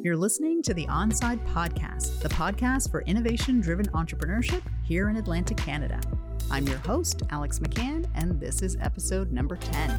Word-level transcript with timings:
You're 0.00 0.16
listening 0.16 0.62
to 0.62 0.72
the 0.72 0.86
Onside 0.86 1.44
Podcast, 1.48 2.20
the 2.20 2.28
podcast 2.28 2.88
for 2.88 3.02
innovation 3.02 3.60
driven 3.60 3.88
entrepreneurship 3.88 4.62
here 4.84 5.08
in 5.08 5.16
Atlantic 5.16 5.56
Canada. 5.56 6.00
I'm 6.52 6.68
your 6.68 6.78
host, 6.78 7.24
Alex 7.30 7.58
McCann, 7.58 8.08
and 8.14 8.40
this 8.40 8.62
is 8.62 8.76
episode 8.80 9.32
number 9.32 9.56
10. 9.56 9.98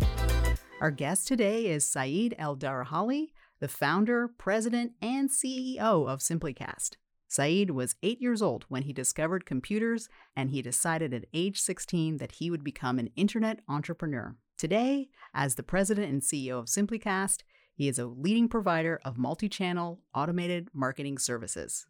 Our 0.79 0.89
guest 0.89 1.27
today 1.27 1.65
is 1.65 1.85
Saeed 1.85 2.33
El 2.39 2.55
Darahali, 2.55 3.31
the 3.59 3.67
founder, 3.67 4.29
president, 4.29 4.93
and 5.01 5.29
CEO 5.29 6.07
of 6.07 6.19
Simplycast. 6.19 6.91
Saeed 7.27 7.71
was 7.71 7.97
eight 8.01 8.21
years 8.21 8.41
old 8.41 8.63
when 8.69 8.83
he 8.83 8.93
discovered 8.93 9.45
computers, 9.45 10.07
and 10.33 10.49
he 10.49 10.61
decided 10.61 11.13
at 11.13 11.25
age 11.33 11.59
16 11.59 12.17
that 12.17 12.33
he 12.33 12.49
would 12.49 12.63
become 12.63 12.99
an 12.99 13.09
internet 13.17 13.59
entrepreneur. 13.67 14.37
Today, 14.57 15.09
as 15.33 15.55
the 15.55 15.63
president 15.63 16.09
and 16.09 16.21
CEO 16.21 16.57
of 16.57 16.67
Simplycast, 16.67 17.43
he 17.79 17.87
is 17.87 17.97
a 17.97 18.05
leading 18.05 18.49
provider 18.49 18.99
of 19.05 19.17
multi 19.17 19.47
channel 19.47 20.01
automated 20.13 20.67
marketing 20.73 21.17
services. 21.17 21.87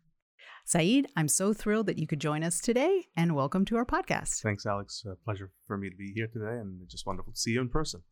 Saeed, 0.63 1.07
I'm 1.16 1.27
so 1.27 1.52
thrilled 1.52 1.88
that 1.88 1.97
you 1.97 2.05
could 2.05 2.21
join 2.21 2.43
us 2.43 2.59
today 2.59 3.07
and 3.17 3.35
welcome 3.35 3.66
to 3.66 3.75
our 3.75 3.88
podcast. 3.88 4.44
Thanks, 4.44 4.67
Alex. 4.67 5.03
A 5.11 5.16
pleasure 5.25 5.49
for 5.66 5.77
me 5.77 5.89
to 5.89 5.95
be 5.95 6.11
here 6.13 6.27
today 6.27 6.59
and 6.59 6.88
just 6.88 7.07
wonderful 7.07 7.33
to 7.33 7.39
see 7.39 7.53
you 7.53 7.61
in 7.61 7.70
person. 7.70 8.03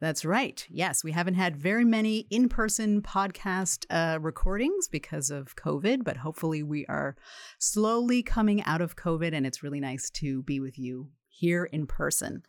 That's 0.00 0.24
right. 0.24 0.64
Yes, 0.70 1.02
we 1.02 1.10
haven't 1.10 1.34
had 1.34 1.56
very 1.56 1.84
many 1.84 2.28
in 2.30 2.48
person 2.48 3.02
podcast 3.02 3.84
uh, 3.90 4.20
recordings 4.20 4.86
because 4.86 5.28
of 5.30 5.56
COVID, 5.56 6.04
but 6.04 6.18
hopefully 6.18 6.62
we 6.62 6.86
are 6.86 7.16
slowly 7.58 8.22
coming 8.22 8.62
out 8.62 8.80
of 8.80 8.94
COVID 8.94 9.34
and 9.34 9.44
it's 9.44 9.64
really 9.64 9.80
nice 9.80 10.08
to 10.10 10.44
be 10.44 10.60
with 10.60 10.78
you 10.78 11.08
here 11.26 11.64
in 11.64 11.88
person. 11.88 12.44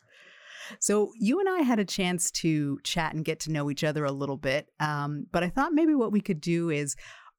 So, 0.79 1.11
you 1.19 1.39
and 1.39 1.49
I 1.49 1.59
had 1.61 1.79
a 1.79 1.85
chance 1.85 2.31
to 2.31 2.79
chat 2.83 3.13
and 3.13 3.25
get 3.25 3.39
to 3.41 3.51
know 3.51 3.69
each 3.69 3.83
other 3.83 4.05
a 4.05 4.11
little 4.11 4.37
bit. 4.37 4.69
Um, 4.79 5.27
but 5.31 5.43
I 5.43 5.49
thought 5.49 5.73
maybe 5.73 5.95
what 5.95 6.11
we 6.11 6.21
could 6.21 6.41
do 6.41 6.69
is 6.69 6.95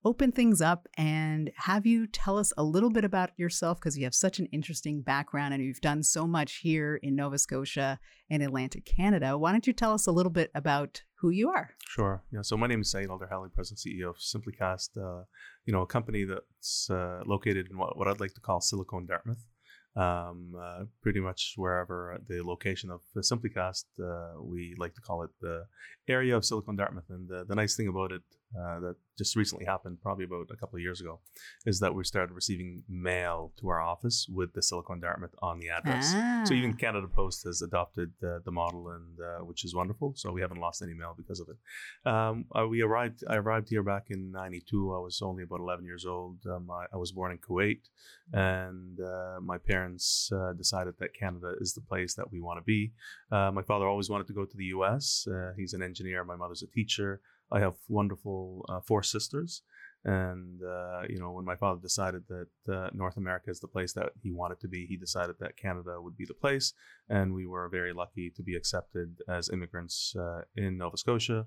open 0.07 0.31
things 0.31 0.61
up 0.61 0.87
and 0.97 1.51
have 1.57 1.85
you 1.85 2.07
tell 2.07 2.39
us 2.39 2.53
a 2.57 2.63
little 2.63 2.91
bit 2.91 3.05
about 3.05 3.31
yourself 3.37 3.81
because 3.81 3.99
you 3.99 4.05
have 4.05 4.15
such 4.15 4.39
an 4.39 4.47
interesting 4.53 5.03
background 5.03 5.53
and 5.53 5.65
you've 5.65 5.81
done 5.81 6.01
so 6.01 6.29
much 6.29 6.59
here 6.63 7.01
in 7.03 7.17
Nova 7.17 7.37
Scotia 7.39 7.99
and 8.31 8.41
Atlantic 8.41 8.85
Canada. 8.85 9.37
Why 9.37 9.51
don't 9.51 9.67
you 9.67 9.73
tell 9.73 9.93
us 9.93 10.07
a 10.07 10.13
little 10.13 10.31
bit 10.31 10.53
about 10.55 11.03
who 11.19 11.31
you 11.31 11.51
are? 11.51 11.71
Sure. 11.89 12.23
Yeah. 12.33 12.43
So 12.43 12.57
my 12.57 12.69
name 12.69 12.83
is 12.83 12.91
Saeed 12.93 13.09
El-Darahali, 13.11 13.53
President 13.53 13.81
CEO 13.81 14.11
of 14.11 14.19
Simplycast, 14.19 14.97
uh, 14.97 15.25
you 15.65 15.73
know, 15.73 15.83
a 15.83 15.87
company 15.87 16.25
that's 16.25 16.89
uh, 16.89 17.23
located 17.27 17.67
in 17.69 17.77
what, 17.77 17.99
what 17.99 18.07
I'd 18.07 18.21
like 18.21 18.35
to 18.35 18.41
call 18.41 18.61
Silicon 18.61 19.07
Dartmouth 19.07 19.45
um, 19.97 20.55
uh, 20.61 20.85
pretty 21.03 21.21
much 21.21 21.55
wherever 21.57 22.21
the 22.29 22.43
location 22.43 22.91
of 22.91 23.01
Simplycast, 23.17 23.85
uh, 24.01 24.43
we 24.43 24.75
like 24.79 24.95
to 24.95 25.01
call 25.01 25.23
it 25.23 25.31
the 25.41 25.65
area 26.07 26.37
of 26.37 26.45
Silicon 26.45 26.77
Dartmouth. 26.77 27.09
And 27.09 27.29
the, 27.29 27.45
the 27.45 27.55
nice 27.55 27.77
thing 27.77 27.89
about 27.89 28.13
it 28.13 28.23
uh, 28.55 28.81
that 28.81 28.97
just 29.19 29.35
recently 29.35 29.65
happened, 29.65 29.99
probably 30.03 30.25
about 30.25 30.49
a 30.53 30.57
couple 30.57 30.77
of 30.77 30.83
years 30.83 31.01
ago, 31.01 31.21
is 31.65 31.81
that 31.81 31.95
we 31.95 32.05
started 32.05 32.33
receiving 32.33 32.83
mail 32.89 33.53
to 33.59 33.69
our 33.69 33.81
office 33.81 34.27
with 34.33 34.53
the 34.53 34.63
Silicon 34.63 35.01
Dartmouth 35.01 35.35
on 35.43 35.59
the 35.59 35.69
address. 35.69 36.13
Ah. 36.15 36.45
So 36.45 36.55
even 36.55 36.75
Canada 36.75 37.09
Post 37.09 37.45
has 37.45 37.63
adopted 37.63 38.13
uh, 38.23 38.39
the 38.45 38.53
model, 38.53 38.91
and 38.91 39.19
uh, 39.21 39.45
which 39.45 39.65
is 39.65 39.75
wonderful. 39.75 40.13
So 40.17 40.33
we 40.33 40.41
haven't 40.41 40.61
lost 40.61 40.83
any 40.83 40.95
mail 40.95 41.15
because 41.17 41.41
of 41.41 41.49
it. 41.49 42.11
Um, 42.11 42.45
uh, 42.55 42.67
we 42.67 42.83
arrived. 42.83 43.25
I 43.29 43.37
arrived 43.37 43.69
here 43.69 43.83
back 43.83 44.07
in 44.11 44.31
'92. 44.33 44.95
I 44.95 44.99
was 44.99 45.21
only 45.23 45.43
about 45.43 45.61
11 45.61 45.85
years 45.85 46.07
old. 46.07 46.39
Um, 46.47 46.71
I, 46.71 46.87
I, 46.93 46.97
was 46.97 47.13
born 47.13 47.33
in 47.33 47.39
Kuwait, 47.39 47.81
and 48.33 49.01
uh, 49.01 49.41
my 49.41 49.59
parents 49.59 50.31
uh, 50.33 50.53
decided 50.53 50.95
that 51.01 51.15
Canada 51.19 51.55
is 51.61 51.75
the 51.75 51.81
place 51.81 52.15
that 52.15 52.31
we 52.31 52.41
want 52.41 52.59
to 52.59 52.65
be. 52.65 52.93
my 53.31 53.63
father 53.63 53.87
always 53.87 54.09
wanted 54.09 54.27
to 54.29 54.35
go 54.35 54.45
to 54.45 54.57
the 54.57 54.67
U.S. 54.77 55.27
he's 55.57 55.73
an 55.73 55.83
engineer. 55.83 56.25
My 56.25 56.37
mother's 56.37 56.63
a 56.63 56.67
teacher. 56.67 57.21
I 57.51 57.61
have 57.61 57.75
wonderful 57.89 58.65
uh, 58.69 58.81
four 58.81 59.03
sisters, 59.03 59.63
and 60.05 60.63
uh, 60.63 61.03
you 61.09 61.19
know, 61.19 61.33
when 61.33 61.45
my 61.45 61.57
father 61.57 61.81
decided 61.81 62.23
that 62.29 62.73
uh, 62.73 62.91
North 62.93 63.17
America 63.17 63.51
is 63.51 63.61
the 63.61 63.69
place 63.69 63.93
that 63.95 64.11
he 64.23 64.31
wanted 64.31 64.61
to 64.61 64.69
be, 64.69 64.87
he 64.87 64.97
decided 64.97 65.37
that 65.41 65.57
Canada 65.57 66.01
would 66.01 66.17
be 66.17 66.25
the 66.25 66.35
place, 66.35 66.75
and 67.09 67.35
we 67.35 67.47
were 67.47 67.69
very 67.69 67.93
lucky 67.93 68.31
to 68.37 68.43
be 68.43 68.55
accepted 68.55 69.17
as 69.29 69.51
immigrants 69.51 70.15
uh, 70.17 70.43
in 70.57 70.79
Nova 70.79 70.97
Scotia. 70.97 71.47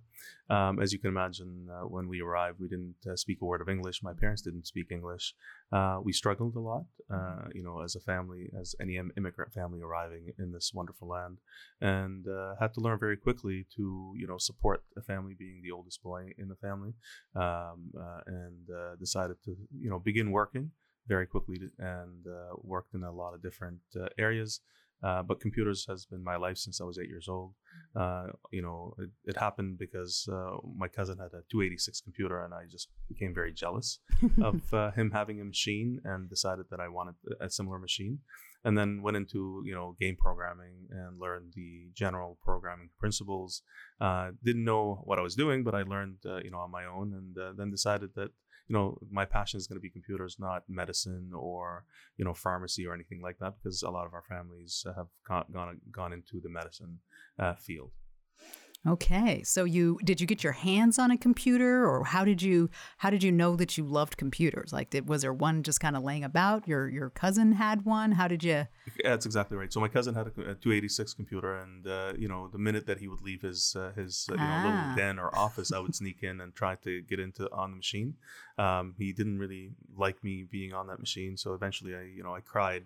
Um, 0.49 0.81
as 0.81 0.91
you 0.91 0.99
can 0.99 1.09
imagine, 1.09 1.69
uh, 1.71 1.87
when 1.87 2.07
we 2.07 2.21
arrived, 2.21 2.59
we 2.59 2.67
didn't 2.67 2.95
uh, 3.09 3.15
speak 3.15 3.39
a 3.41 3.45
word 3.45 3.61
of 3.61 3.69
English. 3.69 4.03
My 4.03 4.13
parents 4.13 4.41
didn't 4.41 4.67
speak 4.67 4.87
English. 4.91 5.35
We 6.03 6.13
struggled 6.13 6.55
a 6.55 6.59
lot, 6.59 6.85
you 7.53 7.63
know, 7.63 7.81
as 7.81 7.95
a 7.95 7.99
family, 7.99 8.49
as 8.59 8.75
any 8.81 8.97
immigrant 8.97 9.53
family 9.53 9.81
arriving 9.81 10.33
in 10.37 10.51
this 10.51 10.71
wonderful 10.73 11.07
land, 11.07 11.37
and 11.81 12.25
had 12.59 12.73
to 12.73 12.81
learn 12.81 12.99
very 12.99 13.17
quickly 13.17 13.65
to, 13.75 14.13
you 14.17 14.27
know, 14.27 14.37
support 14.37 14.83
a 14.97 15.01
family 15.01 15.35
being 15.37 15.61
the 15.63 15.71
oldest 15.71 16.01
boy 16.03 16.31
in 16.37 16.47
the 16.47 16.55
family, 16.55 16.93
um, 17.35 17.91
and 18.25 18.49
and 18.49 18.75
uh, 18.75 18.95
decided 18.95 19.37
to 19.43 19.55
you 19.77 19.89
know 19.89 19.99
begin 19.99 20.31
working 20.31 20.71
very 21.07 21.25
quickly 21.25 21.57
and 21.79 22.27
uh, 22.27 22.55
worked 22.61 22.93
in 22.93 23.03
a 23.03 23.11
lot 23.11 23.33
of 23.33 23.41
different 23.41 23.79
uh, 23.99 24.07
areas. 24.17 24.61
Uh, 25.01 25.23
but 25.23 25.39
computers 25.39 25.85
has 25.87 26.05
been 26.05 26.23
my 26.23 26.35
life 26.35 26.57
since 26.57 26.81
I 26.81 26.83
was 26.83 26.99
eight 26.99 27.07
years 27.07 27.27
old. 27.29 27.53
Uh, 27.95 28.27
you 28.51 28.61
know, 28.61 28.93
it, 28.99 29.09
it, 29.23 29.37
happened 29.37 29.77
because 29.77 30.27
uh, 30.31 30.57
my 30.75 30.89
cousin 30.89 31.17
had 31.17 31.27
a 31.27 31.43
286 31.49 32.01
computer, 32.01 32.43
and 32.43 32.53
I 32.53 32.63
just 32.69 32.89
became 33.07 33.33
very 33.33 33.53
jealous 33.53 33.99
of 34.43 34.61
him 34.95 35.11
having 35.11 35.39
a 35.39 35.45
machine, 35.45 36.01
and 36.03 36.29
decided 36.29 36.65
that 36.71 36.81
I 36.81 36.89
wanted 36.89 37.15
a 37.39 37.49
similar 37.49 37.79
machine. 37.79 38.19
And 38.65 38.77
then 38.77 39.01
went 39.01 39.15
into 39.15 39.63
you 39.65 39.73
know 39.73 39.95
game 40.01 40.17
programming 40.17 40.87
and 40.91 41.17
learned 41.17 41.53
the 41.55 41.87
general 41.95 42.37
programming 42.43 42.89
principles. 42.99 43.61
didn't 44.43 44.65
know 44.65 45.01
what 45.05 45.17
I 45.17 45.21
was 45.21 45.35
doing, 45.35 45.63
but 45.63 45.75
I 45.75 45.83
learned 45.83 46.17
you 46.43 46.51
know 46.51 46.59
on 46.59 46.71
my 46.71 46.83
own, 46.83 47.13
and 47.13 47.57
then 47.57 47.71
decided 47.71 48.09
that 48.15 48.31
you 48.69 48.75
know, 48.75 48.97
my 49.11 49.25
passion 49.25 49.57
is 49.57 49.67
going 49.67 49.77
to 49.77 49.81
be 49.81 49.89
computers, 49.89 50.37
not 50.39 50.63
medicine 50.69 51.31
or 51.33 51.83
you 52.17 52.23
know 52.23 52.33
pharmacy 52.33 52.85
or 52.85 52.93
anything 52.93 53.21
like 53.21 53.39
that, 53.39 53.55
because 53.57 53.81
a 53.81 53.89
lot 53.89 54.05
of 54.05 54.13
our 54.13 54.23
families 54.29 54.85
have 54.95 55.07
gone 55.27 55.81
gone 55.91 56.13
into 56.13 56.39
the 56.41 56.49
medicine 56.49 56.99
uh, 57.39 57.55
field. 57.55 57.91
Okay. 58.87 59.43
So 59.43 59.65
you 59.65 59.99
did 60.05 60.21
you 60.21 60.27
get 60.27 60.41
your 60.41 60.53
hands 60.53 60.97
on 60.97 61.11
a 61.11 61.17
computer 61.17 61.85
or 61.85 62.05
how 62.05 62.23
did 62.23 62.41
you 62.41 62.69
how 62.97 63.09
did 63.09 63.23
you 63.23 63.31
know 63.31 63.57
that 63.57 63.77
you 63.77 63.83
loved 63.83 64.15
computers? 64.15 64.71
Like 64.71 64.91
did, 64.91 65.09
was 65.09 65.21
there 65.21 65.33
one 65.33 65.63
just 65.63 65.81
kind 65.81 65.97
of 65.97 66.03
laying 66.03 66.23
about? 66.23 66.65
Your 66.65 66.87
your 66.87 67.09
cousin 67.09 67.51
had 67.53 67.83
one? 67.83 68.13
How 68.13 68.29
did 68.29 68.41
you 68.41 68.49
yeah, 68.51 68.65
That's 69.03 69.25
exactly 69.25 69.57
right. 69.57 69.71
So 69.71 69.81
my 69.81 69.89
cousin 69.89 70.15
had 70.15 70.27
a, 70.27 70.51
a 70.51 70.55
286 70.55 71.13
computer 71.13 71.57
and 71.57 71.85
uh, 71.85 72.13
you 72.17 72.29
know 72.29 72.47
the 72.47 72.57
minute 72.57 72.85
that 72.87 72.99
he 72.99 73.09
would 73.09 73.21
leave 73.21 73.41
his 73.41 73.75
uh, 73.77 73.91
his 73.97 74.29
uh, 74.31 74.35
you 74.35 74.39
ah. 74.41 74.63
know 74.63 74.69
little 74.69 74.95
den 74.95 75.19
or 75.19 75.35
office 75.37 75.73
I 75.73 75.79
would 75.79 75.93
sneak 75.93 76.23
in 76.23 76.39
and 76.39 76.55
try 76.55 76.75
to 76.75 77.01
get 77.01 77.19
into 77.19 77.51
on 77.51 77.71
the 77.71 77.77
machine. 77.77 78.15
Um, 78.57 78.95
he 78.97 79.11
didn't 79.11 79.39
really 79.39 79.71
like 79.97 80.23
me 80.23 80.45
being 80.49 80.73
on 80.73 80.87
that 80.87 80.99
machine, 80.99 81.35
so 81.35 81.53
eventually 81.53 81.95
I 81.95 82.03
you 82.03 82.23
know 82.23 82.33
I 82.33 82.39
cried 82.39 82.85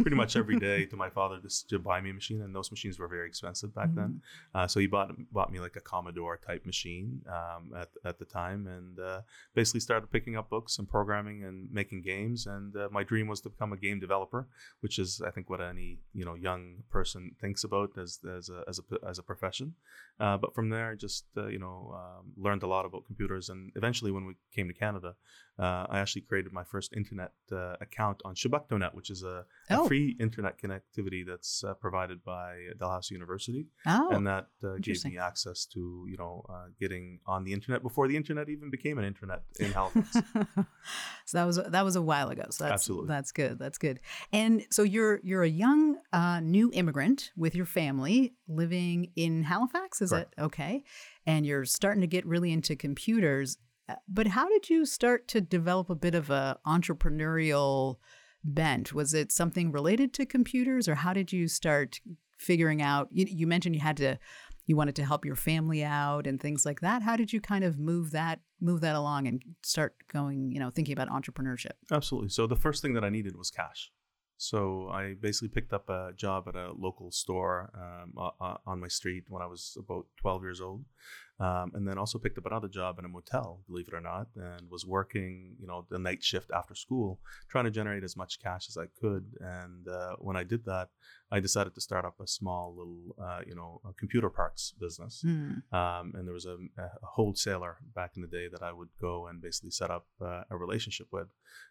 pretty 0.00 0.16
much 0.16 0.36
every 0.36 0.58
day 0.58 0.86
to 0.86 0.96
my 0.96 1.10
father 1.10 1.38
to, 1.40 1.66
to 1.68 1.78
buy 1.78 2.00
me 2.00 2.10
a 2.10 2.14
machine, 2.14 2.42
and 2.42 2.54
those 2.54 2.70
machines 2.70 2.98
were 2.98 3.08
very 3.08 3.26
expensive 3.26 3.74
back 3.74 3.88
mm-hmm. 3.88 3.96
then. 3.96 4.22
Uh, 4.54 4.66
so 4.66 4.80
he 4.80 4.86
bought 4.86 5.10
bought 5.32 5.52
me 5.52 5.60
like 5.60 5.76
a 5.76 5.80
Commodore 5.80 6.36
type 6.36 6.64
machine 6.64 7.20
um, 7.28 7.72
at 7.76 7.88
at 8.04 8.18
the 8.18 8.24
time, 8.24 8.66
and 8.66 8.98
uh, 9.00 9.20
basically 9.54 9.80
started 9.80 10.10
picking 10.10 10.36
up 10.36 10.48
books 10.48 10.78
and 10.78 10.88
programming 10.88 11.44
and 11.44 11.70
making 11.72 12.02
games. 12.02 12.46
And 12.46 12.76
uh, 12.76 12.88
my 12.92 13.02
dream 13.02 13.26
was 13.26 13.40
to 13.42 13.50
become 13.50 13.72
a 13.72 13.76
game 13.76 13.98
developer, 14.00 14.46
which 14.80 14.98
is 14.98 15.20
I 15.26 15.30
think 15.30 15.50
what 15.50 15.60
any 15.60 15.98
you 16.12 16.24
know 16.24 16.34
young 16.34 16.84
person 16.90 17.32
thinks 17.40 17.64
about 17.64 17.90
as 17.98 18.20
as 18.38 18.48
a 18.48 18.64
as 18.68 18.78
a, 18.78 19.08
as 19.08 19.18
a 19.18 19.22
profession. 19.22 19.74
Uh, 20.20 20.36
but 20.36 20.54
from 20.54 20.70
there, 20.70 20.92
I 20.92 20.94
just 20.94 21.24
uh, 21.36 21.48
you 21.48 21.58
know 21.58 21.94
um, 21.94 22.32
learned 22.36 22.62
a 22.62 22.68
lot 22.68 22.86
about 22.86 23.06
computers, 23.06 23.48
and 23.48 23.72
eventually 23.74 24.12
when 24.12 24.24
we 24.26 24.34
came 24.54 24.68
to 24.68 24.74
Canada, 24.74 25.14
uh, 25.58 25.86
I 25.88 26.00
actually 26.00 26.22
created 26.22 26.52
my 26.52 26.64
first 26.64 26.92
internet 26.96 27.32
account 27.80 28.20
on 28.24 28.34
Chebucto 28.34 28.78
Net, 28.78 28.94
which 28.94 29.10
is 29.10 29.22
a 29.22 29.44
oh. 29.70 29.86
free 29.86 30.16
internet 30.18 30.58
connectivity 30.58 31.24
that's 31.26 31.62
uh, 31.62 31.74
provided 31.74 32.24
by 32.24 32.56
Dalhousie 32.78 33.14
University, 33.14 33.68
oh, 33.86 34.08
and 34.10 34.26
that 34.26 34.48
uh, 34.64 34.74
gave 34.80 35.04
me 35.04 35.18
access 35.18 35.64
to 35.66 36.06
you 36.08 36.16
know 36.16 36.44
uh, 36.48 36.66
getting 36.80 37.20
on 37.26 37.44
the 37.44 37.52
internet 37.52 37.82
before 37.82 38.08
the 38.08 38.16
internet 38.16 38.48
even 38.48 38.70
became 38.70 38.98
an 38.98 39.04
internet 39.04 39.42
in 39.60 39.70
Halifax. 39.72 40.12
so 41.24 41.38
that 41.38 41.44
was 41.44 41.56
that 41.56 41.84
was 41.84 41.96
a 41.96 42.02
while 42.02 42.30
ago. 42.30 42.46
So 42.50 42.64
that's, 42.64 42.72
Absolutely, 42.72 43.08
that's 43.08 43.32
good. 43.32 43.58
That's 43.58 43.78
good. 43.78 44.00
And 44.32 44.64
so 44.70 44.82
you're 44.82 45.20
you're 45.22 45.42
a 45.42 45.48
young 45.48 45.98
uh, 46.12 46.40
new 46.40 46.70
immigrant 46.72 47.30
with 47.36 47.54
your 47.54 47.66
family 47.66 48.34
living 48.48 49.12
in 49.14 49.44
Halifax. 49.44 50.02
Is 50.02 50.10
Correct. 50.10 50.34
it 50.36 50.42
okay? 50.42 50.84
And 51.26 51.46
you're 51.46 51.64
starting 51.64 52.00
to 52.00 52.06
get 52.06 52.26
really 52.26 52.52
into 52.52 52.76
computers. 52.76 53.56
Uh, 53.88 53.94
but 54.08 54.28
how 54.28 54.48
did 54.48 54.70
you 54.70 54.86
start 54.86 55.28
to 55.28 55.40
develop 55.40 55.90
a 55.90 55.94
bit 55.94 56.14
of 56.14 56.30
a 56.30 56.58
entrepreneurial 56.66 57.96
bent? 58.42 58.92
Was 58.92 59.14
it 59.14 59.32
something 59.32 59.72
related 59.72 60.12
to 60.14 60.26
computers, 60.26 60.88
or 60.88 60.94
how 60.94 61.12
did 61.12 61.32
you 61.32 61.48
start 61.48 62.00
figuring 62.38 62.80
out? 62.80 63.08
You, 63.10 63.26
you, 63.28 63.46
mentioned 63.46 63.74
you 63.74 63.80
had 63.80 63.96
to, 63.98 64.18
you 64.66 64.76
wanted 64.76 64.96
to 64.96 65.04
help 65.04 65.24
your 65.24 65.36
family 65.36 65.84
out 65.84 66.26
and 66.26 66.40
things 66.40 66.64
like 66.64 66.80
that. 66.80 67.02
How 67.02 67.16
did 67.16 67.32
you 67.32 67.40
kind 67.40 67.64
of 67.64 67.78
move 67.78 68.12
that 68.12 68.40
move 68.60 68.80
that 68.80 68.96
along 68.96 69.26
and 69.26 69.42
start 69.62 69.94
going? 70.12 70.50
You 70.50 70.60
know, 70.60 70.70
thinking 70.70 70.92
about 70.92 71.08
entrepreneurship. 71.08 71.72
Absolutely. 71.90 72.30
So 72.30 72.46
the 72.46 72.56
first 72.56 72.80
thing 72.80 72.94
that 72.94 73.04
I 73.04 73.10
needed 73.10 73.36
was 73.36 73.50
cash. 73.50 73.90
So 74.36 74.88
I 74.90 75.14
basically 75.14 75.48
picked 75.48 75.72
up 75.72 75.88
a 75.88 76.12
job 76.16 76.48
at 76.48 76.56
a 76.56 76.72
local 76.72 77.10
store 77.12 77.70
um, 77.74 78.12
on 78.66 78.80
my 78.80 78.88
street 78.88 79.24
when 79.28 79.42
I 79.42 79.46
was 79.46 79.76
about 79.78 80.06
12 80.20 80.42
years 80.42 80.60
old. 80.60 80.84
Um, 81.40 81.72
and 81.74 81.86
then 81.86 81.98
also 81.98 82.18
picked 82.18 82.38
up 82.38 82.46
another 82.46 82.68
job 82.68 82.98
in 82.98 83.04
a 83.04 83.08
motel, 83.08 83.60
believe 83.66 83.88
it 83.88 83.94
or 83.94 84.00
not, 84.00 84.28
and 84.36 84.70
was 84.70 84.86
working, 84.86 85.56
you 85.60 85.66
know, 85.66 85.84
the 85.90 85.98
night 85.98 86.22
shift 86.22 86.50
after 86.54 86.74
school, 86.76 87.18
trying 87.50 87.64
to 87.64 87.72
generate 87.72 88.04
as 88.04 88.16
much 88.16 88.40
cash 88.40 88.68
as 88.68 88.76
I 88.76 88.86
could. 89.00 89.24
And 89.40 89.88
uh, 89.88 90.14
when 90.18 90.36
I 90.36 90.44
did 90.44 90.64
that, 90.66 90.90
I 91.32 91.40
decided 91.40 91.74
to 91.74 91.80
start 91.80 92.04
up 92.04 92.20
a 92.20 92.28
small 92.28 92.74
little, 92.76 93.16
uh, 93.20 93.40
you 93.44 93.56
know, 93.56 93.80
computer 93.98 94.30
parts 94.30 94.74
business. 94.78 95.24
Mm. 95.26 95.62
Um, 95.72 96.12
and 96.14 96.24
there 96.24 96.34
was 96.34 96.46
a, 96.46 96.56
a, 96.78 96.88
wholesaler 97.02 97.78
back 97.96 98.12
in 98.14 98.22
the 98.22 98.28
day 98.28 98.46
that 98.52 98.62
I 98.62 98.72
would 98.72 98.90
go 99.00 99.26
and 99.26 99.42
basically 99.42 99.70
set 99.70 99.90
up 99.90 100.06
uh, 100.20 100.42
a 100.50 100.56
relationship 100.56 101.08
with, 101.10 101.26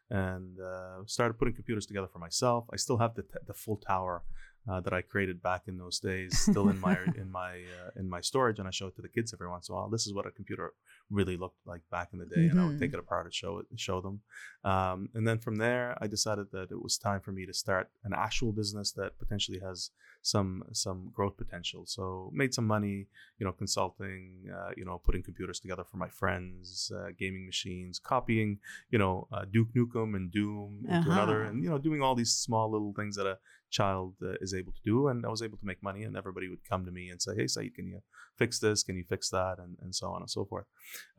and 0.10 0.60
uh, 0.60 1.06
started 1.06 1.36
putting 1.36 1.54
computers 1.54 1.86
together 1.86 2.10
for 2.12 2.19
myself. 2.19 2.65
I 2.74 2.75
still 2.75 2.98
have 2.98 3.15
the, 3.15 3.21
t- 3.21 3.30
the 3.48 3.54
full 3.54 3.77
tower 3.77 4.24
uh, 4.69 4.80
that 4.81 4.94
I 4.94 5.01
created 5.01 5.42
back 5.42 5.63
in 5.68 5.77
those 5.77 6.00
days, 6.00 6.38
still 6.39 6.69
in 6.69 6.80
my 6.80 6.98
in 7.18 7.31
my 7.31 7.51
uh, 7.51 8.00
in 8.00 8.10
my 8.10 8.21
storage, 8.21 8.60
and 8.60 8.68
I 8.68 8.71
show 8.71 8.88
it 8.88 8.95
to 8.95 9.01
the 9.01 9.10
kids 9.10 9.33
every 9.33 9.50
once 9.50 9.69
in 9.69 9.74
a 9.74 9.75
while. 9.75 9.89
This 9.89 10.07
is 10.07 10.13
what 10.13 10.25
a 10.25 10.31
computer 10.31 10.74
really 11.10 11.38
looked 11.38 11.60
like 11.65 11.81
back 11.92 12.10
in 12.13 12.19
the 12.19 12.25
day, 12.25 12.42
mm-hmm. 12.42 12.57
and 12.57 12.62
I 12.62 12.65
would 12.68 12.80
take 12.80 12.92
mm-hmm. 12.92 13.00
it 13.00 13.04
apart 13.04 13.25
and 13.25 13.33
show 13.33 13.60
it, 13.60 13.65
show 13.75 14.01
them. 14.01 14.21
Um, 14.63 15.10
and 15.13 15.27
then 15.27 15.39
from 15.39 15.57
there, 15.57 15.98
I 16.00 16.07
decided 16.07 16.48
that 16.51 16.71
it 16.71 16.81
was 16.81 16.98
time 16.98 17.19
for 17.19 17.31
me 17.31 17.45
to 17.45 17.54
start 17.54 17.89
an 18.04 18.13
actual 18.15 18.51
business 18.51 18.92
that 18.94 19.19
potentially 19.19 19.60
has 19.60 19.92
some 20.21 20.63
some 20.71 21.12
growth 21.13 21.36
potential. 21.38 21.83
So 21.86 22.31
made 22.33 22.54
some 22.54 22.65
money, 22.65 23.07
you 23.39 23.45
know, 23.45 23.51
consulting, 23.51 24.50
uh, 24.54 24.71
you 24.77 24.86
know, 24.86 25.01
putting 25.04 25.24
computers 25.24 25.60
together 25.60 25.83
for 25.83 25.98
my 25.98 26.07
friends, 26.07 26.92
uh, 26.95 27.10
gaming 27.18 27.45
machines, 27.45 28.00
copying, 28.00 28.60
you 28.89 28.98
know, 28.98 29.27
uh, 29.33 29.44
Duke 29.51 29.74
Nukem 29.75 30.15
and 30.15 30.31
Doom 30.31 30.86
into 30.86 30.95
uh-huh. 30.95 31.12
another, 31.12 31.44
and 31.44 31.63
you 31.63 31.69
know, 31.69 31.77
doing 31.77 32.01
all 32.01 32.15
these 32.15 32.31
small 32.31 32.71
little 32.71 32.94
things 32.94 33.18
that 33.18 33.27
a 33.27 33.38
child 33.73 34.13
uh, 34.21 34.35
is 34.39 34.53
able 34.53 34.71
to 34.71 34.83
do. 34.85 35.07
And 35.09 35.25
I 35.25 35.29
was 35.29 35.41
able 35.41 35.57
to 35.57 35.65
make 35.65 35.81
money, 35.83 36.03
and 36.03 36.15
everybody 36.15 36.47
would 36.47 36.63
come 36.69 36.85
to 36.85 36.91
me 36.91 37.09
and 37.09 37.21
say, 37.21 37.33
"Hey, 37.35 37.47
Saeed, 37.47 37.75
can 37.75 37.87
you 37.87 37.99
fix 38.37 38.59
this? 38.59 38.83
Can 38.83 38.95
you 38.95 39.03
fix 39.03 39.29
that?" 39.29 39.55
and 39.63 39.77
and 39.81 39.93
so 39.93 40.07
on 40.15 40.21
and 40.21 40.29
so 40.29 40.45
forth. 40.45 40.67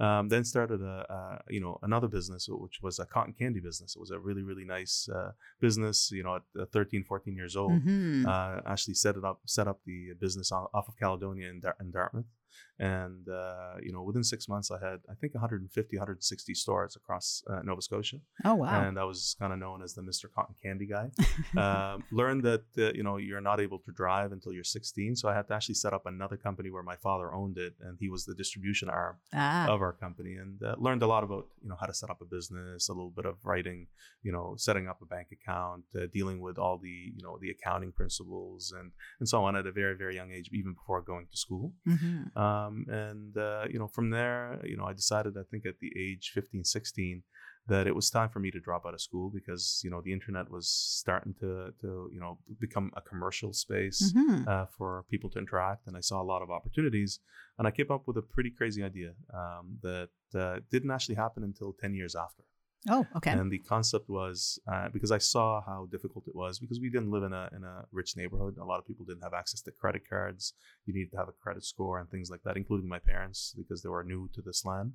Um, 0.00 0.28
then 0.28 0.44
started 0.44 0.80
a, 0.80 0.96
a, 1.16 1.52
you 1.56 1.60
know 1.60 1.78
another 1.82 2.08
business, 2.08 2.48
which 2.48 2.78
was 2.82 2.98
a 2.98 3.06
cotton 3.06 3.34
candy 3.38 3.60
business. 3.60 3.96
It 3.96 4.00
was 4.00 4.12
a 4.12 4.18
really 4.18 4.42
really 4.42 4.64
nice 4.64 5.08
uh, 5.14 5.32
business. 5.60 6.10
You 6.12 6.22
know, 6.22 6.36
at 6.36 6.70
13, 6.72 7.04
14 7.04 7.36
years 7.36 7.56
old, 7.56 7.72
mm-hmm. 7.72 8.26
uh, 8.26 8.60
actually 8.72 8.94
set 8.94 9.16
it 9.16 9.24
up 9.24 9.40
set 9.46 9.68
up 9.68 9.80
the 9.84 10.14
business 10.20 10.52
off 10.52 10.88
of 10.88 10.96
Caledonia 10.98 11.50
in, 11.50 11.60
Dar- 11.60 11.76
in 11.80 11.90
Dartmouth 11.90 12.30
and 12.78 13.28
uh, 13.28 13.74
you 13.80 13.92
know 13.92 14.02
within 14.02 14.24
six 14.24 14.48
months 14.48 14.70
i 14.70 14.78
had 14.84 14.98
i 15.10 15.14
think 15.14 15.34
150 15.34 15.96
160 15.96 16.54
stores 16.54 16.96
across 16.96 17.42
uh, 17.48 17.60
nova 17.62 17.80
scotia 17.80 18.16
oh 18.44 18.54
wow 18.54 18.86
and 18.86 18.98
i 18.98 19.04
was 19.04 19.36
kind 19.38 19.52
of 19.52 19.58
known 19.58 19.82
as 19.82 19.94
the 19.94 20.02
mr 20.02 20.24
cotton 20.34 20.54
candy 20.62 20.86
guy 20.86 21.10
um, 21.60 22.02
learned 22.10 22.42
that 22.42 22.64
uh, 22.78 22.92
you 22.92 23.04
know 23.04 23.16
you're 23.16 23.40
not 23.40 23.60
able 23.60 23.78
to 23.78 23.92
drive 23.92 24.32
until 24.32 24.52
you're 24.52 24.64
16 24.64 25.14
so 25.16 25.28
i 25.28 25.34
had 25.34 25.46
to 25.46 25.54
actually 25.54 25.74
set 25.76 25.92
up 25.92 26.06
another 26.06 26.36
company 26.36 26.70
where 26.70 26.82
my 26.82 26.96
father 26.96 27.32
owned 27.32 27.58
it 27.58 27.74
and 27.80 27.96
he 28.00 28.08
was 28.08 28.24
the 28.24 28.34
distribution 28.34 28.88
arm 28.88 29.16
ah. 29.32 29.68
of 29.68 29.80
our 29.80 29.92
company 29.92 30.34
and 30.34 30.60
uh, 30.62 30.74
learned 30.78 31.02
a 31.02 31.06
lot 31.06 31.22
about 31.22 31.46
you 31.62 31.68
know 31.68 31.76
how 31.78 31.86
to 31.86 31.94
set 31.94 32.10
up 32.10 32.20
a 32.20 32.24
business 32.24 32.88
a 32.88 32.92
little 32.92 33.12
bit 33.14 33.24
of 33.24 33.36
writing 33.44 33.86
you 34.22 34.32
know 34.32 34.54
setting 34.56 34.88
up 34.88 35.00
a 35.00 35.06
bank 35.06 35.28
account 35.30 35.84
uh, 35.96 36.06
dealing 36.12 36.40
with 36.40 36.58
all 36.58 36.76
the 36.76 36.88
you 36.88 37.22
know 37.22 37.38
the 37.40 37.50
accounting 37.50 37.92
principles 37.92 38.72
and 38.76 38.90
and 39.20 39.28
so 39.28 39.44
on 39.44 39.54
at 39.54 39.66
a 39.66 39.72
very 39.72 39.96
very 39.96 40.16
young 40.16 40.32
age 40.32 40.50
even 40.52 40.72
before 40.72 41.00
going 41.00 41.26
to 41.30 41.36
school 41.36 41.72
mm-hmm. 41.86 42.36
Um, 42.36 42.63
and, 42.88 43.36
uh, 43.36 43.64
you 43.70 43.78
know, 43.78 43.88
from 43.88 44.10
there, 44.10 44.60
you 44.64 44.76
know, 44.76 44.84
I 44.84 44.92
decided, 44.92 45.34
I 45.36 45.42
think 45.50 45.66
at 45.66 45.78
the 45.80 45.92
age 45.98 46.32
15, 46.34 46.64
16, 46.64 47.22
that 47.66 47.86
it 47.86 47.94
was 47.94 48.10
time 48.10 48.28
for 48.28 48.40
me 48.40 48.50
to 48.50 48.60
drop 48.60 48.84
out 48.86 48.92
of 48.92 49.00
school 49.00 49.30
because, 49.30 49.80
you 49.82 49.90
know, 49.90 50.02
the 50.02 50.12
internet 50.12 50.50
was 50.50 50.68
starting 50.68 51.34
to, 51.40 51.72
to 51.80 52.10
you 52.12 52.20
know, 52.20 52.38
become 52.60 52.90
a 52.94 53.00
commercial 53.00 53.52
space 53.52 54.12
mm-hmm. 54.14 54.46
uh, 54.46 54.66
for 54.76 55.04
people 55.10 55.30
to 55.30 55.38
interact. 55.38 55.86
And 55.86 55.96
I 55.96 56.00
saw 56.00 56.20
a 56.20 56.26
lot 56.32 56.42
of 56.42 56.50
opportunities. 56.50 57.20
And 57.58 57.66
I 57.66 57.70
came 57.70 57.90
up 57.90 58.02
with 58.06 58.18
a 58.18 58.22
pretty 58.22 58.50
crazy 58.50 58.82
idea 58.82 59.12
um, 59.32 59.78
that 59.82 60.10
uh, 60.38 60.56
didn't 60.70 60.90
actually 60.90 61.14
happen 61.14 61.42
until 61.42 61.74
10 61.80 61.94
years 61.94 62.14
after. 62.14 62.42
Oh, 62.88 63.06
okay. 63.16 63.30
And 63.30 63.50
the 63.50 63.58
concept 63.58 64.10
was 64.10 64.58
uh, 64.70 64.88
because 64.92 65.10
I 65.10 65.18
saw 65.18 65.62
how 65.62 65.88
difficult 65.90 66.24
it 66.28 66.34
was 66.34 66.58
because 66.58 66.80
we 66.80 66.90
didn't 66.90 67.10
live 67.10 67.22
in 67.22 67.32
a 67.32 67.48
in 67.56 67.64
a 67.64 67.84
rich 67.92 68.16
neighborhood. 68.16 68.56
A 68.58 68.64
lot 68.64 68.78
of 68.78 68.86
people 68.86 69.06
didn't 69.06 69.22
have 69.22 69.32
access 69.32 69.62
to 69.62 69.70
credit 69.70 70.02
cards. 70.08 70.52
You 70.84 70.92
needed 70.92 71.12
to 71.12 71.16
have 71.16 71.28
a 71.28 71.32
credit 71.32 71.64
score 71.64 71.98
and 71.98 72.10
things 72.10 72.30
like 72.30 72.42
that, 72.44 72.56
including 72.56 72.88
my 72.88 72.98
parents 72.98 73.54
because 73.56 73.82
they 73.82 73.88
were 73.88 74.04
new 74.04 74.28
to 74.34 74.42
this 74.42 74.64
land. 74.64 74.92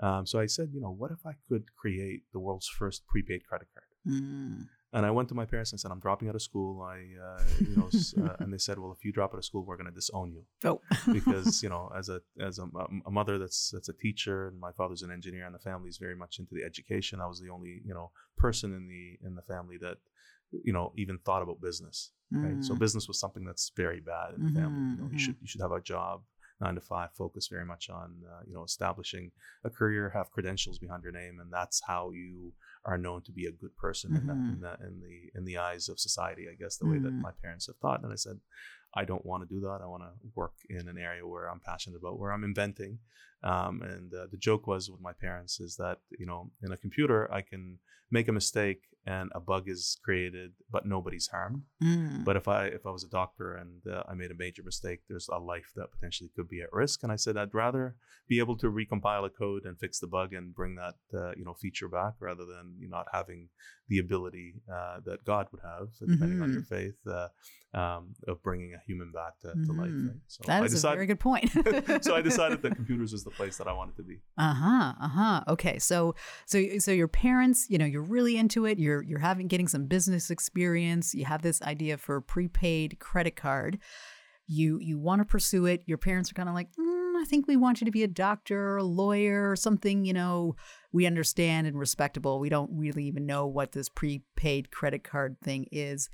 Um, 0.00 0.26
so 0.26 0.38
I 0.38 0.46
said, 0.46 0.70
you 0.72 0.80
know, 0.80 0.90
what 0.90 1.10
if 1.10 1.26
I 1.26 1.34
could 1.48 1.64
create 1.76 2.22
the 2.32 2.40
world's 2.40 2.68
first 2.68 3.06
prepaid 3.06 3.46
credit 3.46 3.68
card? 3.74 3.86
Mm. 4.06 4.68
And 4.94 5.04
I 5.04 5.10
went 5.10 5.28
to 5.30 5.34
my 5.34 5.44
parents 5.44 5.72
and 5.72 5.80
said, 5.80 5.90
"I'm 5.90 5.98
dropping 5.98 6.28
out 6.28 6.36
of 6.36 6.42
school." 6.42 6.80
I, 6.80 6.98
uh, 7.28 7.42
you 7.60 7.76
know, 7.76 7.90
uh, 8.24 8.36
and 8.38 8.52
they 8.52 8.58
said, 8.58 8.78
"Well, 8.78 8.92
if 8.92 9.04
you 9.04 9.12
drop 9.12 9.34
out 9.34 9.38
of 9.38 9.44
school, 9.44 9.64
we're 9.66 9.76
going 9.76 9.92
to 9.92 9.98
disown 10.00 10.32
you." 10.32 10.44
Oh, 10.70 10.80
because 11.12 11.62
you 11.64 11.68
know, 11.74 11.90
as 11.98 12.08
a 12.08 12.20
as 12.40 12.60
a, 12.60 12.66
a, 13.04 13.10
mother 13.10 13.36
that's 13.36 13.70
that's 13.74 13.88
a 13.88 13.92
teacher, 13.92 14.46
and 14.48 14.58
my 14.58 14.70
father's 14.70 15.02
an 15.02 15.10
engineer, 15.10 15.46
and 15.46 15.54
the 15.54 15.58
family 15.58 15.88
is 15.88 15.98
very 15.98 16.14
much 16.14 16.38
into 16.38 16.54
the 16.54 16.62
education. 16.62 17.20
I 17.20 17.26
was 17.26 17.40
the 17.40 17.50
only 17.50 17.82
you 17.84 17.92
know 17.92 18.12
person 18.38 18.72
in 18.72 18.86
the 18.86 19.26
in 19.26 19.34
the 19.34 19.42
family 19.42 19.78
that 19.78 19.98
you 20.62 20.72
know 20.72 20.92
even 20.96 21.18
thought 21.18 21.42
about 21.42 21.60
business. 21.60 22.12
Right? 22.30 22.58
Mm. 22.58 22.64
So 22.64 22.74
business 22.74 23.06
was 23.06 23.18
something 23.20 23.44
that's 23.44 23.70
very 23.76 24.00
bad 24.00 24.34
in 24.36 24.42
the 24.42 24.50
mm-hmm, 24.50 24.60
family. 24.60 24.90
You, 24.90 24.96
know, 24.96 25.04
mm-hmm. 25.04 25.12
you 25.12 25.18
should 25.18 25.36
you 25.40 25.46
should 25.46 25.60
have 25.60 25.72
a 25.72 25.80
job 25.80 26.22
nine 26.60 26.74
to 26.74 26.80
five, 26.80 27.10
focus 27.12 27.48
very 27.48 27.64
much 27.64 27.90
on 27.90 28.14
uh, 28.30 28.40
you 28.46 28.54
know 28.54 28.64
establishing 28.64 29.30
a 29.64 29.70
career, 29.70 30.10
have 30.10 30.30
credentials 30.30 30.78
behind 30.78 31.02
your 31.02 31.12
name, 31.12 31.38
and 31.40 31.52
that's 31.52 31.82
how 31.86 32.10
you 32.10 32.52
are 32.84 32.98
known 32.98 33.22
to 33.22 33.32
be 33.32 33.46
a 33.46 33.52
good 33.52 33.74
person 33.76 34.10
mm-hmm. 34.12 34.30
in, 34.30 34.60
that, 34.60 34.78
in, 34.80 34.86
in 34.86 35.00
the 35.00 35.38
in 35.38 35.44
the 35.44 35.58
eyes 35.58 35.88
of 35.88 35.98
society. 35.98 36.46
I 36.50 36.54
guess 36.54 36.76
the 36.76 36.84
mm-hmm. 36.84 36.92
way 36.92 36.98
that 37.00 37.12
mm-hmm. 37.12 37.22
my 37.22 37.32
parents 37.42 37.66
have 37.66 37.76
thought, 37.76 38.02
and 38.02 38.12
I 38.12 38.16
said, 38.16 38.38
I 38.94 39.04
don't 39.04 39.26
want 39.26 39.46
to 39.46 39.54
do 39.54 39.60
that. 39.62 39.80
I 39.82 39.86
want 39.86 40.02
to 40.04 40.10
work 40.34 40.54
in 40.68 40.88
an 40.88 40.98
area 40.98 41.26
where 41.26 41.50
I'm 41.50 41.60
passionate 41.60 41.98
about, 41.98 42.18
where 42.18 42.32
I'm 42.32 42.44
inventing. 42.44 42.98
Um, 43.44 43.82
and 43.82 44.12
uh, 44.12 44.26
the 44.30 44.38
joke 44.38 44.66
was 44.66 44.90
with 44.90 45.00
my 45.00 45.12
parents 45.12 45.60
is 45.60 45.76
that 45.76 45.98
you 46.18 46.26
know 46.26 46.50
in 46.62 46.72
a 46.72 46.76
computer 46.76 47.32
I 47.32 47.42
can 47.42 47.78
make 48.10 48.28
a 48.28 48.32
mistake 48.32 48.82
and 49.06 49.30
a 49.34 49.40
bug 49.40 49.68
is 49.68 49.98
created, 50.02 50.52
but 50.70 50.86
nobody's 50.86 51.26
harmed. 51.26 51.62
Mm. 51.82 52.24
But 52.24 52.36
if 52.36 52.48
I 52.48 52.66
if 52.66 52.86
I 52.86 52.90
was 52.90 53.04
a 53.04 53.08
doctor 53.08 53.56
and 53.56 53.82
uh, 53.92 54.02
I 54.08 54.14
made 54.14 54.30
a 54.30 54.34
major 54.34 54.62
mistake, 54.62 55.00
there's 55.08 55.28
a 55.28 55.38
life 55.38 55.72
that 55.76 55.92
potentially 55.92 56.30
could 56.34 56.48
be 56.48 56.62
at 56.62 56.72
risk. 56.72 57.02
And 57.02 57.12
I 57.12 57.16
said 57.16 57.36
I'd 57.36 57.52
rather 57.52 57.96
be 58.28 58.38
able 58.38 58.56
to 58.58 58.68
recompile 58.68 59.26
a 59.26 59.30
code 59.30 59.64
and 59.66 59.78
fix 59.78 60.00
the 60.00 60.06
bug 60.06 60.32
and 60.32 60.54
bring 60.54 60.76
that 60.76 60.94
uh, 61.12 61.32
you 61.36 61.44
know 61.44 61.54
feature 61.54 61.88
back 61.88 62.14
rather 62.20 62.46
than 62.46 62.76
you 62.78 62.88
know, 62.88 62.96
not 62.96 63.06
having 63.12 63.48
the 63.88 63.98
ability 63.98 64.54
uh, 64.72 65.00
that 65.04 65.24
God 65.24 65.48
would 65.52 65.60
have, 65.62 65.88
depending 66.00 66.38
mm-hmm. 66.38 66.42
on 66.42 66.52
your 66.52 66.62
faith, 66.62 66.96
uh, 67.06 67.28
um, 67.74 68.14
of 68.26 68.42
bringing 68.42 68.72
a 68.72 68.80
human 68.86 69.12
back 69.12 69.38
to, 69.40 69.48
mm-hmm. 69.48 69.64
to 69.64 69.72
life. 69.72 69.90
Mm-hmm. 69.90 70.06
Right? 70.06 70.16
So 70.28 70.42
that 70.46 70.64
is 70.64 70.72
decided, 70.72 70.92
a 70.92 70.96
very 70.96 71.06
good 71.06 71.20
point. 71.20 71.50
so 72.04 72.14
I 72.14 72.22
decided 72.30 72.62
that 72.62 72.76
computers 72.76 73.12
was 73.12 73.24
the 73.24 73.30
place 73.34 73.58
that 73.58 73.68
I 73.68 73.72
wanted 73.72 73.96
to 73.96 74.02
be. 74.02 74.20
Uh 74.38 74.54
huh. 74.54 74.92
Uh 75.00 75.08
huh. 75.08 75.44
Okay. 75.48 75.78
So 75.78 76.14
so 76.46 76.62
so 76.78 76.90
your 76.90 77.08
parents, 77.08 77.66
you 77.68 77.78
know, 77.78 77.84
you're 77.84 78.02
really 78.02 78.36
into 78.36 78.66
it. 78.66 78.78
You're 78.78 79.02
you're 79.02 79.18
having 79.18 79.48
getting 79.48 79.68
some 79.68 79.86
business 79.86 80.30
experience. 80.30 81.14
You 81.14 81.24
have 81.24 81.42
this 81.42 81.62
idea 81.62 81.98
for 81.98 82.16
a 82.16 82.22
prepaid 82.22 82.98
credit 82.98 83.36
card. 83.36 83.78
You 84.46 84.78
you 84.80 84.98
want 84.98 85.20
to 85.20 85.24
pursue 85.24 85.66
it. 85.66 85.82
Your 85.86 85.98
parents 85.98 86.30
are 86.30 86.34
kind 86.34 86.48
of 86.48 86.54
like, 86.54 86.68
mm, 86.78 87.16
I 87.16 87.24
think 87.24 87.46
we 87.46 87.56
want 87.56 87.80
you 87.80 87.84
to 87.86 87.90
be 87.90 88.02
a 88.02 88.08
doctor, 88.08 88.76
a 88.76 88.84
lawyer, 88.84 89.50
or 89.50 89.56
something. 89.56 90.04
You 90.04 90.12
know, 90.12 90.56
we 90.92 91.06
understand 91.06 91.66
and 91.66 91.78
respectable. 91.78 92.40
We 92.40 92.48
don't 92.48 92.70
really 92.72 93.04
even 93.04 93.26
know 93.26 93.46
what 93.46 93.72
this 93.72 93.88
prepaid 93.88 94.70
credit 94.70 95.04
card 95.04 95.36
thing 95.42 95.66
is 95.72 96.08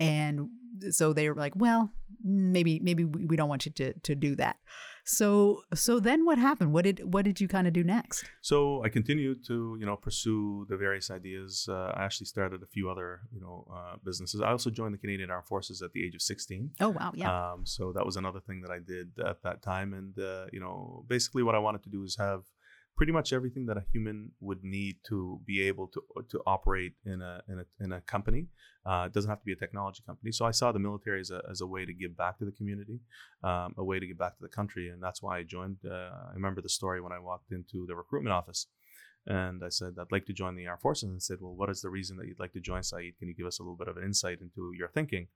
and 0.00 0.48
so 0.90 1.12
they 1.12 1.28
were 1.28 1.36
like 1.36 1.54
well 1.54 1.90
maybe 2.22 2.80
maybe 2.80 3.04
we 3.04 3.36
don't 3.36 3.48
want 3.48 3.66
you 3.66 3.72
to 3.72 3.92
to 4.00 4.14
do 4.14 4.34
that 4.36 4.56
so 5.04 5.62
so 5.74 6.00
then 6.00 6.24
what 6.24 6.38
happened? 6.38 6.72
What 6.72 6.84
did 6.84 7.12
what 7.12 7.24
did 7.24 7.40
you 7.40 7.48
kind 7.48 7.66
of 7.66 7.72
do 7.72 7.84
next? 7.84 8.24
So 8.40 8.82
i 8.84 8.88
continued 8.88 9.44
to 9.46 9.76
you 9.78 9.86
know 9.86 9.96
pursue 9.96 10.66
the 10.68 10.76
various 10.76 11.10
ideas 11.10 11.66
uh, 11.68 11.92
i 11.96 12.04
actually 12.04 12.26
started 12.26 12.62
a 12.62 12.66
few 12.66 12.90
other 12.90 13.20
you 13.32 13.40
know 13.40 13.66
uh, 13.72 13.96
businesses. 14.04 14.40
I 14.40 14.50
also 14.50 14.70
joined 14.70 14.94
the 14.94 14.98
canadian 14.98 15.30
armed 15.30 15.46
forces 15.46 15.82
at 15.82 15.92
the 15.92 16.04
age 16.04 16.14
of 16.14 16.22
16 16.22 16.72
oh 16.80 16.88
wow 16.88 17.12
yeah. 17.14 17.52
Um, 17.52 17.66
so 17.66 17.92
that 17.92 18.04
was 18.04 18.16
another 18.16 18.40
thing 18.40 18.60
that 18.62 18.70
i 18.70 18.78
did 18.78 19.12
at 19.24 19.42
that 19.42 19.62
time. 19.62 19.92
And 19.94 20.18
uh, 20.18 20.46
you 20.52 20.60
know 20.60 21.04
basically 21.08 21.42
what 21.42 21.54
i 21.54 21.58
wanted 21.58 21.82
to 21.84 21.90
do 21.90 22.02
is 22.04 22.16
have 22.16 22.42
pretty 22.96 23.12
much 23.12 23.32
everything 23.32 23.66
that 23.66 23.76
a 23.76 23.84
human 23.92 24.30
would 24.40 24.62
need 24.62 24.96
to 25.08 25.40
be 25.44 25.62
able 25.62 25.88
to 25.88 26.02
to 26.28 26.40
operate 26.46 26.94
in 27.04 27.20
a 27.22 27.42
in 27.48 27.60
a, 27.60 27.84
in 27.84 27.92
a 27.92 28.00
company. 28.02 28.46
Uh, 28.86 29.04
it 29.06 29.12
doesn't 29.12 29.30
have 29.30 29.40
to 29.40 29.44
be 29.44 29.52
a 29.52 29.56
technology 29.56 30.02
company. 30.06 30.30
So 30.30 30.44
I 30.44 30.50
saw 30.50 30.70
the 30.70 30.78
military 30.78 31.20
as 31.20 31.30
a, 31.30 31.42
as 31.50 31.62
a 31.62 31.66
way 31.66 31.86
to 31.86 31.94
give 31.94 32.16
back 32.16 32.38
to 32.38 32.44
the 32.44 32.52
community, 32.52 33.00
um, 33.42 33.74
a 33.78 33.84
way 33.84 33.98
to 33.98 34.06
give 34.06 34.18
back 34.18 34.36
to 34.36 34.42
the 34.42 34.48
country, 34.48 34.90
and 34.90 35.02
that's 35.02 35.22
why 35.22 35.38
I 35.38 35.42
joined. 35.42 35.78
Uh, 35.84 36.10
I 36.30 36.34
remember 36.34 36.60
the 36.60 36.68
story 36.68 37.00
when 37.00 37.12
I 37.12 37.18
walked 37.18 37.50
into 37.52 37.86
the 37.86 37.96
recruitment 37.96 38.34
office. 38.34 38.66
And 39.26 39.64
I 39.64 39.70
said, 39.70 39.94
I'd 39.98 40.12
like 40.12 40.26
to 40.26 40.34
join 40.34 40.54
the 40.54 40.66
armed 40.66 40.82
forces. 40.82 41.08
And 41.08 41.22
said, 41.22 41.38
Well, 41.40 41.54
what 41.54 41.70
is 41.70 41.80
the 41.80 41.88
reason 41.88 42.18
that 42.18 42.26
you'd 42.26 42.38
like 42.38 42.52
to 42.52 42.60
join 42.60 42.82
Saeed? 42.82 43.18
Can 43.18 43.26
you 43.26 43.34
give 43.34 43.46
us 43.46 43.58
a 43.58 43.62
little 43.62 43.74
bit 43.74 43.88
of 43.88 43.96
an 43.96 44.04
insight 44.04 44.42
into 44.42 44.72
your 44.76 44.88
thinking? 44.88 45.28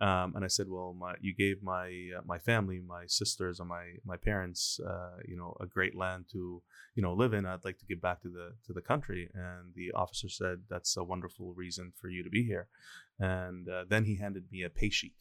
Um, 0.00 0.36
and 0.36 0.44
I 0.44 0.48
said, 0.48 0.66
well, 0.68 0.94
my, 0.96 1.14
you 1.20 1.34
gave 1.34 1.62
my 1.62 1.86
uh, 2.16 2.22
my 2.24 2.38
family, 2.38 2.80
my 2.80 3.04
sisters, 3.06 3.58
and 3.58 3.68
my 3.68 3.84
my 4.04 4.16
parents, 4.16 4.78
uh, 4.86 5.16
you 5.26 5.36
know, 5.36 5.56
a 5.60 5.66
great 5.66 5.96
land 5.96 6.26
to 6.32 6.62
you 6.94 7.02
know 7.02 7.14
live 7.14 7.32
in. 7.34 7.46
I'd 7.46 7.64
like 7.64 7.78
to 7.78 7.86
give 7.86 8.00
back 8.00 8.22
to 8.22 8.28
the 8.28 8.52
to 8.66 8.72
the 8.72 8.80
country. 8.80 9.28
And 9.34 9.74
the 9.74 9.92
officer 9.92 10.28
said, 10.28 10.58
that's 10.70 10.96
a 10.96 11.02
wonderful 11.02 11.52
reason 11.52 11.92
for 12.00 12.08
you 12.08 12.22
to 12.22 12.30
be 12.30 12.44
here. 12.44 12.68
And 13.18 13.68
uh, 13.68 13.84
then 13.88 14.04
he 14.04 14.16
handed 14.16 14.44
me 14.52 14.62
a 14.62 14.70
pay 14.70 14.90
sheet. 14.90 15.14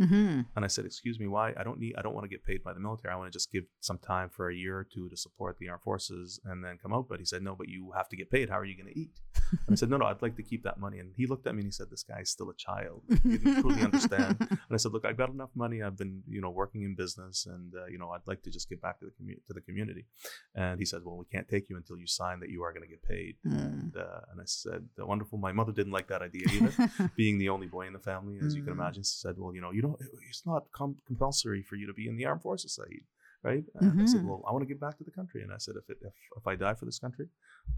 Mm-hmm. 0.00 0.40
And 0.54 0.64
I 0.64 0.68
said, 0.68 0.84
"Excuse 0.84 1.18
me, 1.18 1.26
why? 1.26 1.52
I 1.56 1.62
don't 1.64 1.78
need. 1.80 1.94
I 1.98 2.02
don't 2.02 2.14
want 2.14 2.24
to 2.24 2.28
get 2.28 2.44
paid 2.44 2.62
by 2.62 2.72
the 2.72 2.80
military. 2.80 3.12
I 3.12 3.16
want 3.16 3.32
to 3.32 3.36
just 3.36 3.50
give 3.50 3.64
some 3.80 3.98
time 3.98 4.28
for 4.30 4.48
a 4.48 4.54
year 4.54 4.78
or 4.78 4.84
two 4.84 5.08
to 5.08 5.16
support 5.16 5.56
the 5.58 5.68
armed 5.68 5.82
forces 5.82 6.40
and 6.44 6.62
then 6.64 6.78
come 6.80 6.92
out." 6.92 7.06
But 7.08 7.18
he 7.18 7.24
said, 7.24 7.42
"No, 7.42 7.54
but 7.56 7.68
you 7.68 7.92
have 7.96 8.08
to 8.10 8.16
get 8.16 8.30
paid. 8.30 8.48
How 8.50 8.58
are 8.58 8.64
you 8.64 8.76
going 8.76 8.92
to 8.92 8.98
eat?" 8.98 9.18
And 9.66 9.72
I 9.72 9.74
said, 9.74 9.90
"No, 9.90 9.96
no, 9.96 10.06
I'd 10.06 10.22
like 10.22 10.36
to 10.36 10.42
keep 10.42 10.62
that 10.64 10.78
money." 10.78 10.98
And 10.98 11.12
he 11.16 11.26
looked 11.26 11.46
at 11.46 11.54
me 11.54 11.60
and 11.60 11.66
he 11.68 11.72
said, 11.72 11.88
"This 11.90 12.02
guy's 12.04 12.30
still 12.30 12.50
a 12.50 12.54
child. 12.54 13.02
He 13.22 13.38
didn't 13.38 13.60
truly 13.62 13.82
understand." 13.82 14.36
And 14.68 14.74
I 14.74 14.76
said, 14.76 14.92
"Look, 14.92 15.04
I've 15.04 15.16
got 15.16 15.30
enough 15.30 15.50
money. 15.54 15.82
I've 15.82 15.96
been, 15.96 16.22
you 16.28 16.40
know, 16.42 16.50
working 16.50 16.82
in 16.82 16.94
business, 16.94 17.46
and 17.46 17.72
uh, 17.74 17.86
you 17.86 17.98
know, 17.98 18.10
I'd 18.10 18.26
like 18.26 18.42
to 18.42 18.50
just 18.50 18.68
give 18.68 18.80
back 18.82 18.98
to 19.00 19.06
the 19.06 19.12
community 19.12 19.42
to 19.48 19.52
the 19.54 19.62
community." 19.62 20.04
And 20.54 20.78
he 20.78 20.84
said, 20.84 21.00
"Well, 21.04 21.16
we 21.16 21.24
can't 21.32 21.48
take 21.48 21.68
you 21.70 21.76
until 21.76 21.96
you 21.98 22.06
sign 22.06 22.40
that 22.40 22.50
you 22.50 22.62
are 22.62 22.72
going 22.72 22.82
to 22.82 22.88
get 22.88 23.02
paid." 23.02 23.36
Mm. 23.46 23.58
And, 23.58 23.96
uh, 23.96 24.20
and 24.30 24.40
I 24.40 24.44
said, 24.46 24.86
"Wonderful." 24.98 25.38
My 25.38 25.52
mother 25.52 25.72
didn't 25.72 25.92
like 25.92 26.08
that 26.08 26.22
idea 26.22 26.46
either 26.52 27.10
being 27.16 27.38
the 27.38 27.48
only 27.48 27.66
boy 27.68 27.86
in 27.86 27.94
the 27.94 27.98
family, 27.98 28.38
as 28.44 28.54
you 28.54 28.62
can 28.62 28.74
Mm. 28.74 28.80
imagine, 28.80 29.04
said, 29.04 29.36
"Well, 29.38 29.54
you 29.54 29.60
know, 29.62 29.70
you 29.72 29.80
don't. 29.82 29.87
It's 30.30 30.44
not 30.46 30.62
com- 30.72 31.00
compulsory 31.06 31.62
for 31.62 31.76
you 31.76 31.86
to 31.86 31.94
be 32.00 32.08
in 32.08 32.16
the 32.16 32.26
armed 32.26 32.42
forces, 32.42 32.74
Saeed, 32.78 33.04
right?" 33.42 33.64
And 33.74 34.00
I 34.02 34.06
said, 34.12 34.22
Mhm. 34.22 34.28
"Well, 34.28 34.42
I 34.46 34.52
want 34.52 34.62
to 34.66 34.70
give 34.72 34.80
back 34.86 34.96
to 34.98 35.04
the 35.04 35.16
country." 35.18 35.40
And 35.44 35.52
I 35.52 35.58
said, 35.58 35.74
"If 35.82 35.86
it, 35.92 35.98
if 36.08 36.14
if 36.40 36.44
I 36.46 36.54
die 36.56 36.74
for 36.74 36.86
this 36.86 37.00
country, 37.04 37.26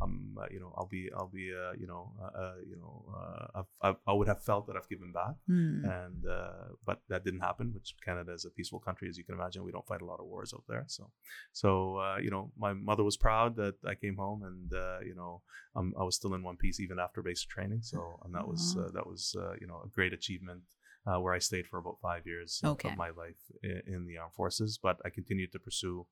um, 0.03 0.37
uh, 0.41 0.47
you 0.55 0.61
know, 0.63 0.73
I'll 0.77 0.91
be 0.97 1.03
I'll 1.17 1.33
be 1.41 1.47
uh, 1.63 1.73
you 1.83 1.87
know 1.87 2.03
uh, 2.25 2.33
uh, 2.43 2.57
you 2.71 2.77
know 2.83 2.95
uh, 3.19 3.47
I've, 3.59 3.71
I've, 3.87 3.99
I 4.11 4.13
would 4.13 4.29
have 4.33 4.43
felt 4.51 4.67
that 4.67 4.77
I've 4.77 4.89
given 4.89 5.13
back." 5.13 5.37
Mm. 5.49 5.81
And 5.81 6.27
uh, 6.27 6.67
but 6.85 6.99
that 7.09 7.25
didn't 7.25 7.41
happen. 7.41 7.73
Which 7.73 7.95
Canada 8.05 8.33
is 8.33 8.45
a 8.45 8.51
peaceful 8.51 8.81
country, 8.81 9.09
as 9.09 9.17
you 9.19 9.25
can 9.25 9.35
imagine. 9.35 9.65
We 9.65 9.73
don't 9.73 9.87
fight 9.87 10.03
a 10.03 10.05
lot 10.13 10.21
of 10.21 10.27
wars 10.27 10.53
out 10.57 10.65
there. 10.69 10.85
So, 10.89 11.11
so 11.53 11.97
uh, 11.97 12.19
you 12.25 12.31
know, 12.31 12.53
my 12.59 12.73
mother 12.75 13.03
was 13.03 13.17
proud 13.17 13.57
that 13.57 13.77
I 13.87 13.95
came 13.95 14.17
home, 14.17 14.43
and 14.43 14.69
uh, 14.75 15.01
you 15.09 15.15
know, 15.15 15.41
um, 15.77 15.95
I 15.99 16.05
was 16.05 16.17
still 16.17 16.35
in 16.35 16.43
one 16.43 16.57
piece 16.57 16.81
even 16.81 16.99
after 16.99 17.23
basic 17.23 17.49
training. 17.49 17.83
So, 17.83 18.21
and 18.25 18.35
that 18.35 18.47
was 18.47 18.77
uh, 18.79 18.91
that 18.93 19.07
was 19.07 19.35
uh, 19.39 19.55
you 19.61 19.67
know 19.67 19.81
a 19.85 19.89
great 19.89 20.13
achievement. 20.13 20.65
Uh, 21.07 21.19
where 21.19 21.33
I 21.33 21.39
stayed 21.39 21.67
for 21.67 21.79
about 21.79 21.97
five 22.03 22.27
years 22.27 22.61
of- 22.63 22.73
Okay. 22.73 22.91
of 22.91 22.97
my 22.99 23.09
life 23.09 23.41
in, 23.63 23.81
in 23.87 24.07
the 24.07 24.19
armed 24.19 24.35
forces, 24.35 24.79
but 24.83 24.97
I 25.03 25.09
continued 25.09 25.51
to 25.53 25.59
pursue 25.59 26.07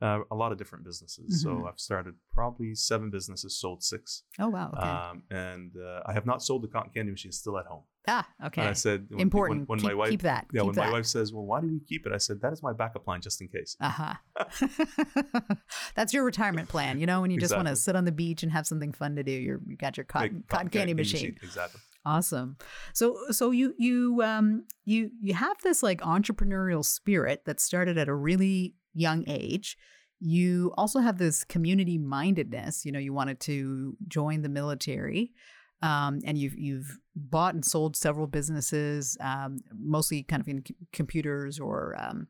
uh, 0.00 0.18
a 0.32 0.34
lot 0.34 0.50
of 0.50 0.58
different 0.58 0.84
businesses. 0.84 1.28
Mhm. 1.30 1.42
So 1.44 1.66
I've 1.68 1.78
started 1.78 2.14
probably 2.34 2.74
seven 2.74 3.08
businesses, 3.08 3.56
sold 3.56 3.84
six, 3.84 4.24
Oh 4.40 4.48
wow. 4.48 4.72
Okay. 4.76 4.88
um, 4.88 5.22
and 5.30 5.70
uh, 5.76 6.00
I 6.06 6.12
have 6.12 6.26
not 6.26 6.42
sold 6.42 6.62
the 6.64 6.68
cotton 6.74 6.90
candy 6.92 7.12
machine. 7.12 7.30
Still 7.30 7.56
at 7.56 7.66
home. 7.66 7.84
ah. 8.08 8.26
Okay. 8.46 8.62
And 8.62 8.68
I 8.70 8.72
said, 8.72 9.06
when- 9.10 9.20
Important. 9.20 9.60
When, 9.60 9.66
when 9.68 9.78
keep, 9.78 9.88
my 9.90 9.94
wife, 9.94 10.10
keep 10.10 10.22
that. 10.22 10.46
yeah, 10.52 10.62
keep 10.62 10.66
when 10.66 10.74
that. 10.74 10.86
my 10.86 10.92
wife 10.92 11.06
says, 11.06 11.32
"Well, 11.32 11.44
why 11.46 11.60
do 11.60 11.68
we 11.68 11.78
keep 11.78 12.04
it?" 12.06 12.12
I 12.12 12.18
said, 12.18 12.40
"That 12.40 12.52
is 12.52 12.60
my 12.64 12.72
backup 12.72 13.04
plan, 13.04 13.20
just 13.20 13.40
in 13.40 13.46
case." 13.46 13.76
Uh 13.80 13.90
huh. 14.00 14.14
That's 15.94 16.12
your 16.12 16.24
retirement 16.24 16.68
plan. 16.68 16.98
You 16.98 17.06
know, 17.06 17.20
when 17.20 17.30
you 17.30 17.38
just 17.38 17.54
want 17.54 17.68
to 17.68 17.76
sit 17.76 17.94
on 17.96 18.04
the 18.04 18.12
beach 18.12 18.42
and 18.42 18.50
have 18.52 18.66
something 18.66 18.92
fun 18.92 19.14
to 19.16 19.22
do, 19.22 19.30
you're 19.32 19.60
you 19.66 19.76
got 19.76 19.96
your 19.96 20.04
cotton, 20.04 20.34
Like, 20.38 20.48
cotton 20.48 20.68
candy 20.68 20.94
machine. 20.94 21.36
Exactly. 21.42 21.80
Awesome. 22.04 22.56
So 22.94 23.16
so 23.30 23.52
you 23.52 23.74
you 23.78 24.22
um 24.22 24.64
you 24.84 25.10
you 25.20 25.34
have 25.34 25.56
this 25.62 25.82
like 25.82 26.00
entrepreneurial 26.00 26.84
spirit 26.84 27.44
that 27.44 27.60
started 27.60 27.96
at 27.96 28.08
a 28.08 28.14
really 28.14 28.74
young 28.92 29.24
age. 29.28 29.76
You 30.18 30.72
also 30.76 31.00
have 31.00 31.18
this 31.18 31.44
community 31.44 31.98
mindedness. 31.98 32.84
You 32.84 32.92
know, 32.92 32.98
you 32.98 33.12
wanted 33.12 33.40
to 33.40 33.96
join 34.08 34.42
the 34.42 34.48
military. 34.48 35.32
Um, 35.80 36.20
and 36.24 36.38
you've 36.38 36.56
you've 36.56 36.98
bought 37.16 37.54
and 37.54 37.64
sold 37.64 37.96
several 37.96 38.28
businesses, 38.28 39.16
um, 39.20 39.58
mostly 39.76 40.22
kind 40.22 40.40
of 40.40 40.46
in 40.46 40.62
c- 40.64 40.76
computers 40.92 41.58
or 41.58 41.96
um, 41.98 42.28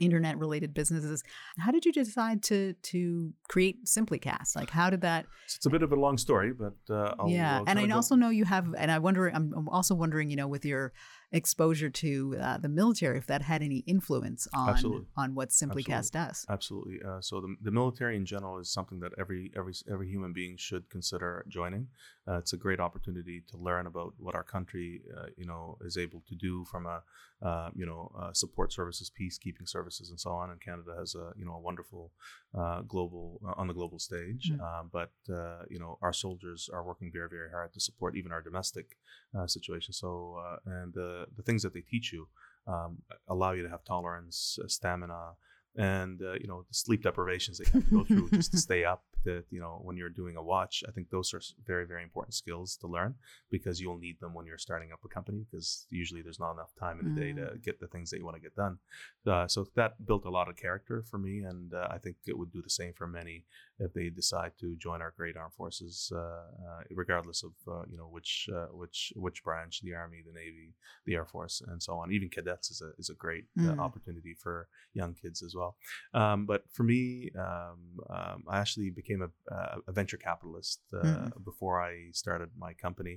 internet 0.00 0.38
related 0.38 0.72
businesses. 0.72 1.22
How 1.58 1.72
did 1.72 1.84
you 1.84 1.92
decide 1.92 2.42
to 2.44 2.74
to 2.74 3.32
create 3.48 3.84
SimplyCast? 3.86 4.54
Like, 4.54 4.70
how 4.70 4.90
did 4.90 5.00
that 5.00 5.26
it's 5.56 5.66
a 5.66 5.70
bit 5.70 5.82
of 5.82 5.92
a 5.92 5.96
long 5.96 6.16
story, 6.16 6.52
but 6.52 6.74
uh, 6.88 7.14
I'll, 7.18 7.28
yeah, 7.28 7.58
I'll 7.58 7.64
and 7.66 7.78
I 7.78 7.88
also 7.90 8.14
know 8.14 8.30
you 8.30 8.44
have, 8.44 8.74
and 8.76 8.90
I 8.90 8.98
wonder, 8.98 9.28
I'm 9.28 9.68
also 9.68 9.94
wondering, 9.94 10.30
you 10.30 10.36
know, 10.36 10.48
with 10.48 10.64
your 10.64 10.92
exposure 11.32 11.90
to 11.90 12.36
uh, 12.40 12.58
the 12.58 12.68
military, 12.68 13.16
if 13.18 13.26
that 13.26 13.42
had 13.42 13.62
any 13.62 13.78
influence 13.86 14.48
on 14.52 14.70
Absolutely. 14.70 15.06
on 15.16 15.34
what 15.34 15.50
SimplyCast 15.50 16.10
does. 16.10 16.44
Absolutely. 16.48 16.98
Uh, 17.06 17.20
so 17.20 17.40
the, 17.40 17.54
the 17.62 17.70
military 17.70 18.16
in 18.16 18.26
general 18.26 18.58
is 18.58 18.72
something 18.72 19.00
that 19.00 19.12
every 19.18 19.52
every 19.56 19.74
every 19.90 20.08
human 20.08 20.32
being 20.32 20.56
should 20.56 20.88
consider 20.90 21.44
joining. 21.48 21.86
Uh, 22.28 22.38
it's 22.38 22.52
a 22.52 22.56
great 22.56 22.80
opportunity 22.80 23.42
to 23.48 23.56
learn 23.56 23.86
about 23.86 24.14
what 24.18 24.34
our 24.34 24.42
country, 24.44 25.02
uh, 25.16 25.26
you 25.36 25.46
know, 25.46 25.76
is 25.84 25.96
able 25.96 26.22
to 26.28 26.34
do 26.34 26.64
from 26.64 26.86
a, 26.86 27.02
uh, 27.42 27.70
you 27.74 27.86
know, 27.86 28.10
uh, 28.20 28.32
support 28.32 28.72
services, 28.72 29.10
peacekeeping 29.10 29.68
services, 29.68 30.10
and 30.10 30.20
so 30.20 30.30
on. 30.30 30.50
And 30.50 30.60
Canada 30.60 30.94
has 30.98 31.14
a, 31.14 31.32
you 31.36 31.44
know, 31.44 31.54
a 31.54 31.60
wonderful 31.60 32.12
uh, 32.56 32.82
global 32.82 33.40
uh, 33.46 33.54
on 33.56 33.66
the 33.68 33.74
global 33.74 33.98
stage. 33.98 34.52
Mm. 34.52 34.60
Uh, 34.60 34.82
but 34.90 35.12
uh, 35.32 35.62
you 35.68 35.78
know, 35.78 35.98
our 36.02 36.12
soldiers 36.12 36.68
are 36.72 36.82
working 36.82 37.10
very 37.12 37.28
very 37.28 37.50
hard 37.50 37.72
to 37.74 37.80
support 37.80 38.16
even 38.16 38.32
our 38.32 38.42
domestic 38.42 38.96
uh, 39.38 39.46
situation. 39.46 39.92
So 39.92 40.38
uh, 40.44 40.56
and 40.66 40.92
the 40.94 41.26
the 41.36 41.42
things 41.42 41.62
that 41.62 41.74
they 41.74 41.80
teach 41.82 42.12
you 42.12 42.28
um, 42.66 42.98
allow 43.28 43.52
you 43.52 43.62
to 43.62 43.68
have 43.68 43.84
tolerance, 43.84 44.58
uh, 44.62 44.68
stamina, 44.68 45.32
and 45.76 46.20
uh, 46.22 46.32
you 46.34 46.48
know 46.48 46.64
the 46.68 46.74
sleep 46.74 47.02
deprivations 47.02 47.58
that 47.58 47.68
you 47.68 47.80
have 47.80 47.88
to 47.88 47.94
go 47.94 48.04
through 48.04 48.30
just 48.30 48.52
to 48.52 48.58
stay 48.68 48.84
up. 48.84 49.04
That 49.24 49.44
you 49.50 49.60
know 49.60 49.80
when 49.82 49.96
you're 49.96 50.08
doing 50.08 50.36
a 50.36 50.42
watch, 50.42 50.82
I 50.88 50.92
think 50.92 51.10
those 51.10 51.34
are 51.34 51.42
very 51.66 51.86
very 51.86 52.02
important 52.02 52.34
skills 52.34 52.76
to 52.78 52.86
learn 52.86 53.14
because 53.50 53.80
you'll 53.80 53.98
need 53.98 54.18
them 54.20 54.32
when 54.34 54.46
you're 54.46 54.58
starting 54.58 54.92
up 54.92 55.00
a 55.04 55.08
company 55.08 55.44
because 55.50 55.86
usually 55.90 56.22
there's 56.22 56.40
not 56.40 56.52
enough 56.52 56.72
time 56.78 56.98
in 57.00 57.12
the 57.14 57.20
day 57.20 57.32
to 57.32 57.58
get 57.58 57.80
the 57.80 57.86
things 57.88 58.10
that 58.10 58.18
you 58.18 58.24
want 58.24 58.36
to 58.36 58.42
get 58.42 58.56
done. 58.56 58.78
Uh, 59.26 59.46
so 59.46 59.66
that 59.74 60.06
built 60.06 60.24
a 60.24 60.30
lot 60.30 60.48
of 60.48 60.56
character 60.56 61.02
for 61.10 61.18
me, 61.18 61.40
and 61.40 61.74
uh, 61.74 61.88
I 61.90 61.98
think 61.98 62.16
it 62.26 62.38
would 62.38 62.52
do 62.52 62.62
the 62.62 62.70
same 62.70 62.92
for 62.94 63.06
many 63.06 63.44
if 63.78 63.92
they 63.92 64.08
decide 64.10 64.52
to 64.60 64.76
join 64.76 65.00
our 65.02 65.12
great 65.16 65.36
armed 65.36 65.54
forces, 65.54 66.12
uh, 66.14 66.18
uh, 66.18 66.82
regardless 66.90 67.42
of 67.42 67.52
uh, 67.68 67.82
you 67.90 67.96
know 67.98 68.08
which 68.10 68.48
uh, 68.54 68.66
which 68.72 69.12
which 69.16 69.42
branch, 69.44 69.80
the 69.82 69.94
army, 69.94 70.22
the 70.26 70.32
navy, 70.32 70.72
the 71.06 71.14
air 71.14 71.26
force, 71.26 71.62
and 71.68 71.82
so 71.82 71.94
on. 71.94 72.12
Even 72.12 72.28
cadets 72.28 72.70
is 72.70 72.80
a 72.82 72.90
is 72.98 73.10
a 73.10 73.14
great 73.14 73.44
Mm. 73.58 73.66
uh, 73.78 73.82
opportunity 73.82 74.34
for 74.34 74.68
young 74.94 75.12
kids 75.14 75.42
as 75.42 75.54
well. 75.54 75.76
Um, 76.14 76.46
but 76.46 76.62
for 76.70 76.84
me, 76.84 77.30
um, 77.36 77.78
um, 78.08 78.44
I 78.48 78.58
actually 78.58 78.90
became 78.90 79.09
a, 79.22 79.30
uh, 79.54 79.76
a 79.90 79.92
venture 80.00 80.20
capitalist 80.28 80.80
uh, 80.92 80.98
Mm. 81.04 81.44
before 81.50 81.76
I 81.90 81.92
started 82.12 82.48
my 82.66 82.72
company. 82.86 83.14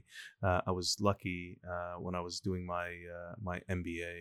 Uh, 0.47 0.61
I 0.69 0.71
was 0.79 0.87
lucky 1.09 1.41
uh, 1.73 1.95
when 2.05 2.15
I 2.15 2.21
was 2.27 2.35
doing 2.49 2.63
my 2.77 2.87
uh, 3.17 3.33
my 3.49 3.57
MBA 3.77 4.13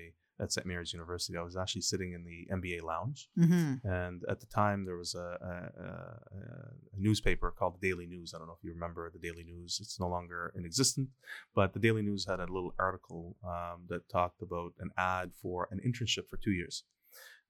at 0.43 0.53
St. 0.53 0.67
Mary's 0.67 0.93
University. 0.99 1.35
I 1.39 1.43
was 1.51 1.57
actually 1.63 1.83
sitting 1.93 2.11
in 2.17 2.23
the 2.31 2.39
MBA 2.59 2.79
lounge, 2.93 3.21
hmm 3.37 3.75
and 3.85 4.19
at 4.33 4.39
the 4.43 4.47
time 4.63 4.79
there 4.89 4.99
was 5.05 5.13
a, 5.15 5.29
a, 5.53 5.55
a, 5.87 5.91
a 6.97 6.99
newspaper 7.09 7.49
called 7.59 7.75
the 7.77 7.85
Daily 7.89 8.07
News. 8.15 8.29
I 8.35 8.39
don't 8.39 8.49
know 8.49 8.59
if 8.61 8.65
you 8.67 8.73
remember 8.79 9.03
the 9.11 9.19
Daily 9.29 9.45
News. 9.53 9.71
It's 9.83 9.99
no 10.05 10.09
longer 10.17 10.41
in 10.57 10.65
existence, 10.71 11.11
but 11.59 11.69
the 11.75 11.83
Daily 11.87 12.03
News 12.03 12.23
had 12.31 12.41
a 12.41 12.53
little 12.57 12.75
article 12.89 13.25
um, 13.55 13.79
that 13.91 14.09
talked 14.19 14.41
about 14.49 14.73
an 14.85 14.91
ad 14.97 15.27
for 15.43 15.69
an 15.73 15.79
internship 15.89 16.27
for 16.29 16.39
two 16.39 16.53
years. 16.61 16.85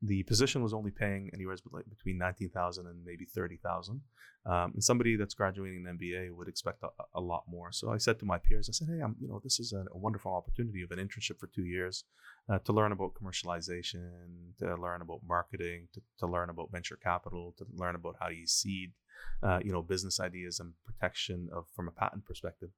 The 0.05 0.25
position 0.25 0.63
was 0.63 0.75
only 0.75 0.91
paying 0.91 1.31
anywhere 1.33 1.57
between 1.89 2.19
nineteen 2.19 2.51
thousand 2.51 2.89
and 2.89 3.05
maybe 3.05 3.25
thirty 3.25 3.57
thousand, 3.57 4.01
um, 4.45 4.73
and 4.75 4.83
somebody 4.83 5.15
that's 5.15 5.35
graduating 5.35 5.87
an 5.87 5.97
MBA 5.97 6.35
would 6.35 6.49
expect 6.49 6.83
a, 6.83 6.89
a 7.15 7.21
lot 7.21 7.45
more. 7.47 7.71
So 7.71 7.93
I 7.93 7.99
said 7.99 8.19
to 8.19 8.25
my 8.25 8.39
peers, 8.39 8.69
I 8.69 8.73
said, 8.73 8.89
"Hey, 8.89 9.01
I'm, 9.01 9.15
you 9.21 9.29
know, 9.29 9.41
this 9.45 9.61
is 9.61 9.73
a, 9.73 9.85
a 9.93 9.99
wonderful 9.99 10.35
opportunity 10.35 10.83
of 10.83 10.91
an 10.91 10.99
internship 10.99 11.39
for 11.39 11.47
two 11.47 11.67
years 11.67 12.05
uh, 12.49 12.59
to 12.61 12.73
learn 12.73 12.91
about 12.91 13.15
commercialization, 13.15 14.11
to 14.59 14.75
learn 14.75 15.03
about 15.03 15.21
marketing, 15.25 15.87
to, 15.95 16.01
to 16.19 16.27
learn 16.27 16.51
about 16.51 16.73
venture 16.73 16.97
capital, 16.97 17.55
to 17.59 17.67
learn 17.77 17.95
about 17.95 18.17
how 18.19 18.29
you 18.29 18.47
seed, 18.47 18.91
uh, 19.45 19.61
you 19.65 19.71
know, 19.71 19.83
business 19.83 20.19
ideas 20.19 20.59
and 20.59 20.73
protection 20.85 21.49
of 21.53 21.67
from 21.77 21.87
a 21.87 21.93
patent 21.93 22.25
perspective." 22.25 22.71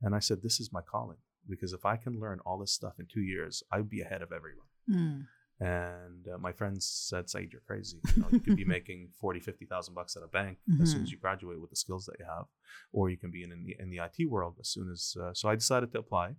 And 0.00 0.14
I 0.14 0.20
said, 0.20 0.40
"This 0.42 0.60
is 0.60 0.72
my 0.72 0.80
calling 0.80 1.18
because 1.46 1.74
if 1.74 1.84
I 1.84 1.96
can 1.96 2.18
learn 2.18 2.40
all 2.46 2.58
this 2.58 2.72
stuff 2.72 2.94
in 2.98 3.06
two 3.06 3.20
years, 3.20 3.62
I'd 3.70 3.90
be 3.90 4.00
ahead 4.00 4.22
of 4.22 4.32
everyone." 4.32 4.66
Mm. 4.88 5.26
And 5.60 6.26
uh, 6.26 6.38
my 6.38 6.52
friends 6.52 6.86
said, 6.86 7.28
Saeed, 7.28 7.52
you're 7.52 7.60
crazy. 7.66 7.98
You, 8.16 8.22
know, 8.22 8.28
you 8.32 8.40
could 8.40 8.56
be 8.56 8.64
making 8.78 9.10
40, 9.20 9.40
50,000 9.40 9.94
bucks 9.94 10.16
at 10.16 10.22
a 10.22 10.28
bank 10.28 10.58
as 10.80 10.92
soon 10.92 11.02
as 11.02 11.12
you 11.12 11.18
graduate 11.18 11.60
with 11.60 11.68
the 11.68 11.76
skills 11.76 12.06
that 12.06 12.16
you 12.18 12.24
have, 12.24 12.46
or 12.92 13.10
you 13.10 13.18
can 13.18 13.30
be 13.30 13.42
in, 13.42 13.52
in, 13.52 13.64
the, 13.64 13.76
in 13.78 13.90
the 13.90 13.98
IT 13.98 14.30
world 14.30 14.56
as 14.58 14.68
soon 14.68 14.90
as. 14.90 15.14
Uh, 15.20 15.34
so 15.34 15.50
I 15.50 15.54
decided 15.54 15.92
to 15.92 15.98
apply. 15.98 16.32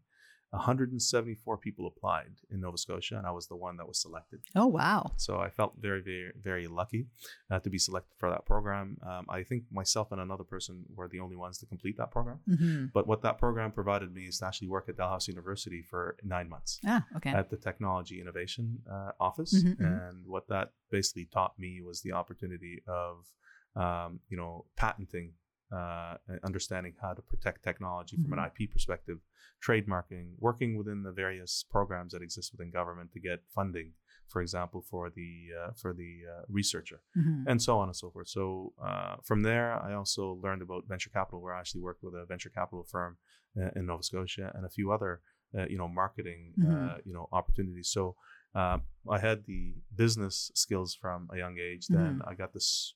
174 0.51 1.57
people 1.57 1.87
applied 1.87 2.31
in 2.51 2.59
Nova 2.61 2.77
Scotia, 2.77 3.17
and 3.17 3.25
I 3.25 3.31
was 3.31 3.47
the 3.47 3.55
one 3.55 3.77
that 3.77 3.87
was 3.87 4.01
selected. 4.01 4.41
Oh 4.55 4.67
wow. 4.67 5.11
So 5.17 5.37
I 5.39 5.49
felt 5.49 5.73
very, 5.79 6.01
very, 6.01 6.31
very 6.41 6.67
lucky 6.67 7.07
uh, 7.49 7.59
to 7.59 7.69
be 7.69 7.77
selected 7.77 8.13
for 8.17 8.29
that 8.29 8.45
program. 8.45 8.97
Um, 9.05 9.25
I 9.29 9.43
think 9.43 9.63
myself 9.71 10.11
and 10.11 10.19
another 10.21 10.43
person 10.43 10.83
were 10.95 11.07
the 11.07 11.19
only 11.19 11.35
ones 11.37 11.57
to 11.59 11.65
complete 11.65 11.97
that 11.97 12.11
program. 12.11 12.39
hmm 12.45 12.85
But 12.93 13.07
what 13.07 13.21
that 13.23 13.37
program 13.37 13.71
provided 13.71 14.13
me 14.13 14.23
is 14.23 14.39
to 14.39 14.45
actually 14.47 14.67
work 14.69 14.89
at 14.89 14.97
Dalhousie 14.97 15.31
University 15.31 15.81
for 15.81 16.17
nine 16.23 16.49
months 16.49 16.79
Ah, 16.85 17.05
okay. 17.17 17.29
at 17.31 17.49
the 17.49 17.57
Technology 17.57 18.19
Innovation 18.19 18.79
uh, 18.91 19.11
Office. 19.19 19.53
Mhm, 19.63 19.77
mhm. 19.77 20.09
And 20.09 20.27
what 20.27 20.47
that 20.49 20.71
basically 20.89 21.25
taught 21.25 21.57
me 21.57 21.81
was 21.81 22.01
the 22.01 22.11
opportunity 22.11 22.83
of, 22.87 23.25
um, 23.75 24.19
you 24.29 24.37
know, 24.37 24.65
patenting, 24.75 25.33
uh, 25.71 26.15
understanding 26.43 26.93
how 27.01 27.13
to 27.13 27.21
protect 27.21 27.63
technology 27.63 28.17
from 28.21 28.33
an 28.33 28.39
IP 28.39 28.69
perspective, 28.71 29.19
trademarking, 29.65 30.33
working 30.39 30.77
within 30.77 31.03
the 31.03 31.11
various 31.11 31.63
programs 31.69 32.13
that 32.13 32.21
exist 32.21 32.51
within 32.51 32.71
government 32.71 33.11
to 33.13 33.19
get 33.19 33.39
funding, 33.55 33.93
for 34.27 34.41
example, 34.41 34.81
for 34.89 35.09
the 35.09 35.31
uh, 35.59 35.71
for 35.81 35.93
the 35.93 36.11
uh, 36.33 36.41
researcher 36.49 37.01
Mhm. 37.17 37.43
and 37.47 37.61
so 37.61 37.77
on 37.79 37.87
and 37.89 37.95
so 37.95 38.09
forth. 38.11 38.27
So 38.27 38.73
uh, 38.83 39.15
from 39.23 39.43
there, 39.43 39.73
I 39.81 39.93
also 39.93 40.39
learned 40.43 40.61
about 40.61 40.87
venture 40.87 41.09
capital, 41.09 41.41
where 41.41 41.53
I 41.55 41.59
actually 41.59 41.81
worked 41.81 42.03
with 42.03 42.13
a 42.15 42.25
venture 42.25 42.49
capital 42.49 42.83
firm 42.83 43.17
uh, 43.59 43.69
in 43.75 43.85
Nova 43.85 44.03
Scotia 44.03 44.51
and 44.55 44.65
a 44.65 44.69
few 44.69 44.91
other 44.91 45.21
uh, 45.57 45.65
you 45.67 45.77
know, 45.77 45.87
marketing, 45.87 46.53
Mhm. 46.57 46.89
uh, 46.95 46.97
you 47.03 47.13
know, 47.13 47.27
opportunities. 47.33 47.89
So 47.89 48.15
I 48.55 49.19
had 49.19 49.45
the 49.45 49.75
business 49.95 50.51
skills 50.55 50.95
from 50.95 51.29
a 51.33 51.37
young 51.37 51.57
age. 51.59 51.87
Then 51.87 52.19
Mm-hmm. 52.19 52.29
I 52.29 52.33
got 52.35 52.53
this 52.53 52.93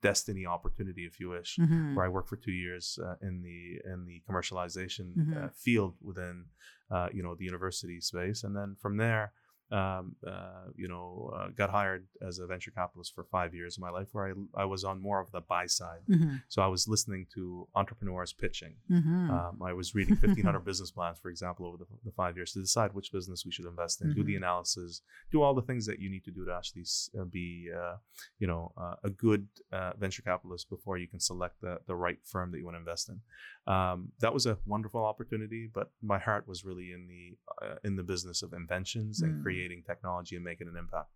destiny 0.00 0.46
opportunity, 0.46 1.04
if 1.06 1.18
you 1.20 1.28
wish, 1.30 1.58
Mhm. 1.58 1.94
where 1.94 2.04
I 2.06 2.08
worked 2.08 2.28
for 2.28 2.36
two 2.36 2.52
years 2.52 2.98
uh, 3.02 3.16
in 3.20 3.42
the 3.42 3.80
in 3.92 4.04
the 4.06 4.22
commercialization 4.28 5.06
Mhm. 5.16 5.44
uh, 5.44 5.48
field 5.50 5.94
within 6.00 6.46
uh, 6.90 7.08
you 7.12 7.22
know 7.22 7.34
the 7.34 7.44
university 7.44 8.00
space, 8.00 8.44
and 8.44 8.54
then 8.56 8.76
from 8.82 8.96
there, 8.96 9.32
um, 9.72 10.14
uh, 10.26 10.66
you 10.76 10.86
know, 10.88 11.32
uh, 11.36 11.48
got 11.48 11.70
hired 11.70 12.06
as 12.28 12.38
a 12.38 12.46
venture 12.46 12.70
capitalist 12.70 13.14
for 13.14 13.24
five 13.24 13.54
years 13.54 13.76
of 13.76 13.80
my 13.82 13.90
life, 13.90 14.08
where 14.12 14.26
I 14.28 14.62
I 14.62 14.64
was 14.66 14.84
on 14.84 15.00
more 15.00 15.18
of 15.20 15.30
the 15.32 15.40
buy 15.40 15.66
side. 15.66 16.02
Mhm. 16.08 16.42
So 16.48 16.60
I 16.62 16.66
was 16.68 16.86
listening 16.86 17.26
to 17.34 17.66
entrepreneurs 17.74 18.32
pitching. 18.32 18.74
Mhm. 18.90 19.30
Um, 19.30 19.62
I 19.62 19.72
was 19.72 19.94
reading 19.94 20.16
1,500 20.16 20.60
business 20.70 20.90
plans, 20.90 21.18
for 21.18 21.30
example, 21.30 21.64
over 21.66 21.78
the, 21.78 21.86
the 22.04 22.12
five 22.12 22.36
years 22.36 22.52
to 22.52 22.60
decide 22.60 22.92
which 22.92 23.10
business 23.12 23.44
we 23.46 23.52
should 23.52 23.64
invest 23.66 24.02
in, 24.02 24.12
do 24.12 24.22
the 24.22 24.34
Mhm. 24.34 24.42
analysis, 24.42 25.00
do 25.30 25.40
all 25.42 25.54
the 25.54 25.62
things 25.62 25.86
that 25.86 25.98
you 25.98 26.10
need 26.10 26.24
to 26.24 26.30
do 26.30 26.44
to 26.44 26.52
actually 26.52 26.84
uh, 27.18 27.24
be, 27.24 27.70
uh, 27.82 27.96
you 28.38 28.46
know, 28.46 28.72
uh, 28.76 28.96
a 29.04 29.10
good 29.10 29.48
uh, 29.72 29.92
venture 29.98 30.22
capitalist 30.22 30.68
before 30.68 30.98
you 30.98 31.08
can 31.08 31.20
select 31.20 31.60
the, 31.62 31.80
the 31.86 31.94
right 31.94 32.18
firm 32.24 32.50
that 32.50 32.58
you 32.58 32.64
want 32.66 32.74
to 32.74 32.80
invest 32.80 33.08
in. 33.08 33.20
Um, 33.66 34.12
that 34.20 34.34
was 34.34 34.46
a 34.46 34.58
wonderful 34.66 35.04
opportunity, 35.04 35.70
but 35.72 35.90
my 36.02 36.18
heart 36.18 36.48
was 36.48 36.64
really 36.64 36.90
in 36.92 37.06
the 37.06 37.36
uh, 37.64 37.76
in 37.84 37.94
the 37.96 38.02
business 38.02 38.42
of 38.42 38.52
inventions 38.52 39.22
and 39.22 39.34
Mm. 39.36 39.42
creating 39.42 39.82
technology 39.86 40.34
and 40.36 40.44
making 40.44 40.68
an 40.68 40.76
impact. 40.76 41.10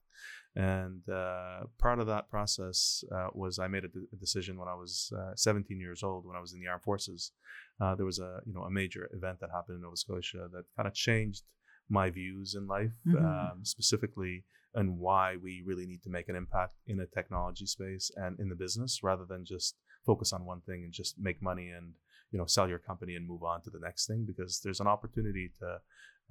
And 0.55 1.07
uh, 1.09 1.65
part 1.79 1.99
of 1.99 2.07
that 2.07 2.31
process 2.31 3.05
uh, 3.13 3.29
was 3.35 3.59
I 3.59 3.67
made 3.67 3.85
a, 3.85 3.89
de- 3.89 4.09
a 4.13 4.17
decision 4.17 4.57
when 4.59 4.69
I 4.69 4.75
was 4.75 5.13
uh, 5.19 5.33
17 5.35 5.79
years 5.81 6.03
old, 6.03 6.25
when 6.25 6.37
I 6.37 6.41
was 6.41 6.53
in 6.55 6.61
the 6.61 6.69
armed 6.69 6.83
forces. 6.85 7.33
Uh, 7.81 7.95
there 7.95 8.07
was 8.07 8.19
a 8.21 8.41
you 8.47 8.55
know 8.55 8.63
a 8.63 8.71
major 8.71 9.11
event 9.13 9.41
that 9.41 9.51
happened 9.51 9.77
in 9.77 9.83
Nova 9.83 9.97
Scotia 9.97 10.49
that 10.53 10.65
kind 10.77 10.87
of 10.87 10.95
changed 10.95 11.43
my 11.89 12.11
views 12.11 12.55
in 12.55 12.67
life, 12.67 12.93
Mhm. 13.07 13.25
um, 13.53 13.65
specifically 13.65 14.45
and 14.75 14.99
why 14.99 15.37
we 15.37 15.63
really 15.65 15.87
need 15.87 16.03
to 16.03 16.11
make 16.11 16.29
an 16.29 16.37
impact 16.37 16.75
in 16.87 17.01
a 17.01 17.07
technology 17.07 17.65
space 17.65 18.11
and 18.17 18.39
in 18.39 18.49
the 18.51 18.55
business 18.55 19.03
rather 19.03 19.25
than 19.25 19.43
just 19.45 19.75
focus 20.05 20.33
on 20.35 20.45
one 20.45 20.61
thing 20.61 20.85
and 20.85 20.93
just 20.93 21.19
make 21.19 21.41
money 21.41 21.71
and 21.71 21.95
you 22.37 22.43
know 22.43 22.47
sell 22.57 22.69
your 22.69 22.79
company 22.79 23.15
and 23.17 23.27
move 23.27 23.43
on 23.43 23.63
to 23.63 23.71
the 23.71 23.79
next 23.79 24.07
thing 24.07 24.27
because 24.27 24.61
there's 24.63 24.81
an 24.81 24.87
opportunity 24.87 25.51
to 25.59 25.69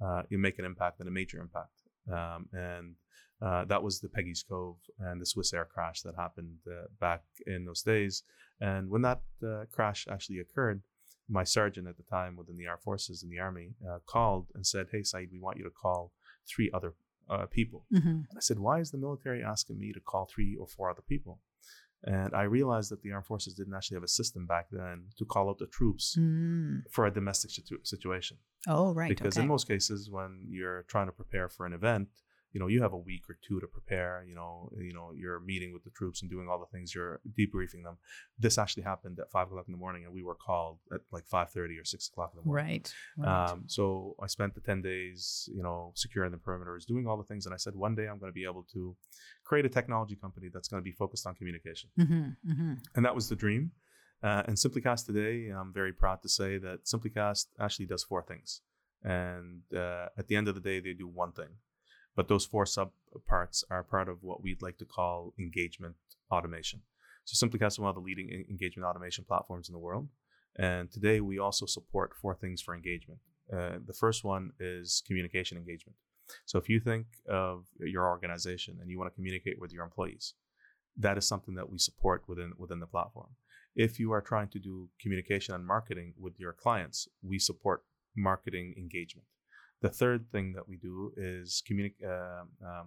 uh, 0.04 0.22
you 0.30 0.38
make 0.38 0.56
an 0.60 0.64
impact 0.64 1.00
and 1.00 1.08
a 1.08 1.12
major 1.20 1.38
impact 1.40 1.82
um, 2.12 2.46
and 2.52 2.94
uh, 3.42 3.64
that 3.66 3.82
was 3.82 4.00
the 4.00 4.08
Peggy's 4.08 4.44
Cove 4.48 4.76
and 4.98 5.20
the 5.20 5.26
Swissair 5.26 5.68
crash 5.68 6.00
that 6.02 6.14
happened 6.14 6.56
uh, 6.66 6.86
back 7.00 7.22
in 7.46 7.66
those 7.66 7.82
days. 7.82 8.22
And 8.62 8.88
when 8.88 9.02
that 9.02 9.20
uh, 9.46 9.64
crash 9.70 10.06
actually 10.10 10.38
occurred, 10.38 10.80
my 11.28 11.44
sergeant 11.44 11.86
at 11.86 11.98
the 11.98 12.02
time 12.04 12.34
within 12.36 12.56
the 12.56 12.66
armed 12.66 12.82
forces 12.82 13.22
in 13.22 13.28
the 13.28 13.38
army 13.38 13.74
uh, 13.86 13.98
called 14.06 14.46
and 14.54 14.66
said, 14.66 14.86
"Hey, 14.90 15.02
Saeed, 15.02 15.28
we 15.32 15.38
want 15.38 15.58
you 15.58 15.64
to 15.64 15.70
call 15.70 16.12
three 16.48 16.70
other 16.72 16.94
uh, 17.28 17.44
people." 17.46 17.84
Mhm. 17.92 18.24
And 18.28 18.36
I 18.36 18.40
said, 18.40 18.58
"Why 18.58 18.80
is 18.80 18.90
the 18.90 18.96
military 19.06 19.42
asking 19.42 19.78
me 19.78 19.92
to 19.92 20.00
call 20.00 20.30
three 20.34 20.56
or 20.56 20.66
four 20.66 20.88
other 20.88 21.02
people?" 21.02 21.40
And 22.04 22.34
I 22.34 22.42
realized 22.42 22.90
that 22.90 23.02
the 23.02 23.12
armed 23.12 23.26
forces 23.26 23.54
didn't 23.54 23.74
actually 23.74 23.96
have 23.96 24.04
a 24.04 24.08
system 24.08 24.46
back 24.46 24.66
then 24.70 25.06
to 25.18 25.24
call 25.24 25.48
out 25.50 25.58
the 25.58 25.66
troops 25.66 26.16
Mm. 26.18 26.82
for 26.90 27.06
a 27.06 27.10
domestic 27.12 27.50
situ- 27.50 27.82
situation 27.84 28.36
Oh, 28.68 28.92
right. 28.94 29.08
because 29.08 29.36
okay. 29.36 29.42
in 29.42 29.48
most 29.48 29.66
cases 29.66 30.08
when 30.10 30.44
you're 30.48 30.82
trying 30.84 31.06
to 31.06 31.12
prepare 31.12 31.48
for 31.48 31.66
an 31.66 31.72
event 31.72 32.08
you 32.56 32.60
know 32.60 32.68
you 32.74 32.80
have 32.86 32.94
a 32.94 33.02
week 33.10 33.24
or 33.28 33.36
two 33.46 33.58
to 33.60 33.66
prepare 33.66 34.24
you 34.30 34.34
know 34.34 34.52
you 34.88 34.94
know 34.96 35.06
you're 35.20 35.40
meeting 35.52 35.70
with 35.74 35.84
the 35.84 35.90
troops 35.98 36.22
and 36.22 36.30
doing 36.30 36.46
all 36.48 36.58
the 36.64 36.70
things 36.74 36.94
you're 36.94 37.20
debriefing 37.38 37.82
them 37.86 37.96
this 38.44 38.56
actually 38.62 38.82
happened 38.92 39.16
at 39.22 39.30
five 39.30 39.46
o'clock 39.48 39.66
in 39.68 39.74
the 39.76 39.82
morning 39.86 40.02
and 40.06 40.12
we 40.18 40.22
were 40.28 40.38
called 40.46 40.78
at 40.94 41.02
like 41.16 41.26
5.30 41.28 41.78
or 41.82 41.84
6 41.84 42.08
o'clock 42.08 42.30
in 42.32 42.40
the 42.40 42.46
morning 42.46 42.64
right. 42.64 42.94
right. 43.18 43.50
um, 43.50 43.64
so 43.66 44.16
i 44.24 44.26
spent 44.36 44.54
the 44.54 44.62
10 44.62 44.80
days 44.80 45.50
you 45.54 45.62
know 45.66 45.92
securing 46.04 46.32
the 46.36 46.38
perimeters 46.46 46.86
doing 46.86 47.06
all 47.06 47.18
the 47.22 47.28
things 47.30 47.44
and 47.46 47.52
i 47.54 47.58
said 47.64 47.74
one 47.86 47.94
day 47.94 48.06
i'm 48.08 48.18
going 48.22 48.32
to 48.34 48.40
be 48.42 48.48
able 48.52 48.64
to 48.72 48.96
create 49.44 49.66
a 49.66 49.72
technology 49.78 50.16
company 50.24 50.48
that's 50.52 50.68
going 50.68 50.80
to 50.82 50.88
be 50.92 50.96
focused 51.02 51.26
on 51.26 51.34
communication 51.34 51.90
Mhm. 51.98 52.36
Mhm. 52.52 52.72
and 52.94 53.04
that 53.04 53.14
was 53.18 53.28
the 53.28 53.36
dream. 53.44 53.64
Uh, 54.22 54.42
and 54.48 54.56
Simplycast 54.56 55.02
today, 55.10 55.36
I'm 55.56 55.72
very 55.74 55.92
proud 56.02 56.18
to 56.22 56.28
say 56.38 56.56
that 56.66 56.78
Simplycast 56.92 57.44
actually 57.60 57.88
does 57.92 58.02
four 58.02 58.22
things. 58.30 58.62
And 59.04 59.60
uh, 59.84 60.06
at 60.20 60.26
the 60.28 60.36
end 60.38 60.48
of 60.48 60.54
the 60.54 60.60
day, 60.70 60.80
they 60.80 60.94
do 60.94 61.06
one 61.06 61.32
thing. 61.32 61.52
But 62.16 62.28
those 62.28 62.46
four 62.46 62.66
sub 62.66 62.90
parts 63.28 63.62
are 63.70 63.82
part 63.82 64.08
of 64.08 64.22
what 64.22 64.42
we'd 64.42 64.62
like 64.62 64.78
to 64.78 64.84
call 64.84 65.34
engagement 65.38 65.96
automation. 66.30 66.80
So 67.24 67.46
Simplycast 67.46 67.72
is 67.72 67.78
one 67.78 67.90
of 67.90 67.94
the 67.94 68.00
leading 68.00 68.46
engagement 68.48 68.86
automation 68.86 69.24
platforms 69.24 69.68
in 69.68 69.74
the 69.74 69.78
world. 69.78 70.08
And 70.58 70.90
today 70.90 71.20
we 71.20 71.38
also 71.38 71.66
support 71.66 72.14
four 72.20 72.34
things 72.34 72.62
for 72.62 72.74
engagement. 72.74 73.20
Uh, 73.52 73.78
the 73.86 73.92
first 73.92 74.24
one 74.24 74.52
is 74.58 75.02
communication 75.06 75.58
engagement. 75.58 75.96
So 76.46 76.58
if 76.58 76.68
you 76.68 76.80
think 76.80 77.06
of 77.28 77.66
your 77.78 78.08
organization 78.08 78.78
and 78.80 78.90
you 78.90 78.98
want 78.98 79.12
to 79.12 79.14
communicate 79.14 79.60
with 79.60 79.72
your 79.72 79.84
employees, 79.84 80.34
that 80.96 81.18
is 81.18 81.28
something 81.28 81.54
that 81.54 81.70
we 81.70 81.78
support 81.78 82.24
within 82.26 82.52
within 82.58 82.80
the 82.80 82.86
platform. 82.86 83.28
If 83.76 84.00
you 84.00 84.12
are 84.12 84.22
trying 84.22 84.48
to 84.48 84.58
do 84.58 84.88
communication 85.00 85.54
and 85.54 85.66
marketing 85.66 86.14
with 86.18 86.40
your 86.40 86.54
clients, 86.54 87.06
we 87.22 87.38
support 87.38 87.84
marketing 88.16 88.74
engagement. 88.78 89.26
The 89.82 89.90
third 89.90 90.30
thing 90.32 90.52
that 90.54 90.68
we 90.68 90.76
do 90.76 91.12
is 91.16 91.62
communi- 91.68 92.02
um 92.04 92.48
um, 92.68 92.86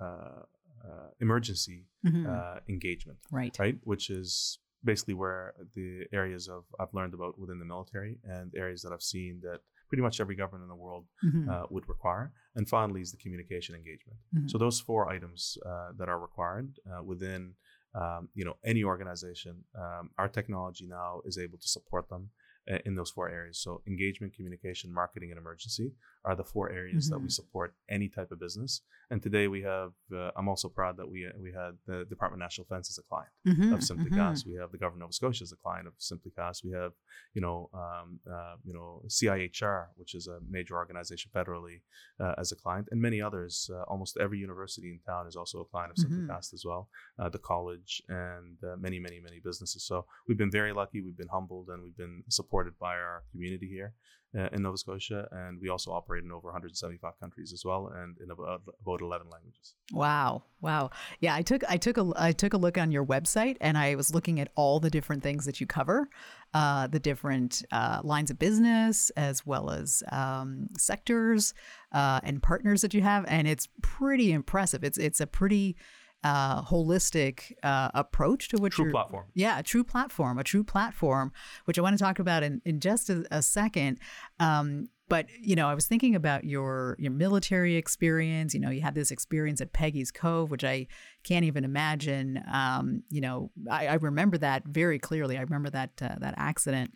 uh, 0.00 0.42
uh, 0.88 1.08
emergency 1.20 1.86
Mhm. 2.04 2.26
uh, 2.26 2.60
engagement, 2.68 3.18
right. 3.30 3.54
right? 3.58 3.78
Which 3.84 4.08
is 4.08 4.58
basically 4.82 5.12
where 5.12 5.52
the 5.74 6.06
areas 6.12 6.48
of 6.48 6.64
I've 6.80 6.94
learned 6.94 7.12
about 7.12 7.38
within 7.38 7.58
the 7.58 7.66
military 7.66 8.18
and 8.24 8.50
areas 8.56 8.80
that 8.82 8.92
I've 8.92 9.02
seen 9.02 9.40
that 9.42 9.60
pretty 9.88 10.02
much 10.02 10.20
every 10.20 10.36
government 10.36 10.62
in 10.62 10.68
the 10.68 10.82
world 10.86 11.06
Mhm. 11.22 11.48
uh, 11.50 11.66
would 11.68 11.86
require. 11.88 12.32
And 12.54 12.66
finally, 12.66 13.02
is 13.02 13.10
the 13.10 13.18
communication 13.18 13.74
engagement. 13.74 14.18
Mhm. 14.34 14.48
So 14.50 14.56
those 14.56 14.80
four 14.80 15.10
items 15.10 15.58
uh, 15.66 15.92
that 15.98 16.08
are 16.08 16.18
required 16.18 16.68
uh, 16.90 17.02
within 17.02 17.56
um, 17.92 18.28
you 18.34 18.44
know 18.44 18.56
any 18.64 18.82
organization, 18.84 19.64
um, 19.74 20.10
our 20.16 20.28
technology 20.28 20.86
now 20.86 21.20
is 21.26 21.36
able 21.36 21.58
to 21.58 21.68
support 21.68 22.08
them 22.08 22.30
uh, 22.70 22.78
in 22.86 22.94
those 22.94 23.10
four 23.10 23.28
areas. 23.28 23.58
So 23.58 23.82
engagement, 23.86 24.32
communication, 24.32 24.92
marketing, 24.94 25.30
and 25.32 25.38
emergency 25.38 25.92
are 26.24 26.36
the 26.36 26.44
four 26.44 26.70
areas 26.70 27.08
that 27.08 27.18
we 27.18 27.26
Mhm. 27.28 27.32
support 27.32 27.74
any 27.88 28.08
type 28.08 28.30
of 28.30 28.38
business. 28.38 28.82
And 29.10 29.22
today 29.22 29.48
we 29.48 29.62
have. 29.62 29.92
Uh, 30.12 30.30
I'm 30.36 30.48
also 30.48 30.68
proud 30.68 30.96
that 30.98 31.08
we 31.08 31.20
we 31.44 31.50
had 31.52 31.72
the 31.86 32.04
Department 32.04 32.40
of 32.40 32.46
National 32.46 32.64
Defense 32.64 32.88
as 32.90 32.98
a 32.98 33.02
client 33.12 33.32
Mhm. 33.46 33.72
of 33.74 33.80
Mhm. 33.80 33.88
Simplycast. 33.90 34.46
We 34.46 34.54
have 34.54 34.70
the 34.70 34.78
Governor 34.78 35.04
of 35.04 35.08
Nova 35.08 35.12
Scotia 35.12 35.42
as 35.44 35.52
a 35.52 35.56
client 35.56 35.86
of 35.88 35.94
Simplycast. 35.98 36.62
We 36.62 36.72
have, 36.72 36.92
you 37.34 37.40
know, 37.40 37.70
um, 37.72 38.20
uh, 38.34 38.56
you 38.64 38.72
know, 38.74 39.02
CIHR, 39.08 39.88
which 39.96 40.14
is 40.14 40.28
a 40.28 40.40
major 40.56 40.74
organization 40.76 41.30
federally, 41.34 41.80
uh, 42.20 42.34
as 42.38 42.52
a 42.52 42.56
client, 42.56 42.86
and 42.90 43.00
many 43.00 43.20
others. 43.20 43.68
Uh, 43.72 43.82
almost 43.92 44.16
every 44.18 44.38
university 44.38 44.90
in 44.92 45.00
town 45.00 45.26
is 45.26 45.36
also 45.36 45.60
a 45.60 45.64
client 45.64 45.90
of 45.92 45.96
Mhm. 45.96 46.02
Simplycast 46.28 46.52
as 46.54 46.64
well. 46.64 46.88
Uh, 47.18 47.28
the 47.28 47.38
college 47.38 48.02
and 48.08 48.62
uh, 48.62 48.76
many, 48.76 48.98
many, 49.00 49.18
many 49.20 49.40
businesses. 49.40 49.82
So 49.84 50.06
we've 50.26 50.38
been 50.38 50.50
very 50.60 50.72
lucky. 50.72 51.00
We've 51.00 51.16
been 51.16 51.28
humbled, 51.28 51.68
and 51.70 51.82
we've 51.82 51.96
been 51.96 52.22
supported 52.28 52.78
by 52.78 52.94
our 52.96 53.24
community 53.32 53.68
here. 53.68 53.94
Uh, 54.32 54.48
in 54.52 54.62
Nova 54.62 54.76
Scotia, 54.78 55.26
and 55.32 55.60
we 55.60 55.68
also 55.70 55.90
operate 55.90 56.22
in 56.22 56.30
over 56.30 56.46
175 56.46 57.18
countries 57.18 57.52
as 57.52 57.64
well, 57.64 57.90
and 57.96 58.16
in 58.22 58.30
about, 58.30 58.62
about 58.80 59.00
11 59.00 59.28
languages. 59.28 59.74
Wow. 59.92 60.44
Wow. 60.60 60.90
Yeah, 61.18 61.34
I 61.34 61.42
took 61.42 61.64
I 61.68 61.76
took 61.76 61.98
a 61.98 62.12
I 62.14 62.30
took 62.30 62.52
a 62.52 62.56
look 62.56 62.78
on 62.78 62.92
your 62.92 63.04
website 63.04 63.56
and 63.60 63.76
I 63.76 63.96
was 63.96 64.14
looking 64.14 64.38
at 64.38 64.52
all 64.54 64.78
the 64.78 64.88
different 64.88 65.24
things 65.24 65.46
that 65.46 65.60
you 65.60 65.66
cover, 65.66 66.08
uh, 66.54 66.86
the 66.86 67.00
different 67.00 67.64
uh, 67.72 68.02
lines 68.04 68.30
of 68.30 68.38
business 68.38 69.10
as 69.16 69.44
well 69.44 69.70
as 69.70 70.00
um, 70.12 70.68
sectors 70.78 71.52
uh, 71.90 72.20
and 72.22 72.40
partners 72.40 72.82
that 72.82 72.94
you 72.94 73.00
have, 73.02 73.24
and 73.26 73.48
it's 73.48 73.68
pretty 73.82 74.30
impressive. 74.30 74.84
It's 74.84 74.96
it's 74.96 75.20
a 75.20 75.26
pretty 75.26 75.76
uh, 76.22 76.62
holistic 76.62 77.52
uh, 77.62 77.90
approach 77.94 78.48
to 78.48 78.56
what 78.58 78.72
True 78.72 78.86
you're 78.86 78.92
platform. 78.92 79.26
yeah, 79.34 79.58
a 79.58 79.62
true 79.62 79.84
platform, 79.84 80.38
a 80.38 80.44
true 80.44 80.64
platform, 80.64 81.32
which 81.64 81.78
I 81.78 81.82
want 81.82 81.96
to 81.96 82.02
talk 82.02 82.18
about 82.18 82.42
in, 82.42 82.60
in 82.64 82.80
just 82.80 83.08
a, 83.08 83.24
a 83.30 83.42
second. 83.42 83.98
Um, 84.38 84.88
but 85.08 85.26
you 85.40 85.56
know, 85.56 85.68
I 85.68 85.74
was 85.74 85.86
thinking 85.86 86.14
about 86.14 86.44
your 86.44 86.96
your 86.98 87.10
military 87.10 87.76
experience. 87.76 88.54
You 88.54 88.60
know, 88.60 88.70
you 88.70 88.80
had 88.80 88.94
this 88.94 89.10
experience 89.10 89.60
at 89.60 89.72
Peggy's 89.72 90.10
Cove, 90.10 90.50
which 90.50 90.62
I 90.62 90.86
can't 91.24 91.44
even 91.44 91.64
imagine. 91.64 92.42
Um, 92.50 93.02
you 93.10 93.20
know, 93.20 93.50
I, 93.70 93.88
I 93.88 93.94
remember 93.94 94.38
that 94.38 94.64
very 94.66 94.98
clearly. 94.98 95.36
I 95.36 95.42
remember 95.42 95.70
that 95.70 95.90
uh, 96.00 96.16
that 96.20 96.34
accident. 96.36 96.92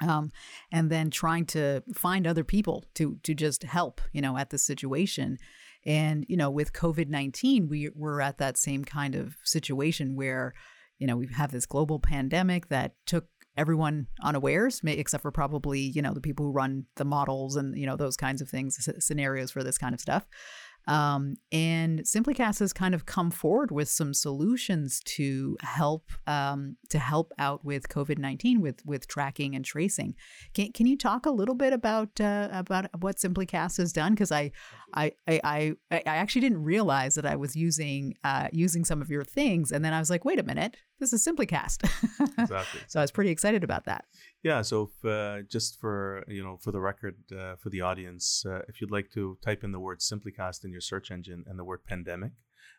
Um, 0.00 0.30
and 0.70 0.90
then 0.90 1.10
trying 1.10 1.44
to 1.46 1.82
find 1.92 2.26
other 2.26 2.44
people 2.44 2.84
to 2.94 3.18
to 3.22 3.34
just 3.34 3.62
help, 3.62 4.00
you 4.12 4.20
know, 4.20 4.36
at 4.36 4.50
the 4.50 4.58
situation. 4.58 5.38
And 5.88 6.26
you 6.28 6.36
know, 6.36 6.50
with 6.50 6.74
COVID 6.74 7.08
nineteen, 7.08 7.66
we 7.66 7.88
we're 7.94 8.20
at 8.20 8.36
that 8.38 8.58
same 8.58 8.84
kind 8.84 9.14
of 9.14 9.36
situation 9.42 10.14
where, 10.16 10.52
you 10.98 11.06
know, 11.06 11.16
we 11.16 11.26
have 11.34 11.50
this 11.50 11.64
global 11.64 11.98
pandemic 11.98 12.68
that 12.68 12.92
took 13.06 13.24
everyone 13.56 14.06
unawares, 14.22 14.82
except 14.84 15.22
for 15.22 15.32
probably 15.32 15.80
you 15.80 16.02
know 16.02 16.12
the 16.12 16.20
people 16.20 16.44
who 16.44 16.52
run 16.52 16.84
the 16.96 17.06
models 17.06 17.56
and 17.56 17.76
you 17.76 17.86
know 17.86 17.96
those 17.96 18.18
kinds 18.18 18.42
of 18.42 18.50
things, 18.50 18.86
scenarios 18.98 19.50
for 19.50 19.64
this 19.64 19.78
kind 19.78 19.94
of 19.94 20.00
stuff. 20.00 20.28
Um, 20.88 21.36
and 21.52 22.00
Simplycast 22.00 22.60
has 22.60 22.72
kind 22.72 22.94
of 22.94 23.04
come 23.04 23.30
forward 23.30 23.70
with 23.70 23.88
some 23.88 24.14
solutions 24.14 25.00
to 25.04 25.56
help 25.60 26.10
um, 26.26 26.76
to 26.88 26.98
help 26.98 27.32
out 27.38 27.62
with 27.64 27.88
COVID 27.88 28.18
nineteen 28.18 28.62
with 28.62 28.80
with 28.86 29.06
tracking 29.06 29.54
and 29.54 29.64
tracing. 29.64 30.14
Can, 30.54 30.72
can 30.72 30.86
you 30.86 30.96
talk 30.96 31.26
a 31.26 31.30
little 31.30 31.54
bit 31.54 31.74
about 31.74 32.18
uh, 32.20 32.48
about 32.50 32.86
what 33.00 33.16
Simplycast 33.16 33.76
has 33.76 33.92
done? 33.92 34.14
Because 34.14 34.32
I, 34.32 34.50
I 34.94 35.12
I 35.28 35.74
I 35.92 36.02
actually 36.06 36.40
didn't 36.40 36.64
realize 36.64 37.14
that 37.16 37.26
I 37.26 37.36
was 37.36 37.54
using 37.54 38.14
uh, 38.24 38.48
using 38.50 38.84
some 38.84 39.02
of 39.02 39.10
your 39.10 39.24
things, 39.24 39.70
and 39.70 39.84
then 39.84 39.92
I 39.92 39.98
was 39.98 40.08
like, 40.08 40.24
wait 40.24 40.40
a 40.40 40.42
minute, 40.42 40.78
this 41.00 41.12
is 41.12 41.24
Simplycast. 41.24 41.88
Exactly. 42.38 42.80
so 42.86 43.00
I 43.00 43.02
was 43.02 43.10
pretty 43.10 43.30
excited 43.30 43.64
about 43.64 43.84
that. 43.84 44.04
Yeah. 44.42 44.62
So 44.62 44.90
if, 44.90 45.04
uh, 45.04 45.42
just 45.48 45.80
for 45.80 46.24
you 46.28 46.42
know 46.42 46.56
for 46.56 46.72
the 46.72 46.80
record 46.80 47.16
uh, 47.32 47.56
for 47.56 47.70
the 47.70 47.80
audience, 47.80 48.44
uh, 48.46 48.60
if 48.68 48.80
you'd 48.80 48.90
like 48.90 49.10
to 49.12 49.38
type 49.42 49.64
in 49.64 49.72
the 49.72 49.80
word 49.80 50.00
Simplycast 50.00 50.64
in 50.64 50.70
your 50.70 50.80
search 50.80 51.10
engine 51.10 51.44
and 51.46 51.58
the 51.58 51.64
word 51.64 51.84
pandemic, 51.84 52.32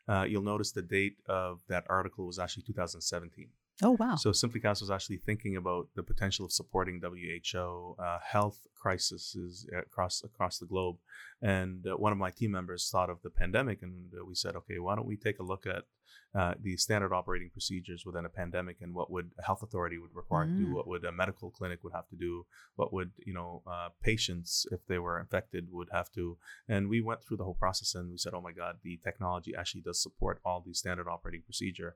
uh, 0.07 0.23
you'll 0.23 0.41
notice 0.41 0.71
the 0.71 0.81
date 0.81 1.17
of 1.27 1.61
that 1.67 1.83
article 1.89 2.25
was 2.25 2.39
actually 2.39 2.63
2017. 2.63 3.49
Oh 3.81 3.95
wow! 3.99 4.15
So 4.15 4.31
Simplycast 4.31 4.81
was 4.81 4.91
actually 4.91 5.17
thinking 5.17 5.55
about 5.55 5.87
the 5.95 6.03
potential 6.03 6.45
of 6.45 6.51
supporting 6.51 7.01
WHO 7.01 7.95
uh, 7.97 8.19
health 8.23 8.67
crises 8.75 9.67
across 9.77 10.21
across 10.23 10.57
the 10.57 10.65
globe, 10.65 10.97
and 11.41 11.85
uh, 11.87 11.95
one 11.95 12.11
of 12.11 12.17
my 12.17 12.31
team 12.31 12.51
members 12.51 12.89
thought 12.89 13.09
of 13.09 13.21
the 13.21 13.29
pandemic, 13.29 13.81
and 13.81 14.11
uh, 14.19 14.25
we 14.25 14.35
said, 14.35 14.55
okay, 14.55 14.79
why 14.79 14.95
don't 14.95 15.07
we 15.07 15.15
take 15.15 15.39
a 15.39 15.43
look 15.43 15.65
at 15.65 15.83
uh, 16.37 16.53
the 16.61 16.77
standard 16.77 17.11
operating 17.11 17.49
procedures 17.49 18.05
within 18.05 18.25
a 18.25 18.29
pandemic 18.29 18.77
and 18.81 18.93
what 18.93 19.09
would 19.09 19.31
a 19.39 19.43
health 19.43 19.63
authority 19.63 19.97
would 19.97 20.13
require 20.13 20.45
mm. 20.45 20.57
to 20.57 20.63
do, 20.63 20.67
mm. 20.67 20.73
what 20.73 20.87
would 20.87 21.03
a 21.03 21.11
medical 21.11 21.49
clinic 21.49 21.79
would 21.83 21.93
have 21.93 22.07
to 22.07 22.15
do, 22.15 22.45
what 22.75 22.93
would 22.93 23.11
you 23.25 23.33
know 23.33 23.63
uh, 23.65 23.89
patients 24.03 24.67
if 24.71 24.85
they 24.87 24.99
were 24.99 25.19
infected 25.19 25.67
would 25.71 25.89
have 25.91 26.11
to, 26.11 26.37
and 26.67 26.87
we 26.87 27.01
went 27.01 27.23
through 27.23 27.37
the 27.37 27.43
whole 27.43 27.55
process 27.55 27.95
and 27.95 28.11
we 28.11 28.17
said, 28.17 28.33
oh 28.35 28.41
my 28.41 28.51
God, 28.51 28.75
the 28.83 28.99
technology 29.03 29.53
actually 29.57 29.81
does 29.81 30.01
support 30.01 30.39
all 30.45 30.61
these 30.63 30.79
standard 30.79 31.07
operating 31.07 31.41
procedure 31.41 31.95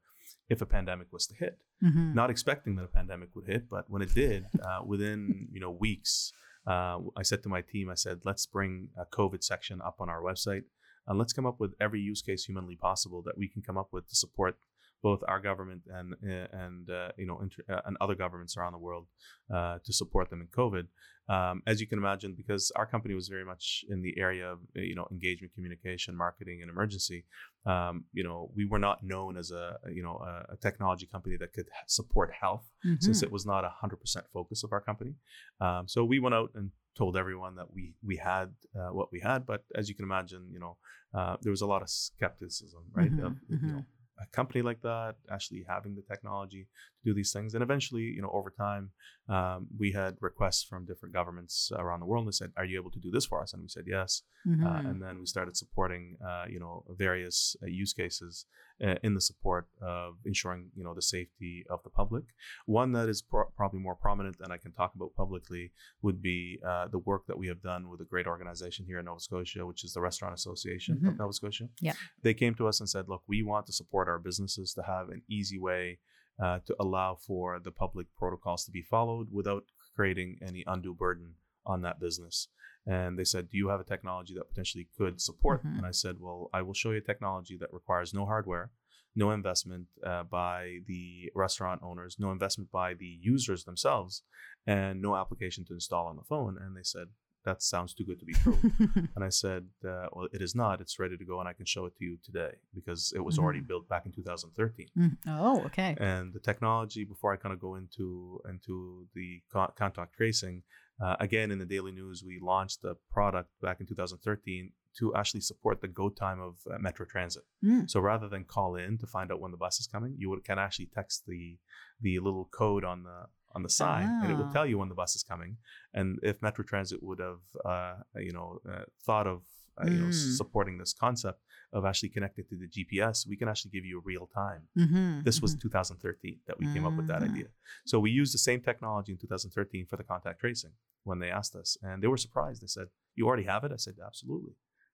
if 0.50 0.62
a 0.62 0.66
pandemic 0.66 1.08
was 1.12 1.28
to 1.28 1.36
hit. 1.36 1.60
Mm-hmm. 1.84 2.14
Not 2.14 2.30
expecting 2.30 2.76
that 2.78 2.86
a 2.86 2.88
pandemic 2.88 3.30
would 3.36 3.46
hit, 3.46 3.70
but 3.70 3.90
when 3.90 4.02
it 4.02 4.16
did, 4.16 4.46
uh, 4.64 4.80
within 4.86 5.48
you 5.52 5.60
know 5.60 5.72
weeks. 5.72 6.34
Uh, 6.66 7.00
I 7.18 7.24
said 7.24 7.44
to 7.44 7.50
my 7.50 7.60
team, 7.60 7.90
I 7.90 7.96
said, 7.96 8.22
let's 8.24 8.46
bring 8.46 8.88
a 8.98 9.06
COVID 9.06 9.44
section 9.44 9.82
up 9.82 9.98
on 10.00 10.08
our 10.08 10.22
website 10.22 10.64
and 11.08 11.20
let's 11.20 11.34
come 11.34 11.46
up 11.46 11.60
with 11.60 11.74
every 11.80 12.00
use 12.00 12.22
case 12.22 12.46
humanly 12.46 12.76
possible 12.76 13.22
that 13.24 13.38
we 13.38 13.48
can 13.48 13.62
come 13.62 13.78
up 13.78 13.90
with 13.92 14.08
to 14.08 14.16
support 14.16 14.58
both 15.04 15.22
our 15.28 15.40
government 15.40 15.82
and 15.88 16.16
and 16.64 16.90
uh, 16.90 17.10
you 17.18 17.28
know 17.28 17.40
inter- 17.42 17.66
uh, 17.70 17.82
and 17.86 17.98
other 18.02 18.16
governments 18.16 18.58
around 18.58 18.72
the 18.72 18.80
world 18.80 19.06
uh, 19.54 19.78
to 19.86 19.94
support 19.94 20.30
them 20.30 20.42
in 20.42 20.48
COVID. 20.48 20.88
Um, 21.30 21.62
as 21.66 21.80
you 21.80 21.88
can 21.88 22.00
imagine, 22.00 22.34
because 22.36 22.72
our 22.76 22.86
company 22.86 23.14
was 23.14 23.28
very 23.30 23.46
much 23.46 23.86
in 23.90 24.02
the 24.02 24.14
area 24.18 24.48
of 24.54 24.60
you 24.76 24.96
know 24.96 25.08
engagement, 25.12 25.54
communication, 25.54 26.16
marketing, 26.16 26.60
and 26.62 26.72
emergency. 26.72 27.26
Um, 27.66 28.06
you 28.14 28.24
know, 28.24 28.50
we 28.56 28.66
were 28.66 28.80
not 28.80 29.04
known 29.04 29.38
as 29.38 29.52
a 29.52 29.78
you 29.94 30.04
know 30.04 30.18
a, 30.18 30.54
a 30.54 30.58
technology 30.58 31.06
company 31.06 31.36
that 31.40 31.54
could 31.54 31.68
support 31.88 32.32
health, 32.40 32.66
mm-hmm. 32.86 32.96
since 33.00 33.24
it 33.24 33.32
was 33.32 33.46
not 33.46 33.64
a 33.64 33.70
hundred 33.70 33.98
percent 33.98 34.26
focus 34.34 34.64
of 34.64 34.72
our 34.72 34.82
company. 34.82 35.14
Um, 35.62 35.88
so 35.88 36.04
we 36.04 36.20
went 36.20 36.36
out 36.36 36.52
and 36.56 36.72
told 36.98 37.18
everyone 37.18 37.56
that 37.56 37.74
we 37.74 37.94
we 38.06 38.18
had 38.18 38.54
uh, 38.78 38.92
what 38.92 39.12
we 39.12 39.20
had, 39.20 39.46
but 39.46 39.64
as 39.76 39.90
you 39.90 39.96
can 39.96 40.06
imagine, 40.06 40.50
you 40.52 40.60
know, 40.60 40.78
uh, 41.14 41.38
there 41.42 41.52
was 41.52 41.62
a 41.62 41.68
lot 41.68 41.82
of 41.82 41.90
skepticism, 41.90 42.84
right? 42.94 43.12
Mm-hmm, 43.12 43.26
of, 43.26 43.34
mm-hmm. 43.52 43.68
You 43.68 43.74
know, 43.74 43.86
a 44.24 44.28
company 44.36 44.62
like 44.62 44.82
that 44.82 45.16
actually 45.30 45.66
having 45.68 45.96
the 45.96 46.02
technology 46.02 46.68
do 47.04 47.14
these 47.14 47.32
things. 47.32 47.54
And 47.54 47.64
eventually, 47.64 48.04
you 48.04 48.22
know, 48.22 48.32
over 48.32 48.50
time, 48.50 48.92
um, 49.30 49.68
we 49.78 49.92
had 49.92 50.16
requests 50.20 50.64
from 50.64 50.86
different 50.86 51.14
governments 51.14 51.72
around 51.78 52.00
the 52.00 52.06
world 52.06 52.26
and 52.26 52.36
said, 52.36 52.52
"Are 52.58 52.66
you 52.66 52.80
able 52.80 52.92
to 52.92 53.00
do 53.00 53.12
this 53.12 53.26
for 53.26 53.42
us?" 53.42 53.54
And 53.54 53.62
we 53.62 53.70
said 53.70 53.86
yes. 53.88 54.24
Uh, 54.46 54.50
mm-hmm. 54.50 54.66
Uh, 54.66 54.90
and 54.90 55.02
then 55.02 55.20
we 55.20 55.26
started 55.26 55.56
supporting, 55.56 56.18
uh, 56.26 56.46
you 56.50 56.60
know, 56.60 56.84
various 56.90 57.56
uh, 57.64 57.68
use 57.68 57.94
cases 57.94 58.46
uh, 58.86 58.96
in 59.04 59.14
the 59.14 59.22
support 59.22 59.68
of 59.82 60.16
ensuring, 60.26 60.70
you 60.76 60.84
know, 60.84 60.94
the 60.94 61.02
safety 61.02 61.64
of 61.70 61.82
the 61.84 61.90
public. 61.90 62.24
One 62.66 62.92
that 62.94 63.08
is 63.08 63.22
pro- 63.22 63.46
probably 63.56 63.80
more 63.80 63.96
prominent 63.96 64.38
and 64.42 64.52
I 64.52 64.58
can 64.58 64.74
talk 64.74 64.94
about 64.96 65.16
publicly 65.16 65.72
would 66.02 66.22
be 66.22 66.60
uh, 66.68 66.88
the 66.90 67.00
work 67.00 67.26
that 67.28 67.38
we 67.38 67.48
have 67.48 67.62
done 67.62 67.90
with 67.90 68.02
a 68.02 68.06
great 68.06 68.28
organization 68.28 68.86
here 68.86 69.00
in 69.00 69.06
Nova 69.06 69.20
Scotia, 69.20 69.66
which 69.66 69.84
is 69.84 69.94
the 69.94 70.02
Restaurant 70.02 70.34
Association 70.34 70.98
mm-hmm. 70.98 71.08
of 71.10 71.20
Nova 71.20 71.34
Scotia. 71.34 71.70
Yeah, 71.80 71.94
they 72.22 72.34
came 72.34 72.56
to 72.56 72.68
us 72.68 72.80
and 72.80 72.90
said, 72.90 73.08
"Look, 73.08 73.24
we 73.28 73.44
want 73.44 73.66
to 73.68 73.74
support 73.74 74.08
our 74.08 74.20
businesses 74.20 74.74
to 74.74 74.84
have 74.84 75.10
an 75.10 75.22
easy 75.30 75.60
way." 75.60 76.00
Uh, 76.42 76.58
to 76.66 76.76
allow 76.80 77.14
for 77.14 77.60
the 77.60 77.72
public 77.72 78.08
protocols 78.18 78.66
to 78.66 78.72
be 78.72 78.82
followed 78.82 79.28
without 79.32 79.66
creating 79.96 80.36
any 80.42 80.64
undue 80.66 80.94
burden 80.94 81.36
on 81.64 81.84
that 81.84 82.00
business. 82.00 82.48
And 82.86 83.18
they 83.18 83.24
said, 83.24 83.50
Do 83.50 83.58
you 83.58 83.70
have 83.70 83.80
a 83.80 83.86
technology 83.86 84.34
that 84.34 84.50
potentially 84.50 84.88
could 84.98 85.22
support? 85.22 85.64
Mm-hmm. 85.64 85.78
And 85.78 85.86
I 85.86 85.92
said, 85.92 86.16
Well, 86.20 86.50
I 86.54 86.64
will 86.64 86.74
show 86.74 86.92
you 86.92 86.98
a 86.98 87.02
technology 87.02 87.56
that 87.60 87.72
requires 87.72 88.14
no 88.14 88.26
hardware, 88.26 88.72
no 89.16 89.32
investment 89.32 89.86
uh, 90.06 90.24
by 90.24 90.80
the 90.88 91.32
restaurant 91.36 91.82
owners, 91.84 92.18
no 92.20 92.32
investment 92.32 92.72
by 92.72 92.94
the 92.96 93.18
users 93.22 93.64
themselves, 93.64 94.24
and 94.66 95.02
no 95.02 95.16
application 95.16 95.64
to 95.66 95.74
install 95.74 96.08
on 96.08 96.18
the 96.18 96.24
phone. 96.24 96.58
And 96.60 96.76
they 96.76 96.84
said, 96.84 97.08
that 97.46 97.62
sounds 97.62 97.94
too 97.94 98.04
good 98.06 98.20
to 98.20 98.26
be 98.26 98.34
true. 98.34 98.58
and 99.16 99.24
I 99.24 99.30
said, 99.30 99.68
uh, 99.88 100.08
well, 100.12 100.28
it 100.32 100.42
is 100.42 100.56
not. 100.56 100.82
It's 100.82 101.00
ready 101.00 101.18
to 101.18 101.26
go, 101.26 101.40
and 101.40 101.48
I 101.48 101.54
can 101.54 101.66
show 101.66 101.86
it 101.86 101.96
to 101.98 102.06
you 102.06 102.18
today 102.24 102.52
because 102.74 103.14
it 103.16 103.20
was 103.20 103.36
mm-hmm. 103.36 103.44
already 103.44 103.60
built 103.62 103.88
back 103.90 104.06
in 104.06 104.12
2013. 104.12 104.88
Mm. 104.98 105.18
Oh, 105.28 105.64
okay. 105.66 105.96
And 106.00 106.34
the 106.34 106.40
technology, 106.40 107.04
before 107.04 107.34
I 107.34 107.38
kind 107.38 107.54
of 107.54 107.60
go 107.60 107.76
into 107.76 108.40
into 108.50 109.08
the 109.14 109.42
contact 109.52 110.16
tracing, 110.16 110.64
uh, 111.04 111.16
again 111.20 111.52
in 111.52 111.60
the 111.60 111.66
Daily 111.66 111.92
News, 111.92 112.24
we 112.26 112.40
launched 112.42 112.82
the 112.82 112.96
product 113.12 113.50
back 113.62 113.80
in 113.80 113.88
2013 113.88 114.72
to 115.00 115.16
actually 115.16 115.42
support 115.42 115.82
the 115.82 115.88
GoTime 115.88 116.40
of 116.40 116.58
uh, 116.72 116.78
Metro 116.80 117.06
Transit. 117.06 117.44
Mm. 117.64 117.90
So 117.90 118.00
rather 118.00 118.30
than 118.30 118.44
call 118.44 118.76
in 118.76 118.98
to 119.00 119.08
find 119.08 119.32
out 119.32 119.40
when 119.40 119.52
the 119.52 119.58
bus 119.58 119.80
is 119.80 119.88
coming, 119.88 120.16
you 120.18 120.30
would, 120.30 120.44
can 120.44 120.60
actually 120.60 120.90
text 120.94 121.24
the 121.28 121.58
the 122.02 122.20
little 122.20 122.50
code 122.54 122.84
on 122.84 123.04
the 123.04 123.26
on 123.56 123.64
the 123.64 123.70
side, 123.70 124.08
and 124.24 124.32
it 124.32 124.36
would 124.36 124.48
ah. 124.48 124.54
tell 124.54 124.66
you 124.66 124.78
when 124.78 124.90
the 124.90 124.96
bus 124.96 125.16
is 125.16 125.24
coming. 125.24 125.58
And 125.94 126.20
if 126.24 126.42
Metro 126.42 126.64
Transit 126.64 127.04
would 127.04 127.20
have, 127.20 127.42
uh, 127.64 127.96
you 128.16 128.32
know, 128.32 128.60
uh, 128.70 128.84
thought 129.06 129.28
of 129.28 129.44
uh, 129.82 129.86
you 129.90 129.98
know 129.98 130.08
mm. 130.08 130.38
supporting 130.38 130.78
this 130.78 130.94
concept 130.94 131.40
of 131.72 131.86
actually 131.86 132.10
connecting 132.10 132.46
to 132.46 132.56
the 132.56 132.68
GPS, 132.68 133.28
we 133.28 133.36
can 133.36 133.48
actually 133.50 133.72
give 133.72 133.86
you 133.86 134.02
real 134.06 134.28
time. 134.28 134.62
Mm-hmm, 134.78 135.22
this 135.24 135.38
mm-hmm. 135.38 135.46
was 135.46 135.56
2013 135.56 136.40
that 136.46 136.60
we 136.60 136.72
came 136.72 136.86
up 136.86 136.94
with 136.94 137.08
that 137.08 137.22
mm-hmm. 137.22 137.34
idea. 137.34 137.46
So 137.86 138.00
we 138.00 138.12
used 138.12 138.34
the 138.34 138.40
same 138.40 138.62
technology 138.62 139.12
in 139.12 139.18
2013 139.18 139.88
for 139.88 139.98
the 139.98 140.04
contact 140.04 140.40
tracing 140.40 140.74
when 141.04 141.20
they 141.20 141.30
asked 141.30 141.56
us, 141.56 141.78
and 141.82 142.04
they 142.04 142.08
were 142.08 142.18
surprised. 142.18 142.62
They 142.62 142.68
said, 142.68 142.88
"You 143.16 143.28
already 143.28 143.44
have 143.44 143.64
it?" 143.64 143.72
I 143.72 143.78
said, 143.78 143.96
"Absolutely," 144.06 144.54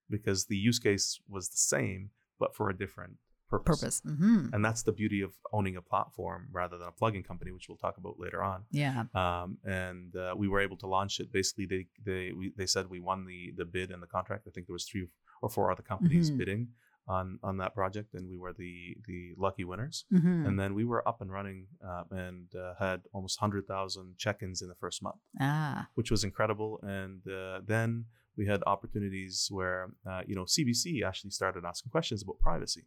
because 0.10 0.46
the 0.46 0.58
use 0.58 0.80
case 0.80 1.20
was 1.28 1.50
the 1.50 1.58
same, 1.58 2.12
but 2.40 2.56
for 2.56 2.70
a 2.70 2.78
different 2.78 3.18
purpose. 3.50 3.80
Purpose. 3.80 4.02
Mm-hmm. 4.06 4.54
And 4.54 4.64
that's 4.64 4.84
the 4.84 4.92
beauty 4.92 5.22
of 5.22 5.34
owning 5.52 5.76
a 5.76 5.82
platform 5.82 6.48
rather 6.52 6.78
than 6.78 6.88
a 6.88 6.92
plugin 6.92 7.26
company, 7.26 7.52
which 7.52 7.68
we'll 7.68 7.78
talk 7.78 7.98
about 7.98 8.20
later 8.20 8.44
on. 8.44 8.64
Yeah. 8.72 9.06
Um, 9.14 9.58
and 9.66 10.16
uh, 10.16 10.34
we 10.38 10.48
were 10.48 10.60
able 10.60 10.78
to 10.78 10.88
launch 10.88 11.20
it. 11.20 11.32
Basically, 11.32 11.66
they 11.66 11.88
they 12.06 12.32
we, 12.32 12.54
they 12.56 12.66
said 12.66 12.90
we 12.90 13.00
won 13.00 13.26
the 13.26 13.54
the 13.56 13.66
bid 13.66 13.92
and 13.92 14.02
the 14.02 14.08
contract. 14.08 14.46
I 14.48 14.52
think 14.52 14.68
there 14.68 14.74
was 14.74 14.86
three 14.86 15.08
or 15.42 15.50
four 15.50 15.72
other 15.72 15.84
companies 15.84 16.30
mm-hmm. 16.30 16.38
bidding 16.40 16.68
on 17.08 17.40
on 17.44 17.58
that 17.58 17.74
project, 17.74 18.14
and 18.14 18.30
we 18.30 18.38
were 18.38 18.54
the 18.54 18.96
the 19.08 19.34
lucky 19.38 19.64
winners. 19.64 20.06
Mm-hmm. 20.14 20.46
And 20.46 20.60
then 20.60 20.76
we 20.76 20.86
were 20.86 21.06
up 21.08 21.22
and 21.22 21.32
running 21.32 21.68
uh, 21.86 22.04
and 22.12 22.48
uh, 22.56 22.74
had 22.80 23.02
almost 23.14 23.40
hundred 23.40 23.68
thousand 23.68 24.18
check-ins 24.18 24.62
in 24.62 24.70
the 24.70 24.76
first 24.76 25.02
month, 25.02 25.18
ah. 25.40 25.88
which 25.96 26.12
was 26.12 26.24
incredible. 26.24 26.80
And 26.84 27.22
uh, 27.28 27.62
then 27.66 28.06
we 28.38 28.46
had 28.46 28.64
opportunities 28.68 29.48
where 29.52 29.90
uh, 30.10 30.22
you 30.26 30.36
know 30.36 30.46
CBC 30.46 31.04
actually 31.04 31.32
started 31.32 31.66
asking 31.66 31.92
questions 31.92 32.22
about 32.22 32.40
privacy. 32.40 32.86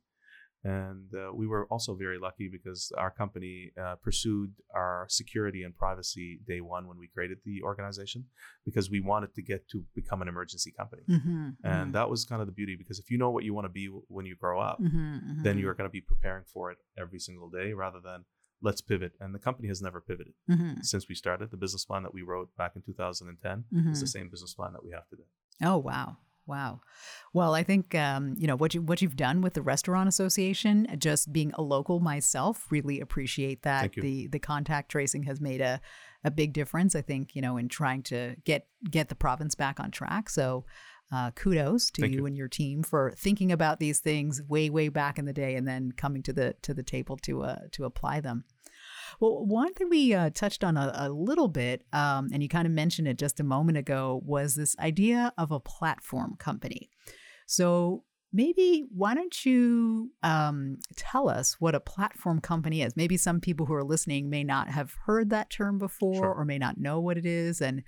And 0.64 1.12
uh, 1.14 1.32
we 1.34 1.46
were 1.48 1.66
also 1.66 1.94
very 1.94 2.18
lucky 2.18 2.48
because 2.48 2.92
our 2.96 3.10
company 3.10 3.72
uh, 3.80 3.96
pursued 3.96 4.52
our 4.74 5.06
security 5.08 5.64
and 5.64 5.76
privacy 5.76 6.38
day 6.46 6.60
one 6.60 6.86
when 6.86 6.98
we 6.98 7.08
created 7.08 7.38
the 7.44 7.62
organization 7.62 8.26
because 8.64 8.88
we 8.88 9.00
wanted 9.00 9.34
to 9.34 9.42
get 9.42 9.68
to 9.70 9.84
become 9.94 10.22
an 10.22 10.28
emergency 10.28 10.70
company. 10.70 11.02
Mm-hmm, 11.08 11.48
and 11.64 11.74
mm-hmm. 11.74 11.92
that 11.92 12.08
was 12.08 12.24
kind 12.24 12.40
of 12.40 12.46
the 12.46 12.52
beauty 12.52 12.76
because 12.76 13.00
if 13.00 13.10
you 13.10 13.18
know 13.18 13.30
what 13.30 13.42
you 13.42 13.54
want 13.54 13.64
to 13.64 13.70
be 13.70 13.86
when 14.06 14.24
you 14.24 14.36
grow 14.36 14.60
up, 14.60 14.80
mm-hmm, 14.80 14.98
mm-hmm. 14.98 15.42
then 15.42 15.58
you're 15.58 15.74
going 15.74 15.88
to 15.88 15.92
be 15.92 16.00
preparing 16.00 16.44
for 16.52 16.70
it 16.70 16.78
every 16.96 17.18
single 17.18 17.50
day 17.50 17.72
rather 17.72 17.98
than 17.98 18.24
let's 18.62 18.80
pivot. 18.80 19.12
And 19.20 19.34
the 19.34 19.40
company 19.40 19.66
has 19.66 19.82
never 19.82 20.00
pivoted 20.00 20.34
mm-hmm. 20.48 20.82
since 20.82 21.08
we 21.08 21.16
started. 21.16 21.50
The 21.50 21.56
business 21.56 21.84
plan 21.84 22.04
that 22.04 22.14
we 22.14 22.22
wrote 22.22 22.50
back 22.56 22.72
in 22.76 22.82
2010 22.82 23.64
is 23.90 24.00
the 24.00 24.06
mm-hmm. 24.06 24.06
same 24.06 24.28
business 24.28 24.54
plan 24.54 24.72
that 24.74 24.84
we 24.84 24.92
have 24.92 25.08
today. 25.08 25.24
Oh, 25.62 25.78
wow. 25.78 26.18
Wow. 26.46 26.80
Well, 27.32 27.54
I 27.54 27.62
think 27.62 27.94
um, 27.94 28.34
you 28.36 28.46
know 28.46 28.56
what 28.56 28.74
you 28.74 28.82
what 28.82 29.00
you've 29.00 29.16
done 29.16 29.40
with 29.40 29.54
the 29.54 29.62
restaurant 29.62 30.08
association. 30.08 30.86
Just 30.98 31.32
being 31.32 31.52
a 31.54 31.62
local 31.62 32.00
myself, 32.00 32.66
really 32.70 33.00
appreciate 33.00 33.62
that. 33.62 33.92
The 33.92 34.26
the 34.26 34.38
contact 34.38 34.90
tracing 34.90 35.22
has 35.24 35.40
made 35.40 35.60
a 35.60 35.80
a 36.24 36.30
big 36.30 36.52
difference. 36.52 36.94
I 36.94 37.02
think 37.02 37.36
you 37.36 37.42
know 37.42 37.56
in 37.56 37.68
trying 37.68 38.02
to 38.04 38.36
get 38.44 38.66
get 38.90 39.08
the 39.08 39.14
province 39.14 39.54
back 39.54 39.80
on 39.80 39.90
track. 39.90 40.30
So. 40.30 40.64
Uh, 41.14 41.30
kudos 41.32 41.90
to 41.90 42.08
you, 42.08 42.20
you, 42.20 42.26
and 42.26 42.38
your 42.38 42.48
team 42.48 42.82
for 42.82 43.12
thinking 43.18 43.52
about 43.52 43.78
these 43.78 44.00
things 44.00 44.40
way, 44.48 44.70
way 44.70 44.88
back 44.88 45.18
in 45.18 45.26
the 45.26 45.32
day, 45.34 45.56
and 45.56 45.68
then 45.68 45.92
coming 45.92 46.22
to 46.22 46.32
the 46.32 46.54
to 46.62 46.72
the 46.72 46.82
table 46.82 47.18
to 47.18 47.42
uh, 47.42 47.58
to 47.70 47.84
apply 47.84 48.18
them. 48.18 48.44
Well, 49.20 49.44
one 49.46 49.74
thing 49.74 49.88
we 49.88 50.14
uh, 50.14 50.30
touched 50.30 50.64
on 50.64 50.76
a, 50.76 50.92
a 50.94 51.08
little 51.10 51.48
bit, 51.48 51.84
um, 51.92 52.28
and 52.32 52.42
you 52.42 52.48
kind 52.48 52.66
of 52.66 52.72
mentioned 52.72 53.08
it 53.08 53.18
just 53.18 53.40
a 53.40 53.44
moment 53.44 53.78
ago, 53.78 54.20
was 54.24 54.54
this 54.54 54.76
idea 54.78 55.32
of 55.38 55.50
a 55.50 55.60
platform 55.60 56.36
company. 56.38 56.90
So, 57.46 58.04
maybe 58.32 58.84
why 58.94 59.14
don't 59.14 59.44
you 59.44 60.10
um, 60.22 60.78
tell 60.96 61.28
us 61.28 61.60
what 61.60 61.74
a 61.74 61.80
platform 61.80 62.40
company 62.40 62.82
is? 62.82 62.96
Maybe 62.96 63.16
some 63.16 63.40
people 63.40 63.66
who 63.66 63.74
are 63.74 63.84
listening 63.84 64.30
may 64.30 64.42
not 64.42 64.68
have 64.68 64.94
heard 65.06 65.30
that 65.30 65.50
term 65.50 65.78
before 65.78 66.14
Sure. 66.14 66.32
or 66.34 66.44
may 66.44 66.58
not 66.58 66.78
know 66.78 66.98
what 67.00 67.18
it 67.18 67.26
is 67.26 67.60
and 67.60 67.82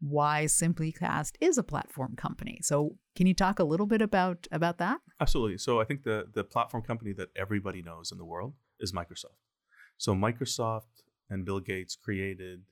why 0.00 0.44
Simplycast 0.44 1.32
is 1.40 1.56
a 1.56 1.62
platform 1.62 2.14
company. 2.14 2.58
So, 2.62 2.98
can 3.16 3.26
you 3.26 3.34
talk 3.34 3.58
a 3.58 3.64
little 3.64 3.86
bit 3.86 4.02
about 4.02 4.46
about 4.52 4.78
that? 4.78 5.00
Absolutely. 5.20 5.58
So 5.58 5.80
I 5.80 5.84
think 5.84 6.02
the 6.02 6.26
the 6.32 6.44
platform 6.44 6.82
company 6.82 7.12
that 7.14 7.28
everybody 7.36 7.80
knows 7.82 8.12
in 8.12 8.18
the 8.18 8.24
world 8.24 8.54
is 8.80 8.92
Microsoft. 8.92 9.38
So 9.96 10.14
Microsoft 10.14 11.02
and 11.30 11.44
Bill 11.44 11.60
Gates 11.60 11.96
created 11.96 12.62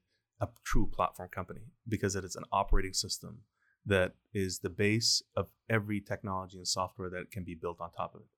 a 0.41 0.49
true 0.65 0.89
platform 0.93 1.29
company 1.29 1.63
because 1.89 2.17
it 2.17 2.25
is 2.25 2.37
an 2.37 2.45
operating 2.53 2.93
system 2.93 3.43
that 3.87 4.15
is 4.33 4.61
the 4.61 4.71
base 4.71 5.23
of 5.37 5.49
every 5.69 6.01
technology 6.01 6.57
and 6.57 6.69
software 6.69 7.11
that 7.11 7.31
can 7.31 7.45
be 7.45 7.55
built 7.55 7.81
on 7.81 7.91
top 7.93 8.15
of 8.15 8.23
it. 8.23 8.29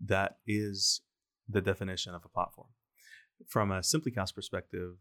That 0.00 0.38
is 0.46 1.02
the 1.48 1.60
definition 1.60 2.14
of 2.14 2.24
a 2.24 2.28
platform. 2.28 2.68
From 3.48 3.70
a 3.70 3.80
Simplycast 3.80 4.34
perspective, 4.34 4.96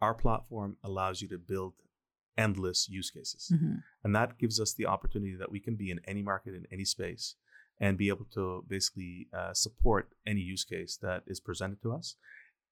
our 0.00 0.14
platform 0.14 0.76
allows 0.82 1.22
you 1.22 1.28
to 1.28 1.38
build 1.38 1.74
endless 2.36 2.88
use 2.88 3.10
cases. 3.10 3.52
Mhm. 3.54 3.82
And 4.02 4.14
that 4.14 4.38
gives 4.38 4.58
us 4.58 4.74
the 4.74 4.86
opportunity 4.86 5.36
that 5.36 5.52
we 5.52 5.60
can 5.60 5.76
be 5.76 5.90
in 5.90 6.00
any 6.04 6.22
market, 6.22 6.54
in 6.54 6.66
any 6.70 6.84
space, 6.84 7.36
and 7.78 7.96
be 7.96 8.08
able 8.08 8.24
to 8.26 8.64
basically 8.68 9.28
uh, 9.32 9.54
support 9.54 10.14
any 10.26 10.40
use 10.40 10.64
case 10.64 10.96
that 10.96 11.22
is 11.26 11.40
presented 11.40 11.80
to 11.82 11.92
us 11.92 12.16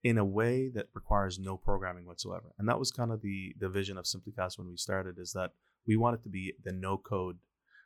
in 0.04 0.18
a 0.18 0.24
way 0.24 0.68
that 0.74 0.86
requires 0.94 1.38
no 1.38 1.56
programming 1.56 2.06
whatsoever. 2.06 2.52
And 2.58 2.68
that 2.68 2.78
was 2.78 2.90
kind 2.90 3.12
of 3.12 3.22
the, 3.22 3.54
the 3.58 3.68
vision 3.68 3.96
of 3.96 4.04
Simplycast 4.04 4.58
when 4.58 4.68
we 4.68 4.76
started 4.76 5.18
is 5.18 5.32
that 5.32 5.50
we 5.86 5.96
wanted 5.96 6.22
to 6.24 6.28
be 6.28 6.54
the 6.64 6.72
no 6.72 6.96
code, 6.96 7.38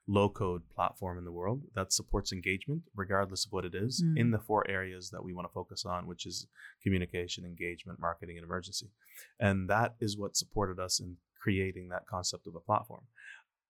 low 0.09 0.29
code 0.29 0.63
platform 0.75 1.19
in 1.19 1.25
the 1.25 1.33
world 1.33 1.63
that 1.75 1.93
supports 1.93 2.33
engagement, 2.33 2.83
regardless 2.95 3.45
of 3.45 3.53
what 3.53 3.65
it 3.65 3.75
is, 3.75 4.03
Mm. 4.03 4.19
in 4.19 4.31
the 4.31 4.39
four 4.39 4.69
areas 4.71 5.11
that 5.11 5.25
we 5.25 5.35
want 5.35 5.47
to 5.49 5.53
focus 5.53 5.85
on, 5.85 6.07
which 6.07 6.27
is 6.27 6.47
communication, 6.83 7.45
engagement, 7.45 7.99
marketing, 7.99 8.37
and 8.39 8.45
emergency. 8.45 8.91
And 9.39 9.69
that 9.69 9.97
is 10.01 10.17
what 10.17 10.37
supported 10.37 10.79
us 10.79 11.01
in 11.01 11.17
creating 11.43 11.89
that 11.91 12.07
concept 12.07 12.47
of 12.47 12.55
a 12.55 12.61
platform. 12.61 13.03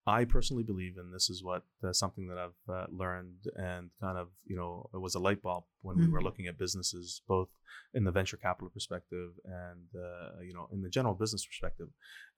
I 0.06 0.24
personally 0.24 0.62
believe, 0.62 0.96
and 0.98 1.12
this 1.12 1.28
is 1.28 1.42
what 1.42 1.64
uh, 1.82 1.92
something 1.92 2.28
that 2.28 2.38
I've 2.38 2.72
uh, 2.72 2.86
learned, 2.90 3.48
and 3.56 3.90
kind 4.00 4.16
of 4.16 4.28
you 4.44 4.56
know 4.56 4.88
it 4.94 5.00
was 5.00 5.14
a 5.14 5.18
light 5.18 5.42
bulb 5.42 5.64
when 5.82 5.98
we 5.98 6.06
were 6.06 6.20
Mhm. 6.20 6.24
looking 6.24 6.46
at 6.46 6.56
businesses, 6.58 7.22
both 7.26 7.48
in 7.94 8.04
the 8.04 8.12
venture 8.12 8.36
capital 8.36 8.70
perspective 8.70 9.30
and 9.44 9.88
uh, 9.94 10.40
you 10.40 10.54
know 10.54 10.68
in 10.72 10.82
the 10.82 10.88
general 10.88 11.14
business 11.14 11.44
perspective, 11.44 11.88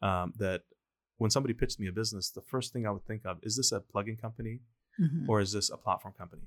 um, 0.03 0.33
that 0.39 0.63
when 1.19 1.31
somebody 1.31 1.53
pitched 1.53 1.79
me 1.81 1.89
a 1.89 1.93
business, 1.93 2.31
the 2.31 2.41
first 2.43 2.73
thing 2.73 2.87
I 2.87 2.91
would 2.91 3.05
think 3.07 3.23
of 3.27 3.39
is 3.43 3.57
this 3.57 3.73
a 3.73 3.81
plugin 3.81 4.19
company 4.21 4.61
Mhm. 4.99 5.29
or 5.29 5.41
is 5.41 5.53
this 5.53 5.69
a 5.71 5.77
platform 5.77 6.15
company? 6.17 6.43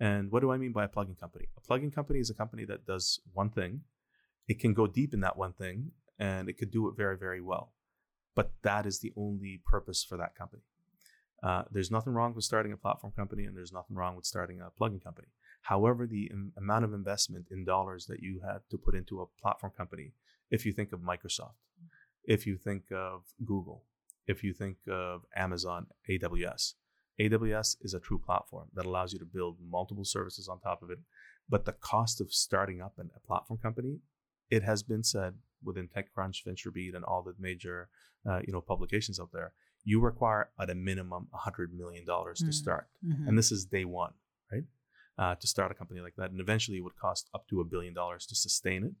And 0.00 0.32
what 0.32 0.40
do 0.40 0.50
I 0.50 0.56
mean 0.56 0.72
by 0.72 0.84
a 0.84 0.88
plugin 0.88 1.18
company? 1.18 1.46
A 1.56 1.60
plugin 1.60 1.92
company 1.94 2.18
is 2.18 2.30
a 2.30 2.34
company 2.34 2.64
that 2.64 2.84
does 2.86 3.20
one 3.32 3.50
thing. 3.50 3.82
It 4.48 4.58
can 4.58 4.74
go 4.74 4.86
deep 4.86 5.14
in 5.14 5.20
that 5.20 5.36
one 5.36 5.52
thing 5.52 5.92
and 6.18 6.48
it 6.48 6.54
could 6.58 6.70
do 6.70 6.88
it 6.88 6.96
very, 6.96 7.16
very 7.16 7.40
well. 7.40 7.72
But 8.34 8.52
that 8.62 8.86
is 8.86 9.00
the 9.00 9.12
only 9.16 9.60
purpose 9.64 10.04
for 10.04 10.16
that 10.16 10.34
company. 10.34 10.62
Uh, 11.42 11.62
there's 11.70 11.90
nothing 11.90 12.14
wrong 12.14 12.34
with 12.34 12.44
starting 12.44 12.72
a 12.72 12.76
platform 12.76 13.12
company 13.14 13.44
and 13.44 13.56
there's 13.56 13.72
nothing 13.72 13.96
wrong 13.96 14.16
with 14.16 14.24
starting 14.24 14.60
a 14.60 14.70
plugin 14.80 15.02
company. 15.02 15.28
However, 15.62 16.06
the 16.06 16.30
im- 16.30 16.52
amount 16.56 16.84
of 16.84 16.94
investment 16.94 17.46
in 17.50 17.64
dollars 17.64 18.06
that 18.06 18.20
you 18.20 18.40
had 18.44 18.60
to 18.70 18.78
put 18.78 18.94
into 18.94 19.20
a 19.20 19.26
platform 19.40 19.72
company, 19.76 20.12
if 20.50 20.64
you 20.64 20.72
think 20.72 20.92
of 20.92 21.00
Microsoft, 21.00 21.54
if 22.24 22.46
you 22.46 22.56
think 22.56 22.84
of 22.90 23.24
Google, 23.44 23.84
if 24.26 24.42
you 24.42 24.54
think 24.54 24.78
of 24.88 25.22
Amazon, 25.36 25.86
AWS, 26.08 26.74
AWS 27.20 27.76
is 27.82 27.94
a 27.94 28.00
true 28.00 28.18
platform 28.18 28.68
that 28.74 28.86
allows 28.86 29.12
you 29.12 29.18
to 29.18 29.24
build 29.24 29.58
multiple 29.70 30.04
services 30.04 30.48
on 30.48 30.60
top 30.60 30.82
of 30.82 30.90
it. 30.90 30.98
But 31.48 31.64
the 31.64 31.72
cost 31.72 32.20
of 32.20 32.32
starting 32.32 32.80
up 32.80 32.94
an, 32.98 33.10
a 33.14 33.20
platform 33.20 33.58
company, 33.62 33.98
it 34.50 34.62
has 34.62 34.82
been 34.82 35.02
said 35.02 35.34
within 35.64 35.88
TechCrunch, 35.88 36.44
VentureBeat, 36.46 36.94
and 36.94 37.04
all 37.04 37.22
the 37.22 37.34
major 37.38 37.88
uh, 38.28 38.40
you 38.46 38.52
know 38.52 38.60
publications 38.60 39.18
out 39.20 39.30
there, 39.32 39.52
you 39.84 40.00
require 40.00 40.48
at 40.58 40.70
a 40.70 40.74
minimum 40.74 41.28
$100 41.46 41.72
million 41.72 42.04
to 42.06 42.12
Mm. 42.12 42.54
start. 42.54 42.86
Mhm. 43.04 43.28
And 43.28 43.38
this 43.38 43.50
is 43.52 43.64
day 43.66 43.84
one, 43.84 44.14
right? 44.52 44.64
Uh, 45.18 45.34
to 45.36 45.46
start 45.46 45.70
a 45.70 45.74
company 45.74 46.00
like 46.00 46.16
that. 46.16 46.30
And 46.30 46.40
eventually 46.40 46.78
it 46.78 46.84
would 46.86 46.96
cost 46.96 47.28
up 47.34 47.46
to 47.48 47.60
a 47.60 47.64
billion 47.64 47.94
dollars 47.94 48.24
to 48.26 48.34
sustain 48.34 48.80
it 48.84 48.94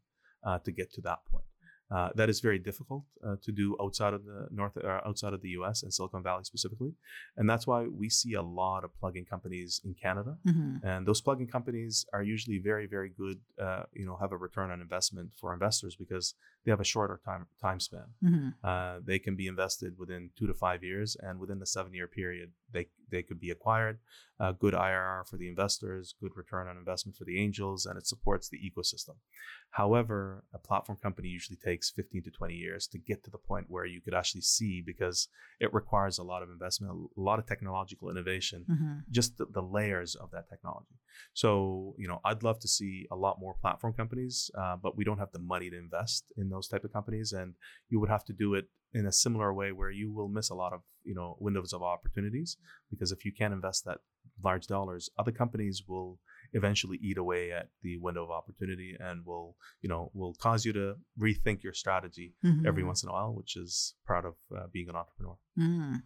uh, 0.46 0.58
to 0.60 0.70
get 0.72 0.92
to 0.92 1.00
that 1.02 1.20
point. 1.32 1.44
Uh, 1.90 2.08
that 2.14 2.28
is 2.30 2.40
very 2.40 2.58
difficult 2.58 3.04
uh, 3.26 3.36
to 3.42 3.52
do 3.52 3.76
outside 3.80 4.14
of 4.14 4.24
the 4.24 4.48
north, 4.50 4.76
or 4.76 5.06
outside 5.06 5.32
of 5.34 5.42
the 5.42 5.50
U.S. 5.50 5.82
and 5.82 5.92
Silicon 5.92 6.22
Valley 6.22 6.42
specifically, 6.44 6.92
and 7.36 7.48
that's 7.48 7.66
why 7.66 7.80
we 7.86 8.08
see 8.08 8.32
a 8.34 8.42
lot 8.42 8.84
of 8.84 8.90
plug-in 8.98 9.24
companies 9.26 9.80
in 9.84 9.92
Canada. 9.94 10.38
Mhm. 10.46 10.82
And 10.82 11.06
those 11.06 11.20
plug-in 11.20 11.46
companies 11.46 12.06
are 12.14 12.22
usually 12.22 12.58
very, 12.58 12.86
very 12.86 13.10
good. 13.10 13.38
Uh, 13.58 13.84
you 13.92 14.06
know, 14.06 14.16
have 14.16 14.32
a 14.32 14.36
return 14.36 14.70
on 14.70 14.80
investment 14.80 15.28
for 15.40 15.52
investors 15.52 15.94
because 15.94 16.34
they 16.64 16.70
have 16.72 16.80
a 16.80 16.84
shorter 16.84 17.20
time 17.24 17.46
time 17.60 17.78
span. 17.80 18.08
Mhm. 18.22 18.54
Uh, 18.64 19.00
they 19.04 19.18
can 19.18 19.36
be 19.36 19.46
invested 19.46 19.98
within 19.98 20.30
two 20.36 20.46
to 20.46 20.54
five 20.54 20.82
years, 20.82 21.16
and 21.16 21.38
within 21.38 21.58
the 21.58 21.66
seven 21.66 21.92
year 21.94 22.08
period, 22.08 22.52
they 22.72 22.88
they 23.10 23.22
could 23.22 23.38
be 23.38 23.50
acquired. 23.50 23.98
Uh, 24.40 24.50
good 24.52 24.74
IRR 24.74 25.24
for 25.28 25.36
the 25.36 25.48
investors, 25.48 26.14
good 26.20 26.34
return 26.36 26.66
on 26.66 26.76
investment 26.76 27.16
for 27.16 27.24
the 27.24 27.38
angels, 27.40 27.86
and 27.86 27.96
it 27.96 28.06
supports 28.06 28.48
the 28.48 28.58
ecosystem. 28.58 29.16
However, 29.70 30.44
a 30.52 30.58
platform 30.58 30.98
company 31.02 31.28
usually 31.28 31.56
takes 31.56 31.90
15 31.90 32.22
to 32.24 32.30
20 32.30 32.54
years 32.54 32.86
to 32.88 32.98
get 32.98 33.22
to 33.24 33.30
the 33.30 33.38
point 33.38 33.66
where 33.68 33.84
you 33.84 34.00
could 34.00 34.14
actually 34.14 34.40
see 34.40 34.80
because 34.80 35.28
it 35.60 35.72
requires 35.74 36.18
a 36.18 36.22
lot 36.22 36.42
of 36.42 36.50
investment, 36.50 36.92
a 37.16 37.20
lot 37.20 37.38
of 37.38 37.46
technological 37.46 38.10
innovation, 38.10 38.64
Mhm. 38.68 39.04
just 39.10 39.36
the, 39.36 39.46
the 39.46 39.62
layers 39.62 40.14
of 40.16 40.30
that 40.32 40.48
technology. 40.48 40.96
So, 41.32 41.94
you 41.98 42.08
know, 42.08 42.20
I'd 42.24 42.42
love 42.42 42.58
to 42.60 42.68
see 42.68 43.06
a 43.10 43.16
lot 43.16 43.38
more 43.40 43.54
platform 43.54 43.92
companies, 43.94 44.50
uh, 44.56 44.76
but 44.76 44.96
we 44.96 45.04
don't 45.04 45.18
have 45.18 45.32
the 45.32 45.38
money 45.38 45.70
to 45.70 45.76
invest 45.76 46.32
in 46.36 46.48
those 46.54 46.68
type 46.68 46.84
of 46.84 46.92
companies, 46.92 47.32
and 47.32 47.54
you 47.90 47.98
would 48.00 48.08
have 48.10 48.24
to 48.26 48.32
do 48.44 48.54
it 48.54 48.66
in 48.98 49.06
a 49.06 49.12
similar 49.24 49.52
way 49.60 49.72
where 49.72 49.90
you 49.90 50.08
will 50.16 50.28
miss 50.28 50.48
a 50.50 50.54
lot 50.62 50.72
of 50.72 50.80
you 51.02 51.14
know 51.18 51.36
windows 51.46 51.72
of 51.76 51.82
opportunities 51.82 52.56
because 52.90 53.10
if 53.12 53.24
you 53.26 53.32
can't 53.38 53.52
invest 53.58 53.84
that 53.84 53.98
large 54.48 54.66
dollars, 54.66 55.10
other 55.18 55.32
companies 55.32 55.76
will 55.88 56.18
eventually 56.52 56.98
eat 57.08 57.18
away 57.18 57.50
at 57.52 57.66
the 57.82 57.96
window 57.98 58.22
of 58.24 58.30
opportunity 58.30 58.90
and 59.00 59.16
will 59.26 59.56
you 59.82 59.88
know 59.88 60.10
will 60.14 60.34
cause 60.46 60.64
you 60.66 60.72
to 60.72 60.86
rethink 61.26 61.62
your 61.62 61.74
strategy 61.82 62.28
every 62.68 62.82
Mhm. 62.82 62.86
once 62.90 63.02
in 63.02 63.08
a 63.08 63.12
while, 63.12 63.34
which 63.34 63.56
is 63.56 63.94
part 64.06 64.24
of 64.24 64.34
uh, 64.56 64.66
being 64.72 64.88
an 64.88 64.96
entrepreneur. 64.96 65.36
Mm. 65.58 66.02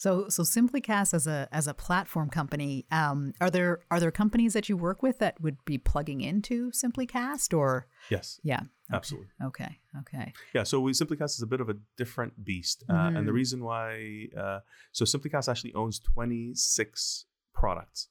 So, 0.00 0.30
so 0.30 0.44
Simplycast 0.44 1.12
as 1.12 1.26
a 1.26 1.46
as 1.52 1.66
a 1.66 1.74
platform 1.74 2.30
company, 2.30 2.86
um, 2.90 3.34
are 3.38 3.50
there 3.50 3.80
are 3.90 4.00
there 4.00 4.10
companies 4.10 4.54
that 4.54 4.66
you 4.66 4.74
work 4.78 5.02
with 5.02 5.18
that 5.18 5.38
would 5.42 5.62
be 5.66 5.76
plugging 5.76 6.22
into 6.22 6.70
Simplycast, 6.70 7.54
or? 7.56 7.86
Yes, 8.08 8.40
yeah, 8.42 8.60
okay. 8.60 8.96
absolutely. 8.96 9.28
Okay, 9.44 9.78
okay, 9.98 10.32
Yeah, 10.54 10.62
so 10.62 10.80
we 10.80 10.92
Simplycast 10.92 11.32
is 11.36 11.42
a 11.42 11.46
bit 11.46 11.60
of 11.60 11.68
a 11.68 11.76
different 11.98 12.42
beast, 12.42 12.82
uh, 12.88 13.12
and 13.14 13.26
the 13.28 13.30
Mhm. 13.30 13.34
reason 13.34 13.62
why, 13.62 14.28
uh, 14.34 14.60
so 14.90 15.04
Simplycast 15.04 15.50
actually 15.50 15.74
owns 15.74 15.98
26 15.98 17.26
products, 17.52 18.08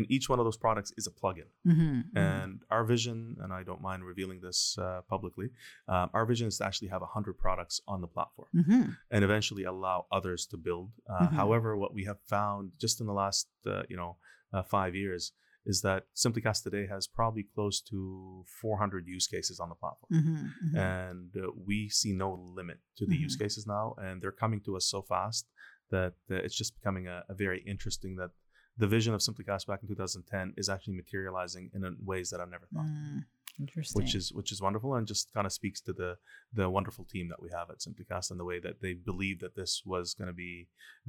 and 0.00 0.10
each 0.14 0.26
one 0.32 0.38
of 0.40 0.46
those 0.48 0.60
products 0.66 0.90
is 1.00 1.06
a 1.12 1.14
plugin. 1.20 1.48
hmm 1.64 2.00
And 2.30 2.54
our 2.74 2.84
vision, 2.94 3.18
and 3.42 3.50
I 3.58 3.62
don't 3.68 3.82
mind 3.88 4.00
revealing 4.12 4.40
this 4.46 4.60
uh, 4.78 5.00
publicly, 5.14 5.48
um, 5.94 6.06
our 6.16 6.24
vision 6.32 6.46
is 6.50 6.56
to 6.58 6.64
actually 6.68 6.90
have 6.94 7.02
100 7.02 7.38
products 7.44 7.76
on 7.92 7.98
the 8.04 8.10
platform 8.16 8.48
hmm 8.68 8.86
and 9.14 9.20
eventually 9.28 9.64
allow 9.72 9.98
others 10.18 10.40
to 10.50 10.56
build. 10.66 10.88
Uh, 11.12 11.28
Mhm. 11.28 11.36
However, 11.40 11.70
what 11.82 11.92
we 11.98 12.02
have 12.10 12.20
found 12.36 12.62
just 12.84 12.96
in 13.02 13.06
the 13.10 13.18
last, 13.24 13.46
uh, 13.72 13.82
you 13.92 13.98
know, 14.00 14.12
uh, 14.54 14.62
five 14.76 14.92
years 15.04 15.22
is 15.72 15.78
that 15.86 16.00
Simplycast 16.24 16.60
today 16.68 16.84
has 16.94 17.02
probably 17.20 17.44
close 17.56 17.76
to 17.92 17.98
400 18.62 19.06
use 19.16 19.26
cases 19.34 19.56
on 19.62 19.68
the 19.72 19.78
platform 19.82 20.10
hmm 20.22 20.46
and 20.92 21.30
uh, 21.36 21.42
we 21.68 21.78
see 22.00 22.12
no 22.24 22.30
limit 22.58 22.78
to 22.98 23.04
the 23.10 23.16
use 23.26 23.36
cases 23.42 23.62
now 23.76 23.86
and 24.04 24.14
they're 24.20 24.40
coming 24.44 24.60
to 24.66 24.72
us 24.78 24.86
so 24.94 25.00
fast 25.14 25.42
that 25.94 26.14
uh, 26.30 26.44
it's 26.44 26.58
just 26.62 26.72
becoming 26.78 27.04
a, 27.14 27.18
a 27.32 27.34
very 27.44 27.60
interesting 27.72 28.12
that 28.20 28.32
the 28.80 28.86
vision 28.96 29.12
of 29.14 29.20
simplycast 29.20 29.64
back 29.70 29.80
in 29.82 29.88
2010 29.88 30.54
is 30.56 30.68
actually 30.74 30.96
materializing 31.02 31.64
in 31.74 31.84
uh, 31.84 31.90
ways 32.12 32.30
that 32.30 32.40
i've 32.40 32.50
never 32.56 32.66
thought 32.74 32.86
Mm, 32.86 33.24
interesting. 33.64 34.02
which 34.02 34.14
is 34.20 34.32
which 34.38 34.50
is 34.54 34.60
wonderful 34.66 34.94
and 34.96 35.06
just 35.12 35.24
kind 35.34 35.46
of 35.48 35.52
speaks 35.52 35.80
to 35.86 35.92
the 36.00 36.10
the 36.60 36.68
wonderful 36.76 37.04
team 37.14 37.26
that 37.32 37.42
we 37.44 37.50
have 37.58 37.68
at 37.72 37.78
simplycast 37.86 38.30
and 38.30 38.40
the 38.40 38.48
way 38.50 38.58
that 38.66 38.76
they 38.84 38.94
believe 39.10 39.38
that 39.44 39.54
this 39.60 39.72
was 39.92 40.14
going 40.18 40.28
to 40.34 40.38
be 40.46 40.52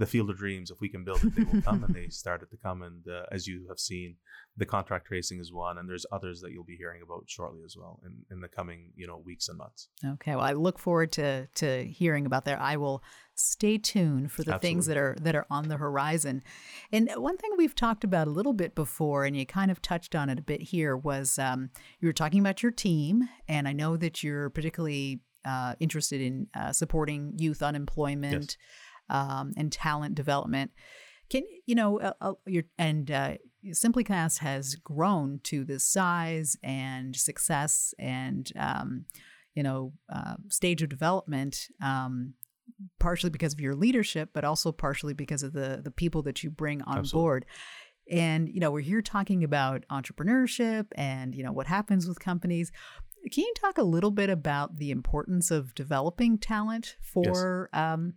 the 0.01 0.05
field 0.13 0.29
of 0.29 0.37
dreams 0.43 0.69
if 0.73 0.79
we 0.81 0.89
can 0.95 1.03
build 1.07 1.23
it 1.23 1.33
they 1.35 1.43
will 1.49 1.61
come 1.69 1.83
and 1.85 1.93
they 1.95 2.07
started 2.23 2.49
to 2.51 2.57
come 2.67 2.79
and 2.87 3.01
uh, 3.07 3.23
as 3.35 3.47
you 3.49 3.57
have 3.69 3.79
seen 3.79 4.09
the 4.61 4.65
contact 4.65 5.07
tracing 5.07 5.39
is 5.39 5.51
one 5.51 5.77
and 5.77 5.89
there's 5.89 6.05
others 6.11 6.39
that 6.41 6.51
you'll 6.51 6.63
be 6.63 6.77
hearing 6.77 7.01
about 7.01 7.23
shortly 7.27 7.61
as 7.65 7.75
well 7.75 7.99
in, 8.05 8.13
in 8.31 8.41
the 8.41 8.47
coming 8.47 8.91
you 8.95 9.07
know 9.07 9.21
weeks 9.25 9.49
and 9.49 9.57
months 9.57 9.89
Okay, 10.21 10.35
well, 10.35 10.45
I 10.45 10.53
look 10.53 10.79
forward 10.79 11.11
to 11.13 11.47
to 11.55 11.83
hearing 11.85 12.25
about 12.25 12.45
that. 12.45 12.59
I 12.59 12.77
will 12.77 13.03
stay 13.35 13.77
tuned 13.77 14.31
for 14.31 14.43
the 14.43 14.59
things 14.59 14.85
that 14.87 14.97
are 14.97 15.15
that 15.21 15.35
are 15.35 15.45
on 15.49 15.67
the 15.67 15.77
horizon. 15.77 16.43
And 16.91 17.09
one 17.15 17.37
thing 17.37 17.51
we've 17.57 17.75
talked 17.75 18.03
about 18.03 18.27
a 18.27 18.31
little 18.31 18.53
bit 18.53 18.75
before, 18.75 19.25
and 19.25 19.35
you 19.35 19.45
kind 19.45 19.71
of 19.71 19.81
touched 19.81 20.15
on 20.15 20.29
it 20.29 20.39
a 20.39 20.43
bit 20.43 20.61
here, 20.61 20.95
was 20.95 21.39
um, 21.39 21.69
you 21.99 22.07
were 22.07 22.13
talking 22.13 22.39
about 22.39 22.63
your 22.63 22.71
team, 22.71 23.29
and 23.47 23.67
I 23.67 23.73
know 23.73 23.97
that 23.97 24.23
you're 24.23 24.49
particularly 24.49 25.21
uh, 25.45 25.75
interested 25.79 26.21
in 26.21 26.47
uh, 26.55 26.71
supporting 26.71 27.33
youth 27.37 27.61
unemployment 27.61 28.57
um, 29.09 29.53
and 29.57 29.71
talent 29.71 30.15
development. 30.15 30.71
Can 31.29 31.43
you 31.65 31.75
know? 31.75 31.99
Uh, 31.99 32.13
uh, 32.21 32.33
your 32.45 32.63
and 32.77 33.09
uh, 33.09 33.35
Simplycast 33.67 34.39
has 34.39 34.75
grown 34.75 35.39
to 35.43 35.63
this 35.63 35.83
size 35.83 36.57
and 36.63 37.15
success 37.15 37.93
and 37.99 38.51
um, 38.57 39.05
you 39.55 39.63
know 39.63 39.93
uh, 40.13 40.35
stage 40.49 40.81
of 40.81 40.89
development. 40.89 41.67
Um, 41.81 42.33
partially 42.99 43.29
because 43.29 43.53
of 43.53 43.59
your 43.59 43.75
leadership, 43.75 44.29
but 44.33 44.43
also 44.43 44.71
partially 44.71 45.13
because 45.13 45.43
of 45.43 45.53
the 45.53 45.81
the 45.83 45.91
people 45.91 46.21
that 46.23 46.43
you 46.43 46.49
bring 46.49 46.81
on 46.83 46.99
Absolutely. 46.99 47.21
board. 47.21 47.45
And 48.09 48.49
you 48.49 48.59
know, 48.59 48.71
we're 48.71 48.81
here 48.81 49.01
talking 49.01 49.43
about 49.43 49.85
entrepreneurship 49.91 50.87
and 50.95 51.35
you 51.35 51.43
know 51.43 51.51
what 51.51 51.67
happens 51.67 52.07
with 52.07 52.19
companies. 52.19 52.71
Can 53.31 53.43
you 53.45 53.53
talk 53.55 53.77
a 53.77 53.83
little 53.83 54.11
bit 54.11 54.29
about 54.29 54.77
the 54.77 54.89
importance 54.89 55.51
of 55.51 55.75
developing 55.75 56.39
talent 56.39 56.95
for 57.01 57.69
um, 57.71 58.15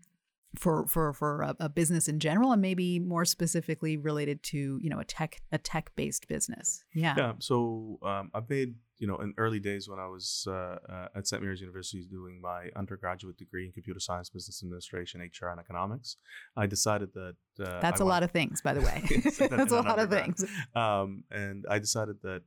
for 0.59 0.87
for 0.87 1.13
for 1.13 1.43
a, 1.43 1.57
a 1.61 1.69
business 1.69 2.09
in 2.09 2.21
general, 2.21 2.53
and 2.53 2.63
maybe 2.63 2.99
more 2.99 3.25
specifically 3.25 3.97
related 3.97 4.43
to 4.45 4.79
you 4.81 4.91
know 4.91 4.99
a 4.99 5.05
tech 5.05 5.41
a 5.53 5.59
tech 5.59 5.91
based 5.97 6.29
business? 6.29 6.85
Yeah. 6.95 7.15
Yeah. 7.17 7.33
So 7.39 7.99
um, 8.03 8.31
I've 8.35 8.49
made, 8.49 8.75
you 8.99 9.07
know, 9.07 9.17
in 9.17 9.35
early 9.39 9.61
days 9.61 9.89
when 9.89 9.99
I 9.99 10.07
was 10.07 10.47
uh, 10.49 10.77
uh, 10.89 11.09
at 11.17 11.27
St. 11.27 11.43
Mary's 11.43 11.61
University 11.61 12.07
doing 12.11 12.41
my 12.41 12.69
undergraduate 12.77 13.37
degree 13.37 13.67
in 13.67 13.73
computer 13.73 14.01
science, 14.01 14.31
business 14.31 14.63
administration, 14.63 15.21
HR, 15.21 15.49
and 15.49 15.61
economics, 15.61 16.17
I 16.57 16.67
decided 16.67 17.13
that. 17.15 17.35
Uh, 17.59 17.81
That's 17.81 18.01
a 18.01 18.05
a 18.05 18.07
lot 18.07 18.23
of 18.23 18.31
things, 18.31 18.61
by 18.61 18.75
the 18.75 18.81
way. 18.81 19.03
That's 19.57 19.73
a 19.73 19.81
lot 19.81 19.99
of 19.99 20.11
things. 20.11 20.45
um, 20.75 21.25
and 21.31 21.65
I 21.69 21.79
decided 21.79 22.17
that 22.23 22.43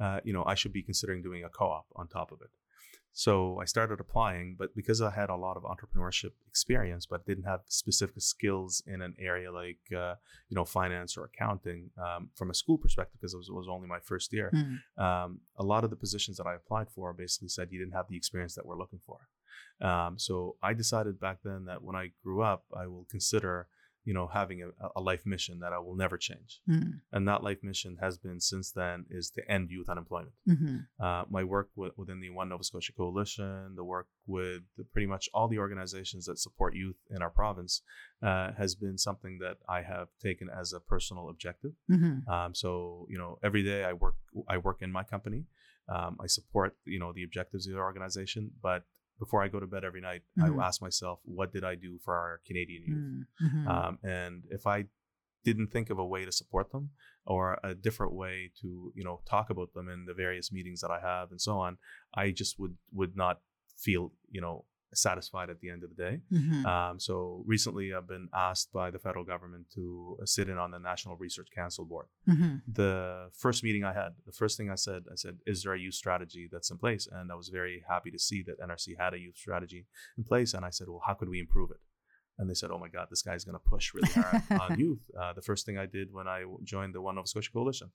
uh, 0.00 0.20
you 0.24 0.32
know 0.32 0.44
I 0.46 0.54
should 0.54 0.72
be 0.72 0.82
considering 0.82 1.22
doing 1.22 1.44
a 1.44 1.48
co-op 1.48 1.86
on 1.96 2.08
top 2.08 2.32
of 2.32 2.40
it. 2.40 2.50
So 3.12 3.58
I 3.60 3.64
started 3.64 3.98
applying, 4.00 4.56
but 4.58 4.74
because 4.74 5.02
I 5.02 5.10
had 5.10 5.30
a 5.30 5.36
lot 5.36 5.56
of 5.56 5.64
entrepreneurship 5.64 6.30
experience, 6.48 7.06
but 7.06 7.26
didn't 7.26 7.44
have 7.44 7.60
specific 7.66 8.22
skills 8.22 8.82
in 8.86 9.02
an 9.02 9.14
area 9.18 9.50
like 9.50 9.78
uh, 9.94 10.14
you 10.48 10.54
know 10.54 10.64
finance 10.64 11.16
or 11.16 11.24
accounting 11.24 11.90
um, 11.98 12.30
from 12.34 12.50
a 12.50 12.54
school 12.54 12.78
perspective, 12.78 13.18
because 13.20 13.34
it 13.34 13.36
was, 13.36 13.48
it 13.48 13.54
was 13.54 13.68
only 13.68 13.88
my 13.88 13.98
first 13.98 14.32
year. 14.32 14.50
Mm. 14.54 15.02
Um, 15.02 15.40
a 15.58 15.64
lot 15.64 15.84
of 15.84 15.90
the 15.90 15.96
positions 15.96 16.36
that 16.36 16.46
I 16.46 16.54
applied 16.54 16.88
for 16.90 17.12
basically 17.12 17.48
said 17.48 17.68
you 17.70 17.78
didn't 17.78 17.94
have 17.94 18.08
the 18.08 18.16
experience 18.16 18.54
that 18.54 18.64
we're 18.64 18.78
looking 18.78 19.00
for. 19.04 19.18
Um, 19.80 20.18
so 20.18 20.56
I 20.62 20.74
decided 20.74 21.18
back 21.18 21.38
then 21.42 21.64
that 21.64 21.82
when 21.82 21.96
I 21.96 22.12
grew 22.22 22.42
up, 22.42 22.64
I 22.76 22.86
will 22.86 23.06
consider 23.10 23.66
you 24.04 24.14
know 24.14 24.26
having 24.26 24.62
a, 24.62 24.68
a 24.96 25.00
life 25.10 25.24
mission 25.26 25.58
that 25.60 25.72
I 25.72 25.78
will 25.78 25.96
never 26.04 26.16
change 26.28 26.50
Mm. 26.68 27.00
and 27.12 27.22
that 27.28 27.42
life 27.48 27.62
mission 27.62 27.92
has 28.00 28.14
been 28.18 28.40
since 28.40 28.70
then 28.80 29.04
is 29.10 29.30
to 29.36 29.40
end 29.56 29.70
youth 29.70 29.88
unemployment. 29.94 30.34
hmm 30.46 30.76
Uh, 31.06 31.24
my 31.36 31.42
work 31.54 31.68
wi- 31.76 31.94
within 32.00 32.20
the 32.24 32.30
One 32.40 32.48
Nova 32.50 32.64
Scotia 32.64 32.92
Coalition, 33.00 33.74
the 33.80 33.84
work 33.94 34.08
with 34.26 34.60
the, 34.76 34.84
pretty 34.92 35.06
much 35.14 35.24
all 35.34 35.48
the 35.48 35.58
organizations 35.66 36.22
that 36.26 36.38
support 36.46 36.72
youth 36.82 37.00
in 37.14 37.18
our 37.24 37.30
province, 37.42 37.72
uh, 38.28 38.48
has 38.62 38.70
been 38.84 38.96
something 39.08 39.34
that 39.44 39.56
I 39.78 39.80
have 39.92 40.08
taken 40.28 40.48
as 40.60 40.72
a 40.72 40.80
personal 40.92 41.24
objective. 41.34 41.72
hmm 41.88 42.16
Um, 42.34 42.50
so 42.62 42.68
you 43.12 43.18
know, 43.20 43.30
every 43.48 43.62
day 43.70 43.80
I 43.90 43.92
work 44.04 44.16
I 44.54 44.56
work 44.68 44.78
in 44.86 44.90
my 44.98 45.04
company. 45.14 45.40
Um, 45.94 46.12
I 46.24 46.26
support 46.38 46.70
you 46.94 47.00
know 47.02 47.12
the 47.12 47.24
objectives 47.28 47.66
of 47.66 47.72
the 47.74 47.80
organization, 47.90 48.42
but 48.68 48.82
before 49.20 49.40
I 49.44 49.48
go 49.48 49.60
to 49.60 49.66
bed 49.66 49.84
every 49.84 50.00
night, 50.00 50.22
I 50.42 50.50
will 50.50 50.58
Mhm. 50.60 50.66
ask 50.68 50.82
myself, 50.82 51.20
what 51.24 51.52
did 51.52 51.62
I 51.62 51.74
do 51.76 51.98
for 52.04 52.14
our 52.16 52.40
Canadian 52.46 52.82
youth? 52.90 53.06
hmm 53.38 53.68
Um, 53.68 53.98
and 54.02 54.44
if 54.50 54.66
I 54.66 54.86
didn't 55.44 55.68
think 55.68 55.90
of 55.90 55.98
a 55.98 56.04
way 56.14 56.24
to 56.24 56.32
support 56.32 56.72
them 56.72 56.90
or 57.24 57.58
a 57.62 57.74
different 57.74 58.12
way 58.14 58.50
to 58.60 58.92
you 58.94 59.04
know 59.04 59.22
talk 59.34 59.48
about 59.50 59.72
them 59.74 59.88
in 59.88 60.04
the 60.06 60.14
various 60.14 60.50
meetings 60.52 60.80
that 60.80 60.90
I 60.90 61.00
have 61.00 61.30
and 61.30 61.40
so 61.40 61.58
on, 61.58 61.78
I 62.14 62.30
just 62.30 62.58
would 62.58 62.76
would 62.92 63.14
not 63.16 63.40
feel 63.76 64.12
you 64.30 64.40
know 64.40 64.64
satisfied 64.94 65.50
at 65.50 65.60
the 65.60 65.70
end 65.70 65.82
of 65.84 65.90
the 65.90 65.96
day. 65.96 66.20
hmm 66.30 66.66
Um, 66.66 66.98
so 67.00 67.42
recently, 67.46 67.92
I've 67.94 68.08
been 68.08 68.28
asked 68.34 68.72
by 68.72 68.90
the 68.90 68.98
federal 68.98 69.24
government 69.24 69.66
to 69.74 70.18
sit 70.24 70.48
in 70.48 70.58
on 70.58 70.70
the 70.70 70.78
National 70.78 71.16
Research 71.16 71.48
Council 71.54 71.84
board. 71.84 72.06
hmm 72.26 72.56
The 72.66 73.30
first 73.44 73.62
meeting 73.64 73.84
I 73.84 73.92
had, 73.92 74.10
the 74.26 74.32
first 74.32 74.56
thing 74.56 74.70
I 74.70 74.76
said, 74.76 75.04
I 75.10 75.16
said, 75.16 75.38
"Is 75.46 75.62
there 75.62 75.74
a 75.74 75.78
youth 75.78 75.94
strategy 75.94 76.48
that's 76.52 76.70
in 76.70 76.78
place?" 76.78 77.06
And 77.10 77.30
I 77.32 77.34
was 77.34 77.48
very 77.48 77.76
happy 77.88 78.10
to 78.10 78.18
see 78.18 78.42
that 78.46 78.60
NRC 78.60 78.94
had 78.98 79.14
a 79.14 79.18
youth 79.18 79.36
strategy 79.36 79.86
in 80.18 80.24
place. 80.24 80.54
And 80.54 80.64
I 80.64 80.70
said, 80.70 80.88
"Well, 80.88 81.02
how 81.06 81.14
could 81.14 81.28
we 81.28 81.40
improve 81.40 81.70
it?" 81.70 81.80
And 82.38 82.48
they 82.48 82.54
said, 82.54 82.70
"Oh 82.70 82.78
my 82.78 82.88
God, 82.88 83.06
this 83.10 83.22
guy's 83.22 83.44
going 83.44 83.58
to 83.60 83.70
push 83.74 83.86
really 83.94 84.12
hard 84.12 84.42
on 84.64 84.78
youth." 84.78 85.02
Uh, 85.20 85.32
the 85.38 85.42
first 85.42 85.66
thing 85.66 85.76
I 85.78 85.86
did 85.86 86.06
when 86.12 86.26
I 86.36 86.44
joined 86.64 86.94
the 86.94 87.02
One 87.02 87.14
Nova 87.16 87.26
Scotia 87.28 87.52
Coalition, 87.52 87.90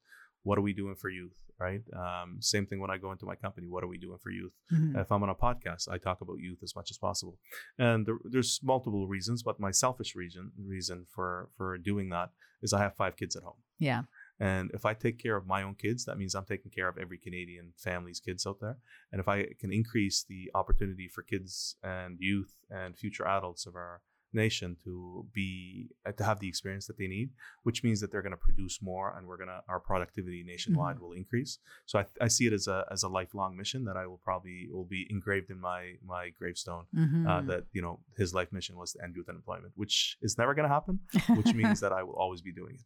what 0.45 0.57
are 0.57 0.61
we 0.61 0.73
doing 0.73 0.95
for 0.95 1.09
youth? 1.09 1.37
Right. 1.59 1.81
Um, 1.95 2.37
same 2.41 2.65
thing 2.65 2.79
when 2.81 2.91
I 2.91 2.97
go 2.97 3.11
into 3.11 3.25
my 3.25 3.35
company. 3.35 3.67
What 3.69 3.83
are 3.83 3.87
we 3.87 3.97
doing 3.97 4.19
for 4.21 4.29
youth? 4.29 4.53
hmm 4.69 4.97
If 4.97 5.11
I'm 5.11 5.23
on 5.23 5.29
a 5.29 5.35
podcast, 5.35 5.89
I 5.89 5.97
talk 5.97 6.21
about 6.21 6.39
youth 6.39 6.61
as 6.63 6.75
much 6.75 6.91
as 6.91 6.97
possible. 6.97 7.37
And 7.79 8.05
there, 8.05 8.17
there's 8.25 8.59
multiple 8.61 9.07
reasons, 9.07 9.41
but 9.41 9.59
my 9.59 9.71
selfish 9.71 10.15
reason 10.15 10.51
reason 10.75 11.05
for 11.13 11.49
for 11.57 11.77
doing 11.77 12.09
that 12.09 12.29
is 12.61 12.73
I 12.73 12.81
have 12.81 12.95
five 12.95 13.15
kids 13.15 13.35
at 13.35 13.43
home. 13.43 13.61
Yeah. 13.79 14.03
And 14.39 14.69
if 14.73 14.85
I 14.85 14.93
take 14.93 15.17
care 15.25 15.37
of 15.37 15.47
my 15.47 15.63
own 15.63 15.75
kids, 15.75 16.03
that 16.05 16.17
means 16.17 16.35
I'm 16.35 16.45
taking 16.45 16.71
care 16.71 16.89
of 16.89 16.97
every 16.97 17.17
Canadian 17.17 17.71
family's 17.77 18.19
kids 18.19 18.45
out 18.45 18.59
there. 18.59 18.77
And 19.11 19.21
if 19.21 19.27
I 19.27 19.45
can 19.61 19.71
increase 19.71 20.25
the 20.27 20.51
opportunity 20.53 21.07
for 21.07 21.21
kids 21.23 21.77
and 21.81 22.17
youth 22.19 22.53
and 22.69 22.97
future 22.97 23.25
adults 23.25 23.65
of 23.65 23.75
our 23.75 24.01
nation 24.35 24.75
to 24.83 25.25
be 25.33 25.87
uh, 26.05 26.11
to 26.11 26.23
have 26.23 26.39
the 26.39 26.47
experience 26.47 26.85
that 26.87 26.97
they 26.97 27.07
need, 27.07 27.29
which 27.63 27.83
means 27.83 27.99
that 28.01 28.11
they're 28.11 28.21
going 28.21 28.31
to 28.39 28.45
produce 28.49 28.81
more, 28.81 29.07
and 29.17 29.25
we're 29.27 29.37
going 29.37 29.49
to 29.49 29.61
our 29.67 29.79
productivity 29.79 30.43
nationwide 30.43 30.97
will 30.99 31.13
increase. 31.13 31.57
So 31.85 31.99
I, 31.99 32.05
I 32.21 32.27
see 32.27 32.45
it 32.49 32.53
as 32.53 32.67
a 32.67 32.85
as 32.91 33.01
a 33.03 33.09
lifelong 33.09 33.55
mission 33.57 33.85
that 33.85 33.97
I 33.97 34.05
will 34.05 34.21
probably 34.23 34.67
will 34.71 34.85
be 34.97 35.07
engraved 35.09 35.49
in 35.49 35.59
my 35.59 35.81
my 36.05 36.23
gravestone. 36.39 36.85
hmm 36.93 37.23
Uh, 37.25 37.41
that 37.49 37.63
you 37.75 37.81
know 37.85 37.95
his 38.21 38.33
life 38.37 38.51
mission 38.57 38.75
was 38.81 38.89
to 38.93 39.03
end 39.03 39.15
youth 39.15 39.29
unemployment, 39.29 39.71
which 39.75 40.17
is 40.21 40.37
never 40.37 40.53
going 40.57 40.67
to 40.69 40.75
happen. 40.77 40.99
Which 41.39 41.53
means 41.61 41.79
that 41.83 41.93
I 41.99 42.01
will 42.03 42.17
always 42.23 42.41
be 42.41 42.53
doing 42.61 42.75
it. 42.75 42.85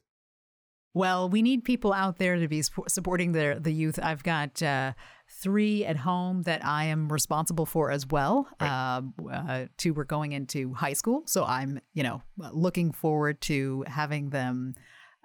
Well, 0.93 1.29
we 1.29 1.41
need 1.41 1.63
people 1.63 1.93
out 1.93 2.17
there 2.17 2.35
to 2.37 2.47
be 2.47 2.63
supporting 2.87 3.31
the 3.31 3.57
the 3.59 3.71
youth. 3.71 3.99
I've 4.01 4.23
got 4.23 4.61
uh, 4.63 4.93
three 5.29 5.85
at 5.85 5.97
home 5.97 6.41
that 6.43 6.65
I 6.65 6.85
am 6.85 7.11
responsible 7.11 7.67
for 7.67 7.91
as 7.91 8.07
well. 8.07 8.47
Right. 8.59 8.95
Um, 8.97 9.13
uh, 9.31 9.65
two 9.77 9.93
were 9.93 10.05
going 10.05 10.31
into 10.31 10.73
high 10.73 10.93
school, 10.93 11.23
so 11.27 11.45
I'm 11.45 11.79
you 11.93 12.01
know 12.01 12.23
looking 12.51 12.91
forward 12.91 13.39
to 13.41 13.83
having 13.87 14.31
them 14.31 14.73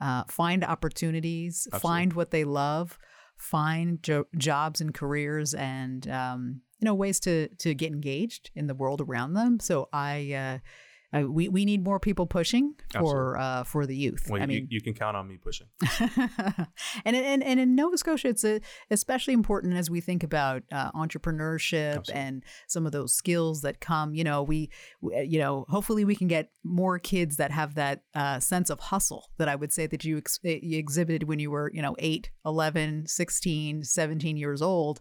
uh, 0.01 0.25
find 0.29 0.65
opportunities, 0.65 1.67
Absolutely. 1.73 1.89
find 1.89 2.13
what 2.13 2.31
they 2.31 2.45
love, 2.45 2.99
find 3.39 4.03
jo- 4.03 4.27
jobs 4.37 4.83
and 4.83 4.93
careers, 4.93 5.55
and 5.55 6.07
um, 6.09 6.61
you 6.79 6.85
know 6.85 6.95
ways 6.95 7.19
to 7.21 7.49
to 7.49 7.75
get 7.75 7.91
engaged 7.91 8.51
in 8.55 8.67
the 8.67 8.75
world 8.75 9.01
around 9.01 9.33
them. 9.33 9.61
So 9.61 9.89
I. 9.93 10.61
Uh, 11.15 11.19
uh, 11.19 11.27
we, 11.27 11.49
we 11.49 11.65
need 11.65 11.85
more 11.85 12.01
people 12.01 12.27
pushing 12.27 12.75
for 12.93 13.39
uh, 13.39 13.65
for 13.65 13.87
the 13.87 13.97
youth. 13.97 14.27
Well, 14.29 14.41
I 14.41 14.45
you, 14.45 14.49
mean, 14.49 14.67
you 14.71 14.81
can 14.81 14.95
count 14.95 15.17
on 15.17 15.29
me 15.29 15.37
pushing. 15.37 15.67
and, 17.05 17.17
and 17.17 17.43
and 17.43 17.61
in 17.61 17.75
Nova 17.75 17.97
Scotia, 17.99 18.29
it's 18.29 18.45
a, 18.45 18.61
especially 18.91 19.35
important 19.35 19.75
as 19.75 19.91
we 19.91 20.01
think 20.01 20.23
about 20.23 20.63
uh, 20.73 20.91
entrepreneurship 20.93 21.97
Absolutely. 21.99 22.15
and 22.15 22.45
some 22.67 22.87
of 22.87 22.93
those 22.93 23.15
skills 23.15 23.63
that 23.63 23.81
come. 23.81 24.15
You 24.15 24.25
know, 24.25 24.43
we, 24.43 24.71
we- 25.01 25.23
you 25.23 25.39
know, 25.39 25.65
hopefully 25.69 26.05
we 26.05 26.17
can 26.17 26.29
get 26.29 26.51
more 26.65 26.99
kids 26.99 27.37
that 27.37 27.51
have 27.51 27.75
that 27.75 28.03
uh, 28.15 28.41
sense 28.41 28.71
of 28.71 28.81
hustle 28.81 29.31
that 29.39 29.49
I 29.49 29.55
would 29.55 29.73
say 29.73 29.87
that 29.87 30.05
you, 30.05 30.19
ex- 30.19 30.39
you 30.43 30.79
exhibited 30.79 31.25
when 31.25 31.39
you 31.39 31.51
were, 31.51 31.71
you 31.75 31.83
know, 31.83 31.95
8, 31.99 32.31
11, 32.45 33.07
16, 33.07 33.85
17 33.85 34.37
years 34.37 34.63
old. 34.63 35.01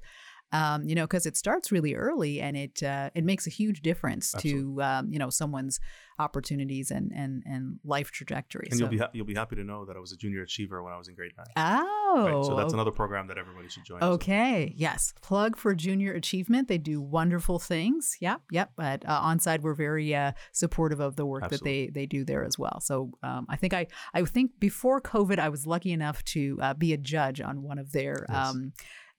Um, 0.53 0.87
you 0.87 0.95
know, 0.95 1.05
because 1.05 1.25
it 1.25 1.35
starts 1.35 1.71
really 1.71 1.95
early 1.95 2.39
and 2.39 2.55
it 2.55 2.83
uh, 2.83 3.09
it 3.15 3.23
makes 3.23 3.47
a 3.47 3.49
huge 3.49 3.81
difference 3.81 4.33
to 4.39 4.81
um, 4.81 5.11
you 5.11 5.19
know 5.19 5.29
someone's 5.29 5.79
opportunities 6.19 6.91
and 6.91 7.11
and 7.15 7.43
and 7.45 7.79
life 7.83 8.11
trajectory. 8.11 8.67
And 8.69 8.77
so. 8.77 8.83
you'll 8.83 8.91
be 8.91 8.97
ha- 8.97 9.09
you'll 9.13 9.25
be 9.25 9.33
happy 9.35 9.55
to 9.55 9.63
know 9.63 9.85
that 9.85 9.95
I 9.95 9.99
was 9.99 10.11
a 10.11 10.17
junior 10.17 10.43
achiever 10.43 10.83
when 10.83 10.93
I 10.93 10.97
was 10.97 11.07
in 11.07 11.15
grade 11.15 11.31
nine. 11.37 11.47
oh, 11.57 12.23
Right, 12.25 12.45
so 12.45 12.55
that's 12.55 12.73
another 12.73 12.91
program 12.91 13.27
that 13.27 13.37
everybody 13.37 13.67
should 13.69 13.83
join. 13.83 14.03
Okay. 14.03 14.73
Yes. 14.75 15.13
Plug 15.21 15.57
for 15.57 15.73
Junior 15.73 16.13
Achievement. 16.13 16.67
They 16.67 16.77
do 16.77 17.01
wonderful 17.01 17.59
things. 17.59 18.17
Yep. 18.19 18.41
Yep. 18.51 18.71
But 18.75 19.03
uh, 19.07 19.21
Onside, 19.21 19.61
we're 19.61 19.73
very 19.73 20.13
uh, 20.13 20.33
supportive 20.51 20.99
of 20.99 21.15
the 21.15 21.25
work 21.25 21.49
that 21.49 21.63
they 21.63 21.87
they 21.87 22.05
do 22.05 22.23
there 22.23 22.43
as 22.43 22.57
well. 22.57 22.79
So 22.81 23.11
um, 23.23 23.45
I 23.49 23.55
think 23.55 23.73
I 23.73 23.87
I 24.13 24.23
think 24.23 24.51
before 24.59 25.01
COVID, 25.01 25.39
I 25.39 25.49
was 25.49 25.65
lucky 25.65 25.91
enough 25.91 26.23
to 26.25 26.59
uh, 26.61 26.73
be 26.73 26.93
a 26.93 26.97
judge 26.97 27.41
on 27.41 27.63
one 27.63 27.79
of 27.79 27.91
their. 27.91 28.25
Yes. 28.29 28.49
Um, 28.49 28.73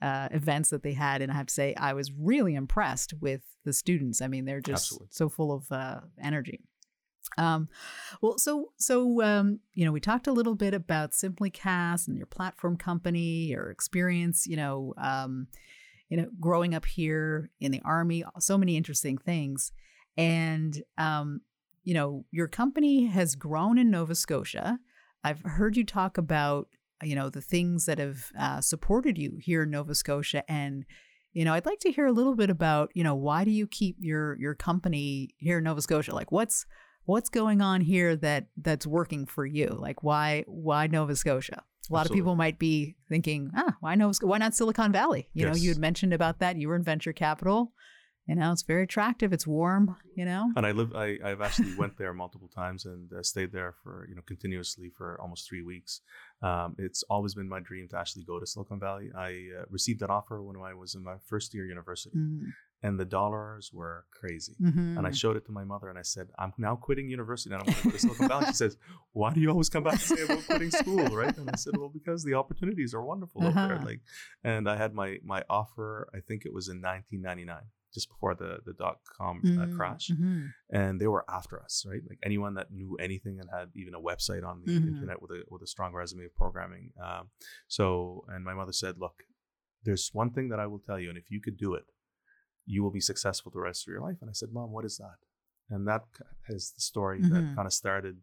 uh, 0.05 0.29
events 0.33 0.69
that 0.69 0.83
they 0.83 0.93
had, 0.93 1.23
and 1.23 1.33
I 1.33 1.35
have 1.35 1.47
to 1.47 1.55
say, 1.55 1.75
I 1.77 1.95
was 1.95 2.13
really 2.13 2.55
impressed 2.55 3.15
with 3.23 3.41
the 3.65 3.73
students. 3.73 4.21
I 4.21 4.29
mean, 4.29 4.45
they're 4.45 4.61
just 4.61 4.85
Absolutely. 4.93 5.09
so 5.13 5.29
full 5.31 5.51
of 5.51 5.73
uh, 5.73 6.01
energy. 6.23 6.61
Um, 7.39 7.71
well, 8.21 8.37
so 8.37 8.73
so 8.77 9.23
um, 9.23 9.61
you 9.73 9.87
know, 9.87 9.93
we 9.93 10.01
talked 10.01 10.27
a 10.27 10.33
little 10.33 10.55
bit 10.55 10.75
about 10.75 11.13
SimplyCast 11.13 12.07
and 12.07 12.19
your 12.19 12.27
platform 12.27 12.77
company, 12.77 13.47
your 13.47 13.71
experience. 13.71 14.47
You 14.47 14.57
know, 14.57 14.93
um, 14.99 15.47
you 16.11 16.19
know, 16.19 16.29
growing 16.39 16.75
up 16.75 16.85
here 16.85 17.49
in 17.59 17.73
the 17.73 17.81
army, 17.83 18.25
so 18.41 18.59
many 18.59 18.77
interesting 18.77 19.17
things, 19.17 19.73
and 20.19 20.83
um, 20.99 21.41
you 21.83 21.95
know, 21.95 22.27
your 22.31 22.47
company 22.47 23.07
has 23.07 23.37
grown 23.37 23.79
in 23.79 23.91
Nova 23.91 24.15
Scotia. 24.15 24.79
I've 25.25 25.41
heard 25.41 25.79
you 25.79 25.85
talk 25.85 26.19
about 26.19 26.69
you 27.03 27.15
know 27.15 27.29
the 27.29 27.41
things 27.41 27.87
that 27.87 27.99
have 27.99 28.31
uh, 28.39 28.61
supported 28.61 29.19
you 29.19 29.39
here 29.41 29.65
in 29.65 29.71
Nova 29.71 29.95
Scotia 29.95 30.49
and 30.51 30.85
you 31.33 31.45
know 31.45 31.53
I'd 31.55 31.67
like 31.67 31.81
to 31.81 31.93
hear 31.93 32.07
a 32.07 32.13
little 32.13 32.37
bit 32.37 32.51
about 32.51 32.91
you 32.95 33.05
know 33.05 33.15
why 33.15 33.45
do 33.45 33.51
you 33.51 33.67
keep 33.67 33.97
your 34.01 34.39
your 34.39 34.55
company 34.55 35.35
here 35.39 35.59
in 35.59 35.65
Nova 35.65 35.83
Scotia 35.83 36.15
like 36.15 36.33
what's 36.33 36.67
what's 37.07 37.29
going 37.29 37.61
on 37.61 37.81
here 37.81 38.17
that 38.17 38.47
that's 38.57 38.87
working 38.87 39.27
for 39.27 39.45
you? 39.45 39.77
Like 39.79 40.03
why 40.03 40.45
why 40.47 40.87
Nova 40.87 41.17
Scotia? 41.17 41.63
A 41.91 41.93
lot 41.93 42.01
Absolutely. 42.01 42.21
of 42.21 42.25
people 42.25 42.37
might 42.37 42.59
be 42.59 42.97
thinking, 43.11 43.51
ah, 43.55 43.77
why 43.81 43.95
Nova? 43.95 44.15
Why 44.23 44.39
not 44.39 44.55
Silicon 44.55 44.91
Valley? 44.91 45.29
You 45.35 45.47
know, 45.47 45.55
you 45.55 45.69
had 45.69 45.79
mentioned 45.79 46.15
about 46.15 46.39
that. 46.39 46.57
You 46.57 46.69
were 46.69 46.77
in 46.77 46.83
venture 46.83 47.13
capital. 47.13 47.73
You 48.27 48.37
know, 48.37 48.53
it's 48.53 48.63
very 48.63 48.85
attractive. 48.85 49.33
It's 49.35 49.47
warm. 49.47 49.97
You 50.17 50.25
know. 50.25 50.51
And 50.57 50.65
I 50.65 50.73
live. 50.73 50.95
I, 50.95 51.19
I've 51.23 51.41
actually 51.43 51.75
went 51.77 51.99
there 51.99 52.15
multiple 52.15 52.49
times 52.49 52.85
and 52.87 53.13
uh, 53.13 53.23
stayed 53.23 53.53
there 53.53 53.75
for 53.83 54.07
you 54.09 54.15
know 54.15 54.23
continuously 54.27 54.91
for 54.97 55.21
almost 55.21 55.47
three 55.49 55.63
weeks. 55.63 56.01
Um, 56.43 56.75
it's 56.79 57.03
always 57.11 57.35
been 57.35 57.49
my 57.49 57.61
dream 57.61 57.87
to 57.91 57.99
actually 57.99 58.25
go 58.25 58.39
to 58.41 58.47
Silicon 58.47 58.81
Valley. 58.81 59.11
I 59.17 59.29
uh, 59.61 59.65
received 59.71 60.01
that 60.01 60.11
offer 60.11 60.43
when 60.43 60.57
I 60.57 60.75
was 60.75 60.95
in 60.95 61.03
my 61.03 61.17
first 61.27 61.53
year 61.55 61.67
university, 61.67 62.17
Mm, 62.17 62.53
and 62.83 62.99
the 63.01 63.05
dollars 63.05 63.71
were 63.73 64.05
crazy. 64.21 64.55
mhm. 64.61 64.97
And 64.97 65.07
I 65.07 65.11
showed 65.11 65.37
it 65.37 65.45
to 65.47 65.53
my 65.53 65.65
mother, 65.65 65.89
and 65.91 65.99
I 65.99 66.03
said, 66.15 66.29
"I'm 66.39 66.53
now 66.59 66.77
quitting 66.77 67.09
university, 67.11 67.53
and 67.53 67.61
I'm 67.61 67.67
going 67.67 67.77
to 67.77 67.85
go 67.85 67.91
to 67.91 67.99
Silicon 67.99 68.29
Valley." 68.29 68.47
She 68.47 68.53
says, 68.65 68.77
"Why 69.13 69.35
do 69.35 69.41
you 69.41 69.51
always 69.51 69.69
come 69.69 69.85
back 69.85 69.95
and 69.95 70.01
say 70.19 70.23
about 70.25 70.47
quitting 70.47 70.71
school, 70.71 71.05
right?" 71.23 71.37
And 71.37 71.51
I 71.51 71.57
said, 71.57 71.77
"Well, 71.77 71.91
because 71.91 72.25
the 72.25 72.35
opportunities 72.35 72.95
are 72.95 73.03
wonderful 73.05 73.45
over 73.45 73.53
there." 73.69 73.77
Uh-huh. 73.77 73.85
Like, 73.91 74.01
and 74.43 74.67
I 74.69 74.77
had 74.77 74.95
my 74.95 75.19
my 75.25 75.43
offer. 75.51 76.09
I 76.15 76.21
think 76.21 76.47
it 76.47 76.53
was 76.55 76.69
in 76.69 76.81
1999, 76.81 77.65
just 77.95 78.09
before 78.09 78.35
the 78.35 78.59
the 78.67 78.73
dot 78.85 78.99
com 79.19 79.37
uh, 79.59 79.67
Mm, 79.67 79.77
crash, 79.77 80.11
mhm. 80.11 80.53
and 80.71 81.01
they 81.01 81.07
were 81.07 81.25
after 81.29 81.57
us, 81.63 81.75
right? 81.91 82.03
Like 82.09 82.19
anyone 82.31 82.55
that 82.55 82.73
knew 82.73 82.97
anything 83.09 83.39
and 83.41 83.49
had 83.59 83.69
even 83.75 83.95
a 83.95 84.01
website 84.11 84.45
on 84.51 84.57
the 84.65 84.73
Mhm. 84.73 84.89
internet 84.89 85.23
with 85.23 85.31
a 85.31 85.41
with 85.53 85.63
a 85.63 85.67
strong 85.75 85.93
resume 85.95 86.25
of 86.25 86.35
programming. 86.35 86.93
Um, 87.07 87.31
so, 87.69 88.25
and 88.29 88.45
my 88.45 88.55
mother 88.55 88.73
said, 88.73 88.95
"Look, 88.99 89.17
there's 89.85 90.11
one 90.13 90.31
thing 90.35 90.49
that 90.51 90.61
I 90.61 90.67
will 90.67 90.81
tell 90.89 90.99
you, 91.03 91.09
and 91.09 91.19
if 91.19 91.31
you 91.31 91.41
could 91.41 91.57
do 91.67 91.75
it, 91.75 91.87
you 92.67 92.83
will 92.83 92.91
be 93.01 93.01
successful 93.13 93.51
the 93.53 93.61
rest 93.69 93.81
of 93.87 93.93
your 93.93 94.01
life." 94.09 94.19
And 94.21 94.29
I 94.29 94.33
said, 94.41 94.51
"Mom, 94.53 94.71
what 94.73 94.85
is 94.85 94.97
that?" 94.99 95.19
And 95.71 95.87
that 95.89 96.03
is 96.49 96.73
the 96.77 96.81
story 96.83 97.21
that 97.33 97.55
kind 97.57 97.67
of 97.67 97.73
started 97.73 98.17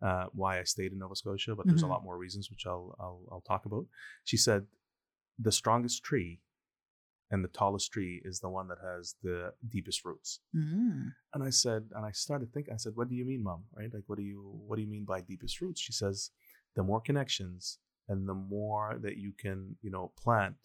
uh, 0.00 0.26
why 0.32 0.58
I 0.60 0.64
stayed 0.64 0.92
in 0.92 0.98
Nova 0.98 1.14
Scotia. 1.16 1.54
But 1.54 1.66
there's 1.66 1.82
a 1.82 1.92
lot 1.94 2.04
more 2.08 2.16
reasons, 2.18 2.50
which 2.50 2.64
I'll 2.66 2.88
I'll, 2.98 3.22
I'll 3.30 3.40
talk 3.52 3.66
about. 3.66 3.86
She 4.24 4.36
said, 4.36 4.66
"The 5.38 5.52
strongest 5.52 6.02
tree." 6.02 6.40
And 7.30 7.44
the 7.44 7.48
tallest 7.48 7.92
tree 7.92 8.22
is 8.24 8.40
the 8.40 8.48
one 8.48 8.68
that 8.68 8.78
has 8.82 9.14
the 9.22 9.52
deepest 9.68 10.04
roots. 10.04 10.40
Mm. 10.54 11.12
And 11.34 11.42
I 11.44 11.50
said, 11.50 11.84
and 11.94 12.04
I 12.06 12.10
started 12.12 12.52
thinking, 12.52 12.72
I 12.72 12.78
said, 12.78 12.92
what 12.96 13.08
do 13.08 13.14
you 13.14 13.24
mean, 13.26 13.42
mom? 13.42 13.64
Right? 13.76 13.92
Like, 13.92 14.04
what 14.06 14.16
do 14.16 14.24
you, 14.24 14.40
what 14.66 14.76
do 14.76 14.82
you 14.82 14.88
mean 14.88 15.04
by 15.04 15.20
deepest 15.20 15.60
roots? 15.60 15.80
She 15.80 15.92
says, 15.92 16.30
the 16.74 16.82
more 16.82 17.00
connections 17.00 17.78
and 18.08 18.26
the 18.26 18.34
more 18.34 18.98
that 19.02 19.18
you 19.18 19.32
can, 19.38 19.76
you 19.82 19.90
know, 19.90 20.12
plant 20.22 20.56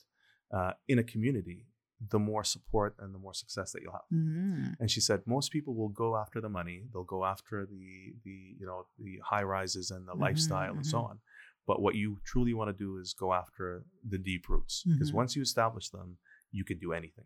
uh, 0.54 0.72
in 0.88 1.00
a 1.00 1.04
community, 1.04 1.66
the 2.10 2.20
more 2.20 2.44
support 2.44 2.96
and 3.00 3.14
the 3.14 3.20
more 3.20 3.34
success 3.34 3.72
that 3.74 3.82
you'll 3.82 3.92
have. 3.94 4.02
Mm. 4.14 4.76
And 4.80 4.90
she 4.90 5.02
said, 5.02 5.22
most 5.26 5.52
people 5.52 5.74
will 5.76 5.90
go 5.90 6.16
after 6.16 6.40
the 6.40 6.50
money, 6.50 6.84
they'll 6.94 7.04
go 7.04 7.26
after 7.26 7.66
the, 7.66 8.14
the, 8.24 8.56
you 8.60 8.66
know, 8.66 8.86
the 9.00 9.20
high 9.24 9.44
rises 9.44 9.92
and 9.92 10.08
the 10.08 10.14
Mhm, 10.14 10.20
lifestyle 10.20 10.76
and 10.76 10.86
so 10.86 10.98
mhm. 11.00 11.10
on. 11.10 11.20
But 11.66 11.82
what 11.82 11.96
you 11.96 12.20
truly 12.26 12.54
want 12.54 12.70
to 12.70 12.74
do 12.86 12.98
is 12.98 13.14
go 13.14 13.34
after 13.34 13.84
the 14.08 14.18
deep 14.18 14.50
roots 14.50 14.84
because 14.86 15.12
Mhm. 15.12 15.16
once 15.16 15.36
you 15.36 15.42
establish 15.42 15.90
them, 15.90 16.18
you 16.54 16.64
can 16.64 16.78
do 16.80 16.94
anything. 16.94 17.26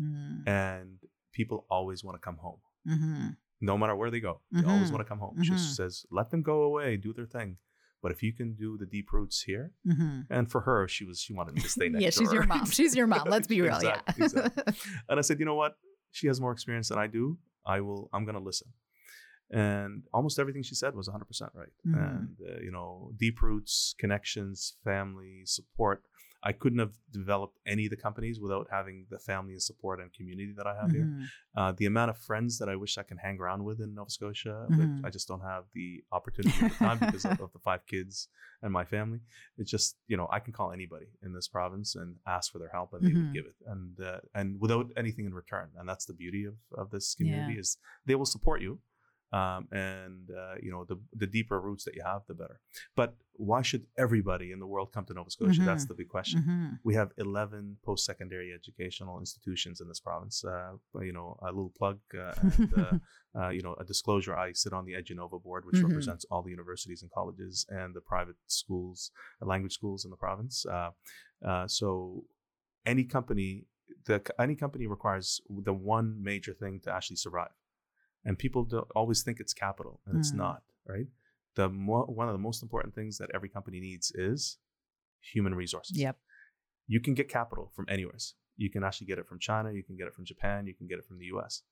Mm. 0.00 0.48
And 0.48 0.98
people 1.32 1.66
always 1.68 2.02
want 2.04 2.14
to 2.18 2.24
come 2.28 2.38
home 2.38 2.60
Mhm. 2.86 3.36
no 3.60 3.76
matter 3.76 3.94
where 3.94 4.10
they 4.10 4.20
go. 4.20 4.40
They 4.50 4.64
always 4.64 4.88
Mhm. 4.88 4.94
want 4.94 5.02
to 5.06 5.08
come 5.12 5.18
home. 5.18 5.42
She 5.42 5.52
Mhm. 5.52 5.74
says, 5.76 6.06
let 6.10 6.30
them 6.30 6.42
go 6.42 6.62
away, 6.62 6.96
do 6.96 7.12
their 7.12 7.26
thing. 7.26 7.58
But 8.02 8.10
if 8.12 8.22
you 8.22 8.32
can 8.32 8.54
do 8.54 8.78
the 8.78 8.86
deep 8.86 9.12
roots 9.12 9.42
here, 9.50 9.66
Mhm. 9.86 10.26
and 10.30 10.50
for 10.50 10.62
her, 10.62 10.88
she 10.88 11.04
was 11.04 11.20
she 11.20 11.32
wanted 11.34 11.54
me 11.54 11.60
to 11.60 11.68
stay 11.68 11.88
next 11.92 12.02
yeah, 12.04 12.10
she's 12.18 12.32
your 12.32 12.46
mom. 12.46 12.64
She's 12.78 12.94
your 12.96 13.06
mom. 13.06 13.28
Let's 13.28 13.46
be 13.54 13.60
real. 13.66 13.74
Exactly, 13.76 14.14
yeah. 14.22 14.24
exactly. 14.24 14.74
And 15.08 15.18
I 15.18 15.22
said, 15.22 15.38
you 15.40 15.44
know 15.44 15.58
what? 15.62 15.72
She 16.10 16.26
has 16.30 16.40
more 16.40 16.52
experience 16.52 16.88
than 16.88 16.98
I 16.98 17.08
do. 17.08 17.38
I 17.66 17.78
will. 17.82 18.08
I'm 18.14 18.24
gonna 18.24 18.40
listen. 18.50 18.68
And 19.50 20.04
almost 20.14 20.38
everything 20.38 20.62
she 20.62 20.74
said 20.76 20.94
was 20.94 21.08
100% 21.08 21.50
right. 21.54 21.72
Mhm. 21.86 21.94
And 22.04 22.36
uh, 22.48 22.60
you 22.60 22.70
know, 22.70 23.12
deep 23.16 23.42
roots, 23.42 23.94
connections, 23.98 24.76
family 24.84 25.42
support. 25.44 26.02
I 26.42 26.52
couldn't 26.52 26.78
have 26.78 26.94
developed 27.10 27.58
any 27.66 27.84
of 27.86 27.90
the 27.90 27.96
companies 27.96 28.40
without 28.40 28.66
having 28.70 29.06
the 29.10 29.18
family 29.18 29.52
and 29.52 29.62
support 29.62 30.00
and 30.00 30.12
community 30.12 30.52
that 30.56 30.66
I 30.66 30.74
have 30.74 30.90
here 30.90 31.04
Mhm. 31.06 31.26
uh, 31.54 31.72
the 31.72 31.86
amount 31.86 32.10
of 32.10 32.16
friends 32.18 32.58
that 32.58 32.68
I 32.68 32.76
wish 32.76 32.96
I 32.96 33.02
can 33.02 33.18
hang 33.18 33.38
around 33.38 33.64
with 33.64 33.80
in 33.80 33.94
Nova 33.94 34.08
Scotia, 34.10 34.66
Mhm. 34.70 34.76
but 35.00 35.06
I 35.06 35.10
just 35.10 35.26
don't 35.28 35.42
have 35.42 35.64
the 35.74 36.02
opportunity 36.12 36.58
at 36.62 36.70
the 36.70 36.76
time 36.86 36.98
because 37.00 37.24
of, 37.26 37.40
of 37.40 37.52
the 37.52 37.58
five 37.58 37.84
kids 37.86 38.28
and 38.62 38.72
my 38.72 38.84
family. 38.84 39.20
It's 39.58 39.70
just 39.70 39.96
you 40.06 40.16
know 40.16 40.28
I 40.30 40.40
can 40.40 40.52
call 40.52 40.70
anybody 40.72 41.08
in 41.22 41.32
this 41.32 41.48
province 41.48 41.94
and 41.96 42.16
ask 42.26 42.50
for 42.52 42.58
their 42.58 42.70
help, 42.70 42.92
and 42.94 43.02
they 43.04 43.10
Mhm. 43.12 43.16
would 43.16 43.32
give 43.34 43.46
it, 43.46 43.56
and 43.66 44.00
uh, 44.00 44.20
and 44.34 44.60
without 44.60 44.86
anything 44.96 45.26
in 45.26 45.34
return. 45.34 45.68
And 45.76 45.88
that's 45.88 46.06
the 46.06 46.14
beauty 46.14 46.44
of 46.46 46.56
of 46.72 46.90
this 46.90 47.14
community 47.14 47.54
Yeah. 47.54 47.60
is 47.60 47.76
they 48.06 48.14
will 48.14 48.26
support 48.36 48.60
you. 48.62 48.80
Um, 49.32 49.68
and 49.70 50.28
uh, 50.30 50.54
you 50.60 50.70
know 50.72 50.84
the 50.84 50.98
the 51.12 51.26
deeper 51.26 51.60
roots 51.60 51.84
that 51.84 51.94
you 51.94 52.02
have, 52.04 52.22
the 52.26 52.34
better. 52.34 52.60
But 52.96 53.14
why 53.34 53.62
should 53.62 53.86
everybody 53.96 54.50
in 54.52 54.58
the 54.58 54.66
world 54.66 54.92
come 54.92 55.04
to 55.06 55.14
Nova 55.14 55.30
Scotia? 55.30 55.62
That's 55.62 55.84
Mhm. 55.84 55.88
the 55.88 55.94
big 55.94 56.08
question 56.08 56.40
Mhm. 56.40 56.78
we 56.82 56.94
have 56.94 57.10
11 57.18 57.76
post-secondary 57.84 58.52
educational 58.52 59.18
institutions 59.18 59.80
in 59.80 59.88
this 59.88 60.00
province 60.00 60.44
uh, 60.44 60.72
you 61.08 61.12
know 61.12 61.38
a 61.42 61.46
little 61.46 61.72
plug 61.78 61.98
uh, 62.14 62.32
and 62.42 62.72
uh, 62.76 62.98
uh, 63.38 63.48
you 63.50 63.62
know 63.62 63.74
a 63.74 63.84
disclosure 63.84 64.34
i 64.36 64.52
sit 64.52 64.72
on 64.72 64.84
the 64.84 64.94
EduNova 64.94 65.38
board 65.42 65.64
which 65.66 65.76
Mhm. 65.76 65.88
represents 65.88 66.24
all 66.30 66.42
the 66.42 66.50
universities 66.50 67.02
and 67.02 67.10
colleges 67.10 67.66
and 67.68 67.94
the 67.94 68.00
private 68.00 68.36
schools 68.46 69.10
uh, 69.42 69.46
language 69.46 69.72
schools 69.74 70.04
in 70.04 70.10
the 70.10 70.16
province 70.26 70.66
uh, 70.66 70.90
uh, 71.50 71.66
so 71.66 72.24
any 72.86 73.04
company 73.04 73.66
the 74.06 74.20
any 74.38 74.54
company 74.54 74.86
requires 74.86 75.40
the 75.68 75.72
one 75.96 76.08
major 76.22 76.54
thing 76.54 76.80
to 76.84 76.90
actually 76.96 77.16
survive 77.16 77.52
and 78.24 78.38
people 78.38 78.64
don't 78.64 78.90
always 78.94 79.22
think 79.22 79.40
it's 79.40 79.54
capital 79.54 80.00
and 80.06 80.18
it's 80.18 80.32
Mm. 80.32 80.36
not 80.38 80.62
right 80.86 81.06
the 81.56 81.68
mo- 81.68 82.06
one 82.06 82.28
of 82.28 82.32
the 82.34 82.38
most 82.48 82.62
important 82.62 82.94
things 82.94 83.18
that 83.18 83.30
every 83.34 83.48
company 83.48 83.80
needs 83.80 84.12
is 84.14 84.58
human 85.20 85.54
resources 85.54 85.96
Yep. 85.98 86.16
you 86.86 87.00
can 87.00 87.14
get 87.14 87.28
capital 87.28 87.70
from 87.76 87.86
anywhere. 87.88 88.16
You 88.56 88.70
can 88.70 88.82
actually 88.84 89.06
get 89.08 89.18
it 89.18 89.26
from 89.26 89.38
China, 89.38 89.72
you 89.72 89.82
can 89.82 89.96
get 89.96 90.06
it 90.06 90.14
from 90.14 90.24
Japan, 90.24 90.66
you 90.66 90.74
can 90.74 90.86
get 90.86 90.98
it 90.98 91.04
from 91.06 91.18
the 91.18 91.26
US. 91.34 91.62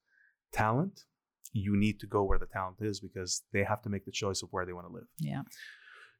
Talent, 0.52 1.04
you 1.52 1.76
need 1.76 2.00
to 2.00 2.06
go 2.06 2.24
where 2.24 2.38
the 2.38 2.46
talent 2.46 2.78
is 2.80 3.00
because 3.00 3.42
they 3.52 3.62
have 3.64 3.82
to 3.82 3.88
make 3.88 4.04
the 4.04 4.10
choice 4.12 4.42
of 4.42 4.48
where 4.52 4.64
they 4.66 4.72
want 4.72 4.86
to 4.86 4.92
live. 4.92 5.08
Yeah. 5.18 5.42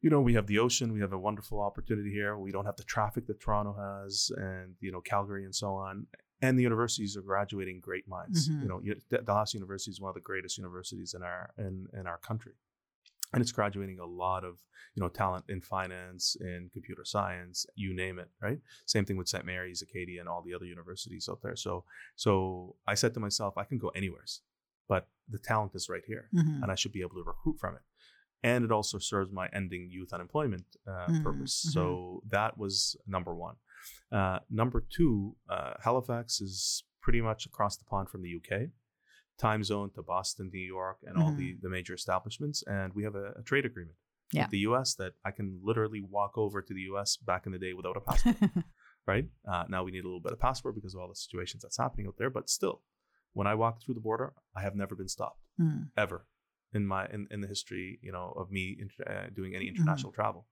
You 0.02 0.10
know, 0.10 0.20
we 0.20 0.34
have 0.34 0.46
the 0.46 0.58
ocean, 0.58 0.92
we 0.92 1.00
have 1.00 1.12
a 1.12 1.18
wonderful 1.18 1.60
opportunity 1.60 2.10
here. 2.12 2.38
We 2.38 2.52
don't 2.52 2.66
have 2.66 2.76
the 2.76 2.84
traffic 2.84 3.26
that 3.26 3.40
Toronto 3.40 3.72
has 3.74 4.30
and, 4.36 4.74
you 4.80 4.92
know, 4.92 5.00
Calgary 5.00 5.44
and 5.44 5.54
so 5.54 5.68
on. 5.74 6.06
And 6.40 6.58
the 6.58 6.62
universities 6.62 7.16
are 7.16 7.22
graduating 7.22 7.80
great 7.80 8.06
minds. 8.06 8.48
Mhm. 8.48 8.62
You 8.62 8.68
know, 8.68 8.80
U- 8.80 9.00
D- 9.10 9.18
Dalhousie 9.24 9.58
University 9.58 9.90
is 9.90 10.00
one 10.00 10.08
of 10.10 10.14
the 10.14 10.20
greatest 10.20 10.56
universities 10.58 11.14
in 11.14 11.22
our 11.22 11.50
in, 11.58 11.88
in 11.92 12.06
our 12.06 12.18
country. 12.18 12.54
And 13.32 13.42
it's 13.42 13.52
graduating 13.52 13.98
a 13.98 14.06
lot 14.06 14.42
of, 14.42 14.54
you 14.94 15.02
know, 15.02 15.10
talent 15.10 15.44
in 15.50 15.60
finance, 15.60 16.34
in 16.40 16.70
computer 16.72 17.04
science, 17.04 17.66
you 17.74 17.92
name 17.92 18.18
it, 18.18 18.30
right? 18.40 18.58
Same 18.86 19.04
thing 19.04 19.18
with 19.18 19.28
St. 19.28 19.44
Mary's, 19.44 19.82
Acadia, 19.82 20.18
and 20.20 20.28
all 20.30 20.40
the 20.40 20.54
other 20.54 20.64
universities 20.64 21.28
out 21.28 21.42
there. 21.42 21.54
So, 21.54 21.84
so 22.16 22.76
I 22.86 22.94
said 22.94 23.12
to 23.14 23.20
myself, 23.20 23.58
I 23.58 23.64
can 23.64 23.76
go 23.76 23.88
anywheres, 23.90 24.40
but 24.88 25.08
the 25.28 25.38
talent 25.38 25.74
is 25.74 25.90
right 25.90 26.04
here, 26.06 26.30
Mhm. 26.32 26.62
and 26.62 26.72
I 26.72 26.74
should 26.74 26.92
be 26.92 27.02
able 27.02 27.16
to 27.16 27.22
recruit 27.24 27.58
from 27.58 27.74
it. 27.74 27.82
And 28.42 28.64
it 28.64 28.72
also 28.72 28.98
serves 28.98 29.30
my 29.30 29.48
ending 29.52 29.90
youth 29.90 30.12
unemployment 30.14 30.76
uh, 30.86 31.08
Mhm, 31.08 31.22
purpose. 31.22 31.66
mhm. 31.66 31.72
So 31.72 32.22
that 32.28 32.56
was 32.56 32.96
number 33.06 33.34
one. 33.34 33.56
Uh, 34.12 34.38
number 34.50 34.84
two, 34.96 35.36
uh, 35.50 35.74
Halifax 35.82 36.40
is 36.40 36.84
pretty 37.00 37.20
much 37.20 37.46
across 37.46 37.76
the 37.76 37.84
pond 37.84 38.08
from 38.08 38.22
the 38.22 38.32
UK, 38.38 38.68
time 39.38 39.62
zone 39.62 39.90
to 39.94 40.02
Boston, 40.02 40.50
New 40.52 40.58
York, 40.60 40.98
and 41.04 41.16
all 41.16 41.32
the, 41.32 41.56
the 41.62 41.68
major 41.68 41.94
establishments. 41.94 42.62
And 42.66 42.92
we 42.94 43.04
have 43.04 43.14
a, 43.14 43.32
a 43.38 43.42
trade 43.42 43.64
agreement 43.66 43.96
Yeah. 44.32 44.42
with 44.42 44.50
the 44.50 44.58
US 44.70 44.94
that 44.96 45.12
I 45.24 45.30
can 45.30 45.60
literally 45.62 46.02
walk 46.02 46.32
over 46.36 46.60
to 46.62 46.74
the 46.74 46.82
US 46.92 47.16
back 47.16 47.46
in 47.46 47.52
the 47.52 47.58
day 47.58 47.72
without 47.72 47.96
a 47.96 48.00
passport 48.00 48.36
right? 49.06 49.24
Uh, 49.50 49.64
now 49.70 49.82
we 49.84 49.90
need 49.90 50.04
a 50.04 50.08
little 50.08 50.20
bit 50.20 50.32
of 50.32 50.38
passport 50.38 50.74
because 50.74 50.92
of 50.94 51.00
all 51.00 51.08
the 51.08 51.14
situations 51.14 51.62
that's 51.62 51.78
happening 51.78 52.06
out 52.06 52.16
there. 52.18 52.28
But 52.30 52.50
still, 52.50 52.82
when 53.32 53.46
I 53.46 53.54
walk 53.54 53.80
through 53.82 53.94
the 53.94 54.00
border, 54.00 54.34
I 54.54 54.60
have 54.62 54.74
never 54.74 54.94
been 54.94 55.08
stopped 55.08 55.40
Mm. 55.60 55.88
ever 55.96 56.26
in 56.74 56.86
my 56.86 57.06
in, 57.06 57.26
in 57.30 57.40
the 57.40 57.48
history, 57.48 57.98
you 58.02 58.12
know, 58.12 58.32
of 58.36 58.50
me 58.50 58.76
inter- 58.78 59.04
uh, 59.12 59.30
doing 59.34 59.54
any 59.56 59.64
Mhm. 59.66 59.76
international 59.76 60.12
travel, 60.12 60.46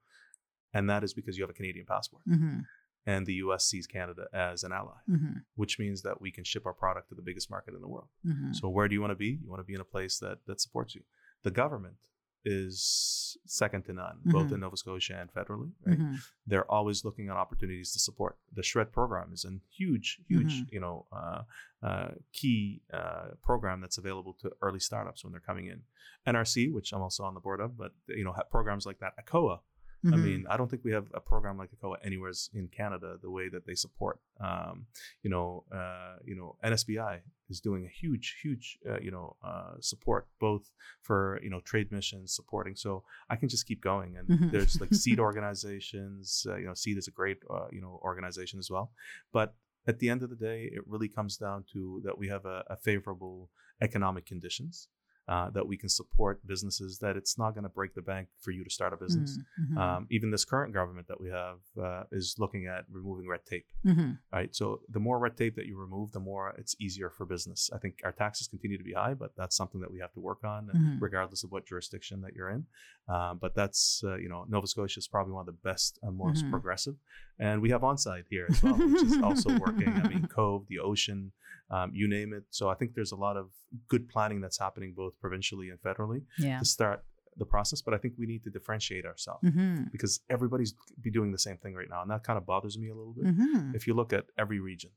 and 0.72 0.88
that 0.90 1.04
is 1.04 1.12
because 1.14 1.36
you 1.36 1.42
have 1.44 1.50
a 1.50 1.58
Canadian 1.60 1.84
passport, 1.86 2.22
Mhm. 2.26 2.64
And 3.08 3.24
the 3.26 3.34
U.S. 3.34 3.64
sees 3.64 3.86
Canada 3.86 4.26
as 4.32 4.64
an 4.64 4.72
ally, 4.72 4.98
Mhm. 5.08 5.44
which 5.54 5.78
means 5.78 6.02
that 6.02 6.20
we 6.20 6.32
can 6.32 6.42
ship 6.44 6.66
our 6.66 6.72
product 6.74 7.08
to 7.10 7.14
the 7.14 7.22
biggest 7.22 7.48
market 7.50 7.72
in 7.74 7.80
the 7.80 7.88
world. 7.88 8.08
Mhm. 8.24 8.54
So 8.56 8.68
where 8.68 8.88
do 8.88 8.94
you 8.94 9.00
want 9.00 9.12
to 9.12 9.16
be? 9.16 9.38
You 9.42 9.48
want 9.48 9.60
to 9.60 9.64
be 9.64 9.74
in 9.74 9.80
a 9.80 9.84
place 9.84 10.18
that 10.18 10.44
that 10.46 10.60
supports 10.60 10.94
you. 10.96 11.04
The 11.42 11.52
government 11.52 12.08
is 12.60 13.36
second 13.44 13.82
to 13.84 13.92
none, 13.92 14.20
both 14.24 14.48
Mhm. 14.48 14.52
in 14.54 14.60
Nova 14.60 14.76
Scotia 14.76 15.16
and 15.20 15.32
federally. 15.32 15.72
Right? 15.84 15.98
Mhm. 15.98 16.18
they're 16.46 16.70
always 16.70 17.04
looking 17.04 17.28
at 17.28 17.36
opportunities 17.36 17.92
to 17.92 17.98
support. 17.98 18.38
The 18.52 18.62
SR&ED 18.62 18.92
program 18.92 19.32
is 19.32 19.44
a 19.44 19.58
huge, 19.68 20.20
huge, 20.28 20.62
Mhm. 20.62 20.72
you 20.72 20.80
know, 20.80 21.06
uh, 21.10 21.42
uh, 21.82 22.12
key 22.32 22.82
uh, 22.92 23.30
program 23.42 23.80
that's 23.80 23.98
available 23.98 24.32
to 24.34 24.52
early 24.62 24.78
startups 24.78 25.24
when 25.24 25.32
they're 25.32 25.40
coming 25.40 25.66
in. 25.66 25.84
NRC, 26.24 26.70
which 26.72 26.92
I'm 26.92 27.02
also 27.02 27.24
on 27.24 27.34
the 27.34 27.40
board 27.40 27.60
of, 27.60 27.76
but 27.76 27.92
you 28.08 28.22
know, 28.24 28.32
have 28.32 28.48
programs 28.50 28.86
like 28.86 28.98
that. 29.00 29.14
ACOA 29.18 29.60
I 30.12 30.16
Mhm. 30.16 30.22
mean, 30.26 30.46
I 30.48 30.56
don't 30.56 30.70
think 30.70 30.84
we 30.84 30.92
have 30.92 31.06
a 31.14 31.20
program 31.20 31.56
like 31.58 31.70
ACOA 31.72 31.96
anywhere 32.04 32.32
in 32.54 32.68
Canada 32.68 33.18
the 33.20 33.30
way 33.30 33.48
that 33.48 33.64
they 33.66 33.74
support. 33.74 34.20
Um, 34.40 34.86
you 35.22 35.30
know, 35.30 35.64
uh, 35.72 36.16
you 36.24 36.36
know, 36.36 36.56
NSBI 36.62 37.22
is 37.48 37.60
doing 37.60 37.84
a 37.86 37.88
huge, 37.88 38.26
huge, 38.42 38.78
uh, 38.88 39.00
you 39.00 39.10
know, 39.10 39.36
uh, 39.42 39.74
support 39.80 40.28
both 40.38 40.64
for 41.02 41.40
you 41.42 41.50
know 41.50 41.60
trade 41.60 41.90
missions 41.92 42.34
supporting. 42.34 42.74
So 42.76 43.04
I 43.28 43.36
can 43.36 43.48
just 43.48 43.66
keep 43.66 43.80
going, 43.80 44.16
and 44.18 44.28
Mhm. 44.28 44.50
there's 44.52 44.80
like 44.80 44.92
CEED 45.02 45.18
organizations. 45.20 46.46
Uh, 46.48 46.56
you 46.56 46.66
know, 46.66 46.74
CEED 46.74 46.98
is 46.98 47.08
a 47.08 47.10
great 47.20 47.38
uh, 47.50 47.68
you 47.72 47.80
know 47.80 48.00
organization 48.02 48.58
as 48.58 48.70
well. 48.70 48.92
But 49.32 49.54
at 49.86 49.98
the 50.00 50.08
end 50.10 50.22
of 50.22 50.30
the 50.30 50.36
day, 50.36 50.68
it 50.72 50.82
really 50.86 51.08
comes 51.08 51.36
down 51.36 51.64
to 51.72 52.00
that 52.04 52.18
we 52.18 52.28
have 52.28 52.44
a, 52.44 52.64
a 52.68 52.76
favorable 52.76 53.50
economic 53.80 54.26
conditions. 54.26 54.88
Uh, 55.28 55.50
that 55.50 55.66
we 55.66 55.76
can 55.76 55.88
support 55.88 56.38
businesses 56.46 56.98
that 57.00 57.16
it's 57.16 57.36
not 57.36 57.50
going 57.52 57.64
to 57.64 57.68
break 57.68 57.92
the 57.94 58.00
bank 58.00 58.28
for 58.38 58.52
you 58.52 58.62
to 58.62 58.70
start 58.70 58.92
a 58.92 58.96
business. 58.96 59.40
Mhm. 59.60 59.76
Um, 59.76 60.06
even 60.08 60.30
this 60.30 60.44
current 60.44 60.72
government 60.72 61.08
that 61.08 61.20
we 61.20 61.28
have 61.30 61.58
uh, 61.82 62.04
is 62.12 62.36
looking 62.38 62.68
at 62.68 62.84
removing 62.88 63.26
red 63.26 63.44
tape. 63.44 63.66
Mhm. 63.84 64.18
Right. 64.32 64.54
So 64.54 64.82
the 64.88 65.00
more 65.00 65.18
red 65.18 65.36
tape 65.36 65.56
that 65.56 65.66
you 65.66 65.76
remove, 65.76 66.12
the 66.12 66.20
more 66.20 66.54
it's 66.58 66.76
easier 66.78 67.10
for 67.10 67.26
business. 67.26 67.68
I 67.74 67.78
think 67.78 67.94
our 68.04 68.12
taxes 68.12 68.46
continue 68.46 68.78
to 68.78 68.84
be 68.84 68.92
high, 68.92 69.14
but 69.14 69.32
that's 69.36 69.56
something 69.56 69.80
that 69.80 69.90
we 69.90 69.98
have 69.98 70.12
to 70.12 70.20
work 70.20 70.44
on, 70.44 70.68
Mhm. 70.68 71.00
regardless 71.00 71.42
of 71.42 71.50
what 71.50 71.66
jurisdiction 71.66 72.20
that 72.20 72.34
you're 72.36 72.50
in. 72.50 72.66
Um, 73.08 73.38
but 73.38 73.52
that's 73.56 74.02
uh, 74.04 74.14
you 74.18 74.28
know 74.28 74.44
Nova 74.48 74.68
Scotia 74.68 74.98
is 75.00 75.08
probably 75.08 75.32
one 75.32 75.48
of 75.48 75.52
the 75.54 75.60
best 75.70 75.98
and 76.04 76.16
most 76.16 76.44
Mhm. 76.44 76.50
progressive, 76.50 76.96
and 77.40 77.60
we 77.62 77.70
have 77.70 77.80
Onside 77.82 78.26
here 78.30 78.46
as 78.48 78.62
well, 78.62 78.76
which 78.78 79.02
is 79.02 79.16
also 79.28 79.58
working. 79.58 79.88
I 79.88 80.06
mean, 80.08 80.28
Cove, 80.38 80.68
the 80.68 80.78
ocean, 80.78 81.32
um, 81.70 81.90
you 81.94 82.08
name 82.08 82.32
it. 82.32 82.44
So 82.50 82.68
I 82.68 82.74
think 82.74 82.94
there's 82.94 83.12
a 83.12 83.16
lot 83.16 83.36
of 83.36 83.50
good 83.88 84.08
planning 84.08 84.40
that's 84.40 84.58
happening 84.58 84.94
both 84.96 85.18
provincially 85.20 85.70
and 85.70 85.80
federally 85.80 86.22
Yeah. 86.38 86.58
to 86.58 86.64
start 86.64 87.04
the 87.36 87.44
process. 87.44 87.82
But 87.82 87.92
I 87.94 87.98
think 87.98 88.14
we 88.16 88.26
need 88.26 88.44
to 88.44 88.50
differentiate 88.50 89.04
ourselves 89.04 89.42
Mhm. 89.44 89.90
because 89.92 90.20
everybody's 90.30 90.74
be 91.00 91.10
doing 91.10 91.32
the 91.32 91.38
same 91.38 91.58
thing 91.58 91.74
right 91.74 91.88
now, 91.90 92.02
and 92.02 92.10
that 92.10 92.24
kind 92.24 92.38
of 92.38 92.46
bothers 92.46 92.78
me 92.78 92.88
a 92.88 92.94
little 92.94 93.12
bit. 93.14 93.26
Mhm. 93.26 93.74
If 93.74 93.86
you 93.86 93.94
look 93.94 94.12
at 94.12 94.26
every 94.38 94.60
region, 94.60 94.92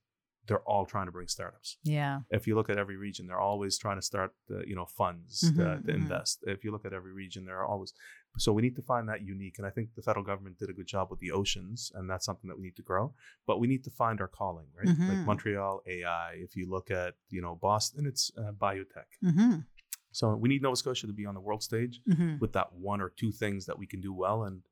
they're 0.47 0.61
all 0.61 0.85
trying 0.85 1.05
to 1.05 1.11
bring 1.11 1.27
startups. 1.27 1.77
Yeah. 1.83 2.21
If 2.31 2.47
you 2.47 2.55
look 2.55 2.69
at 2.69 2.77
every 2.77 2.95
region, 2.97 3.27
they're 3.27 3.39
always 3.39 3.77
trying 3.77 3.97
to 3.97 4.01
start, 4.01 4.33
uh, 4.49 4.59
you 4.65 4.75
know, 4.75 4.85
funds 4.85 5.51
Mhm, 5.51 5.55
to, 5.57 5.81
to 5.87 5.93
invest. 5.93 6.43
If 6.47 6.63
you 6.63 6.71
look 6.71 6.85
at 6.85 6.93
every 6.93 7.11
region, 7.13 7.45
there 7.45 7.57
are 7.59 7.65
always. 7.65 7.93
So 8.39 8.53
we 8.53 8.61
need 8.61 8.75
to 8.77 8.81
find 8.81 9.07
that 9.09 9.21
unique, 9.21 9.57
and 9.57 9.67
I 9.67 9.69
think 9.69 9.89
the 9.95 10.01
federal 10.01 10.23
government 10.23 10.57
did 10.57 10.69
a 10.69 10.73
good 10.73 10.87
job 10.87 11.09
with 11.11 11.19
the 11.19 11.31
oceans, 11.31 11.91
and 11.95 12.09
that's 12.09 12.25
something 12.25 12.47
that 12.47 12.57
we 12.57 12.63
need 12.63 12.75
to 12.77 12.81
grow. 12.81 13.13
But 13.45 13.59
we 13.59 13.67
need 13.67 13.83
to 13.83 13.89
find 13.91 14.21
our 14.21 14.27
calling, 14.29 14.67
right? 14.77 14.87
Mhm. 14.87 15.09
Like 15.09 15.25
Montreal 15.25 15.81
AI. 15.85 16.33
If 16.35 16.55
you 16.55 16.69
look 16.69 16.89
at, 16.89 17.15
you 17.29 17.41
know, 17.41 17.55
Boston, 17.55 18.05
it's 18.05 18.31
uh, 18.37 18.51
biotech. 18.53 19.09
Mhm. 19.23 19.65
So 20.11 20.35
we 20.35 20.49
need 20.49 20.61
Nova 20.61 20.75
Scotia 20.75 21.05
to 21.07 21.13
be 21.13 21.25
on 21.25 21.35
the 21.35 21.41
world 21.41 21.61
stage 21.63 22.01
Mhm. 22.07 22.39
with 22.39 22.53
that 22.53 22.73
one 22.73 23.01
or 23.01 23.09
two 23.09 23.31
things 23.31 23.65
that 23.67 23.77
we 23.77 23.85
can 23.85 24.01
do 24.01 24.13
well 24.13 24.43
and 24.43 24.63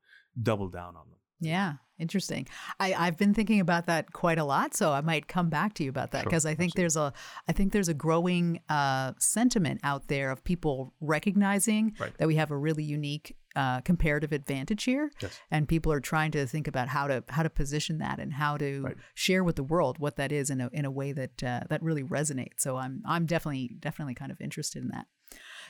double 0.41 0.70
down 0.70 0.95
on 0.95 1.09
them. 1.09 1.20
Yeah, 1.39 1.76
interesting. 1.99 2.47
I, 2.80 2.95
I've 2.95 3.15
been 3.18 3.36
thinking 3.36 3.59
about 3.59 3.86
that 3.86 4.11
quite 4.11 4.39
a 4.39 4.43
lot, 4.43 4.74
so 4.76 4.91
I 4.91 5.01
might 5.01 5.28
come 5.28 5.49
back 5.51 5.76
to 5.76 5.84
you 5.84 5.91
about 5.91 6.09
that 6.11 6.22
Sure, 6.24 6.30
because 6.32 6.47
I 6.47 6.55
think 6.55 6.72
absolutely. 6.72 6.82
there's 6.82 6.95
a 6.97 7.13
I 7.47 7.51
think 7.51 7.74
there's 7.74 7.89
a 7.89 7.93
growing 7.93 8.59
uh, 8.70 9.13
sentiment 9.20 9.82
out 9.84 10.07
there 10.07 10.32
of 10.32 10.43
people 10.43 10.95
recognizing 10.99 11.95
Right. 11.99 12.18
that 12.18 12.28
we 12.28 12.36
have 12.38 12.49
a 12.49 12.57
really 12.57 12.84
unique 12.84 13.36
uh, 13.58 13.82
comparative 13.82 14.32
advantage 14.32 14.84
here, 14.84 15.12
Yes. 15.22 15.39
and 15.51 15.68
people 15.68 15.91
are 15.91 15.99
trying 15.99 16.32
to 16.32 16.45
think 16.45 16.68
about 16.68 16.88
how 16.89 17.08
to 17.08 17.24
how 17.30 17.43
to 17.43 17.49
position 17.49 17.97
that 17.97 18.20
and 18.20 18.34
how 18.34 18.55
to 18.58 18.82
Right. 18.84 18.97
share 19.16 19.43
with 19.43 19.55
the 19.55 19.64
world 19.64 19.97
what 19.99 20.16
that 20.18 20.32
is 20.32 20.49
in 20.49 20.62
a 20.62 20.70
in 20.72 20.86
a 20.86 20.91
way 20.91 21.12
that 21.14 21.43
uh, 21.43 21.62
that 21.70 21.82
really 21.82 22.03
resonates. 22.03 22.60
So 22.60 22.78
I'm 22.78 23.01
I'm 23.05 23.26
definitely 23.26 23.76
definitely 23.80 24.14
kind 24.16 24.32
of 24.32 24.39
interested 24.39 24.82
in 24.84 24.89
that. 24.89 25.08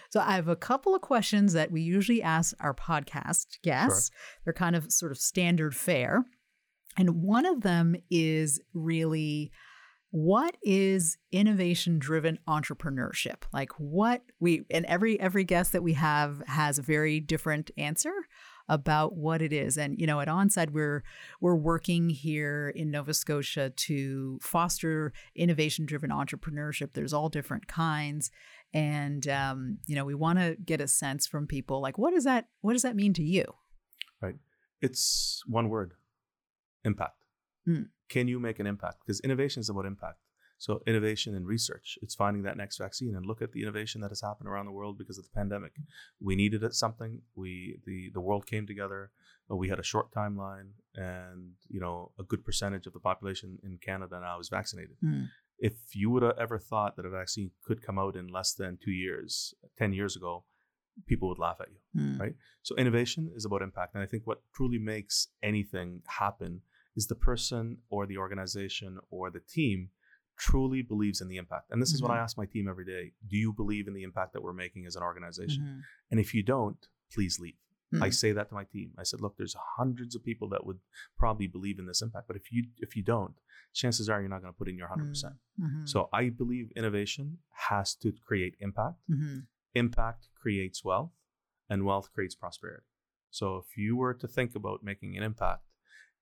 So 0.10 0.20
I 0.20 0.34
have 0.34 0.48
a 0.48 0.56
couple 0.56 0.94
of 0.96 1.02
questions 1.02 1.54
that 1.54 1.72
we 1.72 1.82
usually 1.82 2.22
ask 2.22 2.56
our 2.60 2.74
podcast 2.74 3.62
guests. 3.64 4.12
They're 4.44 4.54
kind 4.54 4.76
of 4.76 4.92
sort 4.92 5.12
of 5.12 5.18
standard 5.18 5.76
fare. 5.76 6.26
And 7.00 7.22
one 7.24 7.46
of 7.46 7.62
them 7.62 7.96
is 8.10 8.60
really 8.74 9.52
what 10.12 10.56
is 10.64 11.18
innovation 11.32 12.00
driven 12.00 12.40
entrepreneurship? 12.48 13.44
Like 13.54 13.72
what 13.78 14.22
we 14.40 14.64
and 14.70 14.86
every 14.86 15.20
every 15.20 15.44
guest 15.44 15.74
that 15.74 15.84
we 15.84 15.94
have 15.94 16.42
has 16.48 16.80
a 16.80 16.84
very 16.84 17.20
different 17.20 17.72
answer 17.78 18.14
about 18.70 19.16
what 19.16 19.42
it 19.42 19.54
is. 19.54 19.78
And 19.78 20.00
you 20.00 20.08
know, 20.08 20.20
at 20.20 20.28
Onside 20.28 20.72
we're 20.72 21.04
we're 21.42 21.56
working 21.56 22.10
here 22.10 22.72
in 22.76 22.92
Nova 22.92 23.14
Scotia 23.14 23.70
to 23.70 24.40
foster 24.42 25.14
innovation 25.36 25.86
driven 25.86 26.10
entrepreneurship. 26.10 26.94
There's 26.94 27.14
all 27.14 27.30
different 27.30 27.68
kinds 27.68 28.32
and 28.74 29.28
um, 29.30 29.78
you 29.88 29.96
know 29.96 30.04
we 30.04 30.14
want 30.14 30.40
to 30.40 30.58
get 30.66 30.82
a 30.82 30.88
sense 30.90 31.26
from 31.26 31.48
people 31.48 31.82
like 31.82 31.98
what 31.98 32.14
does 32.14 32.26
that 32.26 32.48
what 32.60 32.74
does 32.74 32.82
that 32.82 32.98
mean 32.98 33.14
to 33.14 33.24
you 33.24 33.46
Right. 34.22 34.36
It's 34.82 35.42
one 35.48 35.70
word 35.70 35.94
impact. 36.84 37.24
Mm. 37.68 37.88
Can 38.10 38.28
you 38.28 38.40
make 38.40 38.60
an 38.60 38.68
impact? 38.68 39.00
Because 39.06 39.20
innovation 39.22 39.62
is 39.62 39.70
about 39.70 39.86
impact. 39.86 40.20
So, 40.60 40.82
innovation 40.88 41.36
and 41.36 41.46
research, 41.46 42.00
it's 42.02 42.16
finding 42.16 42.44
that 42.44 42.58
next 42.58 42.78
vaccine. 42.78 43.16
And 43.16 43.26
look 43.26 43.44
at 43.44 43.52
the 43.52 43.62
innovation 43.62 44.02
that 44.02 44.10
has 44.10 44.22
happened 44.22 44.50
around 44.50 44.66
the 44.66 44.72
world 44.72 44.98
because 44.98 45.18
of 45.20 45.24
the 45.24 45.30
pandemic. 45.36 45.74
We 46.20 46.36
needed 46.36 46.64
it 46.64 46.74
something. 46.74 47.22
We 47.36 47.80
the 47.86 48.10
the 48.14 48.22
world 48.22 48.48
came 48.48 48.66
together. 48.66 49.12
uh, 49.52 49.56
We 49.56 49.70
had 49.70 49.80
a 49.80 49.84
short 49.84 50.12
timeline, 50.12 50.70
and 50.96 51.52
you 51.70 51.80
know 51.80 52.12
a 52.18 52.24
good 52.24 52.44
percentage 52.44 52.88
of 52.88 52.94
the 52.94 53.00
population 53.00 53.60
in 53.64 53.78
Canada 53.78 54.20
now 54.20 54.40
is 54.40 54.50
vaccinated. 54.50 54.98
Mm. 55.04 55.28
If 55.60 55.96
you 55.96 56.10
would 56.10 56.24
have 56.24 56.38
ever 56.40 56.58
thought 56.58 56.96
that 56.96 57.06
a 57.06 57.10
vaccine 57.10 57.52
could 57.66 57.86
come 57.86 58.00
out 58.00 58.16
in 58.16 58.28
less 58.28 58.54
than 58.54 58.78
two 58.84 58.92
years, 58.92 59.54
ten 59.78 59.94
years 59.94 60.16
ago, 60.16 60.44
people 61.06 61.30
would 61.30 61.40
laugh 61.40 61.58
at 61.62 61.70
you. 61.70 62.02
Mm. 62.02 62.20
Right. 62.20 62.36
So 62.64 62.76
innovation 62.76 63.32
is 63.36 63.46
about 63.46 63.62
impact. 63.62 63.94
And 63.94 64.04
I 64.04 64.08
think 64.08 64.26
what 64.26 64.42
truly 64.56 64.80
makes 64.80 65.28
anything 65.44 66.02
happen 66.08 66.62
is 66.98 67.08
the 67.08 67.16
person 67.16 67.78
or 67.90 68.06
the 68.06 68.18
organization 68.18 69.00
or 69.10 69.30
the 69.32 69.40
team 69.40 69.92
truly 70.38 70.82
believes 70.82 71.22
in 71.22 71.28
the 71.30 71.38
impact. 71.38 71.72
And 71.72 71.82
this 71.82 71.94
is 71.94 72.02
what 72.02 72.12
I 72.12 72.18
Mhm. 72.18 72.24
ask 72.24 72.38
my 72.38 72.46
team 72.46 72.68
every 72.68 72.86
day. 72.86 73.14
Do 73.28 73.38
you 73.38 73.54
believe 73.54 73.88
in 73.88 73.94
the 73.94 74.04
impact 74.04 74.34
that 74.34 74.42
we're 74.44 74.54
making 74.54 74.86
as 74.86 74.96
an 74.96 75.04
organization? 75.04 75.64
Mhm. 75.64 75.82
And 76.12 76.20
if 76.20 76.34
you 76.34 76.44
don't, 76.44 76.86
please 77.12 77.40
leave. 77.40 77.58
I 77.94 78.10
Mm. 78.10 78.14
say 78.14 78.32
that 78.34 78.50
to 78.50 78.54
my 78.56 78.66
team. 78.66 78.94
I 78.98 79.04
said, 79.04 79.22
look, 79.22 79.38
there's 79.38 79.56
hundreds 79.78 80.14
of 80.16 80.24
people 80.24 80.50
that 80.50 80.66
would 80.66 80.82
probably 81.18 81.48
believe 81.48 81.80
in 81.80 81.86
this 81.86 82.02
impact. 82.02 82.28
But 82.28 82.36
if 82.36 82.52
you 82.52 82.70
if 82.78 82.96
you 82.98 83.04
don't, 83.04 83.36
chances 83.74 84.10
are 84.10 84.20
you're 84.20 84.30
not 84.30 84.42
going 84.42 84.54
to 84.54 84.58
put 84.58 84.68
in 84.68 84.76
your 84.78 84.88
100%. 84.90 85.40
Mhm. 85.58 85.88
So 85.88 86.10
I 86.12 86.30
believe 86.30 86.72
innovation 86.76 87.40
has 87.70 87.96
to 87.96 88.12
create 88.12 88.56
impact 88.60 89.00
Mhm. 89.10 89.48
impact 89.74 90.30
creates 90.36 90.84
wealth 90.84 91.14
and 91.70 91.86
wealth 91.86 92.12
creates 92.14 92.36
prosperity. 92.36 92.86
So 93.30 93.58
if 93.58 93.78
you 93.78 93.96
were 93.96 94.14
to 94.16 94.28
think 94.28 94.54
about 94.56 94.84
making 94.84 95.16
an 95.18 95.24
impact, 95.24 95.64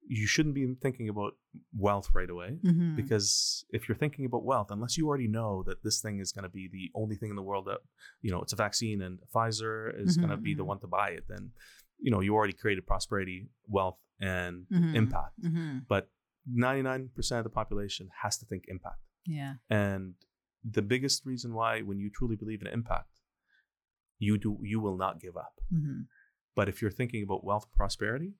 you 0.07 0.27
shouldn't 0.27 0.53
be 0.55 0.73
thinking 0.81 1.09
about 1.09 1.33
wealth 1.75 2.09
right 2.13 2.29
away 2.29 2.59
Mhm. 2.63 2.95
because 2.95 3.65
if 3.69 3.87
you're 3.89 3.97
thinking 3.97 4.25
about 4.25 4.43
wealth, 4.45 4.69
unless 4.69 4.97
you 4.97 5.07
already 5.07 5.27
know 5.27 5.63
that 5.63 5.83
this 5.83 5.99
thing 6.01 6.19
is 6.19 6.31
going 6.31 6.43
to 6.43 6.49
be 6.49 6.67
the 6.67 6.91
only 6.93 7.15
thing 7.15 7.29
in 7.31 7.35
the 7.35 7.41
world 7.41 7.65
that, 7.65 7.79
you 8.21 8.29
know, 8.31 8.41
it's 8.41 8.53
a 8.53 8.55
vaccine 8.55 9.01
and 9.01 9.19
Pfizer 9.33 9.97
is 9.99 10.15
going 10.17 10.29
to 10.29 10.37
be 10.37 10.53
the 10.53 10.63
mhm. 10.63 10.67
one 10.67 10.79
to 10.81 10.87
buy 10.87 11.09
it, 11.09 11.25
then, 11.27 11.51
you 11.97 12.11
know, 12.11 12.19
you 12.19 12.35
already 12.35 12.53
created 12.53 12.85
prosperity, 12.85 13.49
wealth, 13.67 13.99
and 14.19 14.67
Mhm. 14.69 14.95
impact. 14.95 15.41
Mhm. 15.41 15.87
But 15.87 16.11
99% 16.45 17.39
of 17.39 17.43
the 17.43 17.49
population 17.49 18.09
has 18.21 18.37
to 18.37 18.45
think 18.45 18.65
impact. 18.67 19.01
Yeah. 19.25 19.55
And 19.69 20.15
the 20.63 20.81
biggest 20.83 21.25
reason 21.25 21.53
why, 21.53 21.81
when 21.81 21.99
you 21.99 22.09
truly 22.11 22.35
believe 22.35 22.61
in 22.61 22.67
impact, 22.67 23.21
you 24.19 24.37
do 24.37 24.59
you 24.61 24.79
will 24.79 24.97
not 24.97 25.19
give 25.19 25.35
up. 25.35 25.59
Mhm. 25.73 26.07
But 26.55 26.69
if 26.69 26.81
you're 26.81 26.91
thinking 26.91 27.23
about 27.23 27.43
wealth 27.43 27.71
prosperity, 27.73 28.35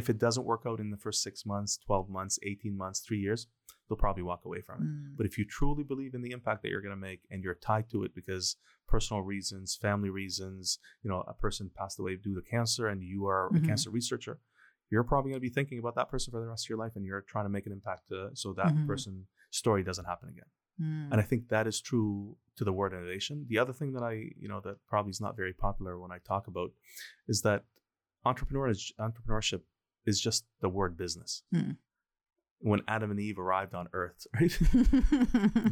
if 0.00 0.08
it 0.12 0.18
doesn't 0.26 0.44
work 0.52 0.62
out 0.68 0.78
in 0.84 0.90
the 0.90 0.96
first 1.04 1.22
six 1.26 1.34
months, 1.52 1.72
twelve 1.86 2.06
months, 2.18 2.38
eighteen 2.48 2.76
months, 2.76 3.00
three 3.00 3.18
years, 3.26 3.40
they'll 3.88 3.96
probably 4.06 4.22
walk 4.30 4.42
away 4.44 4.60
from 4.60 4.76
it. 4.82 4.88
Mm. 4.88 5.16
But 5.16 5.26
if 5.26 5.34
you 5.38 5.44
truly 5.58 5.84
believe 5.92 6.14
in 6.14 6.22
the 6.22 6.32
impact 6.38 6.62
that 6.62 6.70
you're 6.70 6.86
going 6.88 6.98
to 7.00 7.06
make 7.10 7.20
and 7.30 7.42
you're 7.42 7.54
tied 7.70 7.86
to 7.90 8.04
it 8.04 8.12
because 8.14 8.56
personal 8.94 9.22
reasons, 9.22 9.78
family 9.88 10.10
reasons, 10.10 10.78
you 11.02 11.10
know, 11.10 11.20
a 11.26 11.34
person 11.34 11.70
passed 11.80 11.98
away 11.98 12.14
due 12.16 12.34
to 12.34 12.42
cancer 12.56 12.84
and 12.88 13.02
you 13.02 13.26
are 13.26 13.44
Mhm. 13.50 13.58
a 13.58 13.60
cancer 13.68 13.90
researcher, 13.90 14.38
you're 14.90 15.02
probably 15.10 15.30
going 15.30 15.40
to 15.42 15.48
be 15.50 15.56
thinking 15.58 15.78
about 15.82 15.94
that 15.98 16.08
person 16.12 16.30
for 16.30 16.40
the 16.40 16.46
rest 16.52 16.66
of 16.66 16.70
your 16.72 16.78
life 16.84 16.94
and 16.96 17.04
you're 17.08 17.22
trying 17.32 17.46
to 17.46 17.54
make 17.56 17.66
an 17.66 17.72
impact 17.72 18.04
uh, 18.12 18.28
so 18.34 18.52
that 18.60 18.72
Mhm. 18.74 18.86
person's 18.86 19.26
story 19.50 19.82
doesn't 19.82 20.04
happen 20.12 20.28
again. 20.28 20.50
Mm. 20.80 21.12
And 21.12 21.20
I 21.22 21.24
think 21.30 21.48
that 21.48 21.66
is 21.66 21.80
true 21.80 22.36
to 22.58 22.64
the 22.64 22.72
word 22.72 22.92
innovation. 22.92 23.46
The 23.48 23.58
other 23.62 23.72
thing 23.72 23.92
that 23.94 24.02
I, 24.12 24.14
you 24.42 24.48
know, 24.52 24.60
that 24.66 24.76
probably 24.86 25.10
is 25.16 25.20
not 25.26 25.36
very 25.42 25.54
popular 25.66 25.98
when 25.98 26.12
I 26.16 26.18
talk 26.18 26.44
about 26.52 26.70
is 27.32 27.40
that 27.42 27.64
entrepreneur 28.24 28.68
entrepreneurship 29.00 29.62
is 30.06 30.20
just 30.20 30.44
the 30.60 30.68
word 30.68 30.96
business. 30.96 31.42
Hmm. 31.52 31.72
When 32.60 32.80
Adam 32.88 33.10
and 33.10 33.20
Eve 33.20 33.38
arrived 33.38 33.74
on 33.74 33.86
Earth, 33.92 34.26
right? 34.40 34.56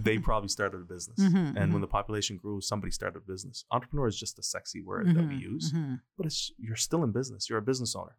they 0.05 0.19
probably 0.29 0.49
started 0.49 0.81
a 0.83 0.85
business. 0.85 1.19
Mhm, 1.19 1.57
and 1.57 1.71
mhm. 1.71 1.73
when 1.73 1.81
the 1.81 1.87
population 1.87 2.37
grew, 2.37 2.61
somebody 2.61 2.91
started 2.91 3.19
a 3.19 3.33
business. 3.33 3.65
Entrepreneur 3.71 4.07
is 4.07 4.19
just 4.19 4.39
a 4.39 4.43
sexy 4.43 4.83
word 4.83 5.07
that 5.15 5.27
we 5.27 5.35
Mhm, 5.37 5.41
use, 5.41 5.73
mhm. 5.73 6.01
but 6.17 6.27
it's 6.27 6.53
you're 6.59 6.77
still 6.77 7.03
in 7.03 7.13
business. 7.13 7.49
You're 7.49 7.59
a 7.59 7.63
business 7.63 7.97
owner. 7.97 8.17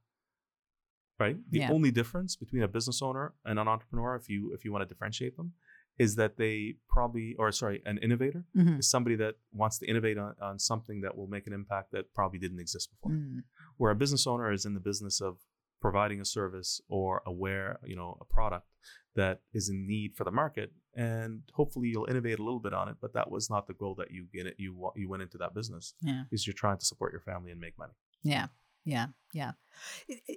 Right? 1.20 1.38
The 1.50 1.60
Yeah. 1.60 1.72
only 1.72 1.92
difference 1.92 2.36
between 2.36 2.64
a 2.64 2.68
business 2.68 3.02
owner 3.02 3.34
and 3.46 3.58
an 3.60 3.68
entrepreneur, 3.70 4.16
if 4.16 4.28
you 4.30 4.52
if 4.54 4.66
you 4.66 4.72
want 4.74 4.82
to 4.82 4.88
differentiate 4.94 5.38
them, 5.38 5.54
is 5.98 6.16
that 6.16 6.36
they 6.36 6.76
probably, 6.90 7.36
or 7.40 7.52
sorry, 7.54 7.82
an 7.86 7.98
innovator 8.00 8.44
Mhm. 8.54 8.80
is 8.80 8.90
somebody 8.90 9.16
that 9.18 9.36
wants 9.54 9.78
to 9.80 9.86
innovate 9.88 10.18
on, 10.18 10.36
on 10.42 10.60
something 10.60 11.00
that 11.02 11.16
will 11.16 11.28
make 11.28 11.48
an 11.48 11.54
impact 11.54 11.92
that 11.94 12.14
probably 12.14 12.38
didn't 12.40 12.60
exist 12.60 12.90
before. 12.92 13.12
Mm. 13.12 13.44
Where 13.78 13.92
a 13.92 13.96
business 13.96 14.28
owner 14.28 14.52
is 14.52 14.66
in 14.66 14.74
the 14.74 14.82
business 14.82 15.22
of 15.22 15.38
providing 15.82 16.22
a 16.22 16.26
service 16.26 16.82
or 16.90 17.22
aware, 17.26 17.80
you 17.86 17.96
know, 17.96 18.18
a 18.22 18.26
product 18.26 18.68
that 19.16 19.42
is 19.54 19.70
in 19.70 19.88
need 19.88 20.16
for 20.16 20.24
the 20.26 20.32
market, 20.32 20.72
and 20.96 21.42
hopefully 21.54 21.88
you'll 21.90 22.06
innovate 22.10 22.38
a 22.40 22.44
little 22.44 22.60
bit 22.60 22.74
on 22.74 22.90
it. 22.90 22.96
But 23.02 23.14
that 23.14 23.30
was 23.32 23.50
not 23.50 23.68
the 23.68 23.74
goal 23.74 23.96
that 23.96 24.12
you 24.12 24.28
get 24.34 24.46
it. 24.46 24.56
You 24.58 24.92
you 24.96 25.08
went 25.10 25.24
into 25.24 25.38
that 25.38 25.54
business 25.54 25.94
Yeah. 26.02 26.24
because 26.30 26.46
you're 26.46 26.54
trying 26.54 26.78
to 26.80 26.86
support 26.86 27.12
your 27.14 27.22
family 27.22 27.52
and 27.52 27.60
make 27.60 27.78
money. 27.78 27.94
Yeah, 28.24 28.48
yeah, 28.84 29.08
yeah. 29.34 29.52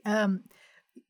Um, 0.04 0.44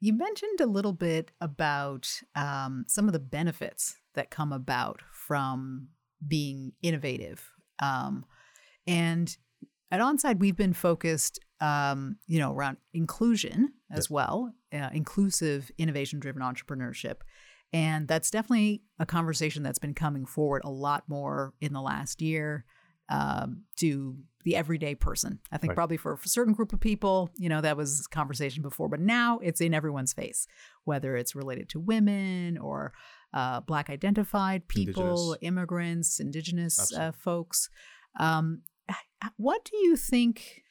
you 0.01 0.13
mentioned 0.13 0.61
a 0.61 0.67
little 0.67 0.93
bit 0.93 1.31
about 1.41 2.09
um, 2.35 2.85
some 2.89 3.07
of 3.07 3.13
the 3.13 3.19
benefits 3.19 3.97
that 4.15 4.31
come 4.31 4.53
about 4.53 5.01
from 5.13 5.89
being 6.27 6.73
innovative, 6.83 7.51
um, 7.81 8.25
and 8.87 9.37
at 9.91 10.01
Onside 10.01 10.39
we've 10.39 10.57
been 10.57 10.73
focused, 10.75 11.39
um, 11.61 12.17
you 12.27 12.39
know, 12.39 12.53
around 12.53 12.77
inclusion 12.93 13.73
as 13.91 14.11
well, 14.11 14.53
uh, 14.73 14.91
inclusive, 14.93 15.71
innovation-driven 15.79 16.43
entrepreneurship. 16.43 17.21
And 17.73 18.09
that's 18.09 18.31
definitely 18.31 18.83
a 18.99 19.07
conversation 19.07 19.63
that's 19.63 19.79
been 19.79 19.95
coming 19.95 20.27
forward 20.27 20.63
a 20.65 20.71
lot 20.71 21.05
more 21.09 21.53
in 21.61 21.73
the 21.73 21.83
last 21.83 22.23
year 22.23 22.65
um, 23.11 23.65
to 23.77 24.17
the 24.45 24.57
everyday 24.57 24.95
person. 24.95 25.41
I 25.53 25.59
think 25.59 25.71
Right. 25.71 25.75
probably 25.77 25.97
for, 25.97 26.17
for 26.17 26.25
a 26.25 26.29
certain 26.29 26.55
group 26.55 26.73
of 26.73 26.81
people, 26.81 27.31
you 27.37 27.49
know, 27.49 27.61
that 27.61 27.77
was 27.77 28.07
conversation 28.07 28.63
before, 28.63 28.89
but 28.89 29.01
now 29.01 29.39
it's 29.41 29.61
in 29.61 29.75
everyone's 29.75 30.13
face, 30.13 30.47
whether 30.85 31.17
it's 31.17 31.35
related 31.35 31.69
to 31.71 31.81
women 31.81 32.57
or 32.59 32.93
uh, 33.35 33.61
Black 33.61 33.91
identified 33.91 34.69
people, 34.69 35.33
Indigenous. 35.33 35.39
immigrants, 35.43 36.21
Indigenous 36.21 36.93
uh, 36.95 37.13
folks. 37.13 37.69
Um, 38.19 38.63
what 39.37 39.65
do 39.65 39.77
you 39.77 39.97
think? 39.97 40.63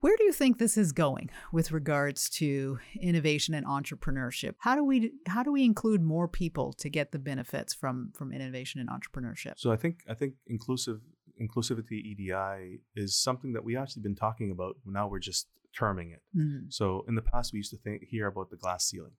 Where 0.00 0.16
do 0.16 0.24
you 0.24 0.32
think 0.32 0.58
this 0.58 0.78
is 0.78 0.92
going 0.92 1.30
with 1.52 1.72
regards 1.72 2.30
to 2.30 2.78
innovation 3.00 3.54
and 3.54 3.66
entrepreneurship? 3.66 4.54
How 4.58 4.74
do 4.74 4.82
we 4.84 5.12
how 5.26 5.42
do 5.42 5.52
we 5.52 5.64
include 5.64 6.02
more 6.02 6.26
people 6.26 6.72
to 6.74 6.88
get 6.88 7.12
the 7.12 7.18
benefits 7.18 7.74
from 7.74 8.12
from 8.14 8.32
innovation 8.32 8.80
and 8.80 8.88
entrepreneurship? 8.88 9.54
So 9.58 9.70
I 9.70 9.76
think 9.76 10.00
I 10.08 10.14
think 10.14 10.34
inclusive 10.46 11.00
inclusivity 11.40 12.02
EDI 12.04 12.80
is 12.94 13.16
something 13.16 13.52
that 13.52 13.64
we 13.64 13.76
actually 13.76 14.02
been 14.02 14.16
talking 14.16 14.50
about. 14.50 14.76
Now 14.84 15.08
we're 15.08 15.18
just 15.18 15.48
terming 15.78 16.10
it. 16.10 16.22
Mhm. 16.36 16.72
So 16.72 17.04
in 17.06 17.14
the 17.14 17.22
past, 17.22 17.52
we 17.52 17.58
used 17.58 17.70
to 17.70 17.78
think, 17.78 18.02
hear 18.04 18.26
about 18.26 18.50
the 18.50 18.56
glass 18.56 18.86
ceiling. 18.86 19.12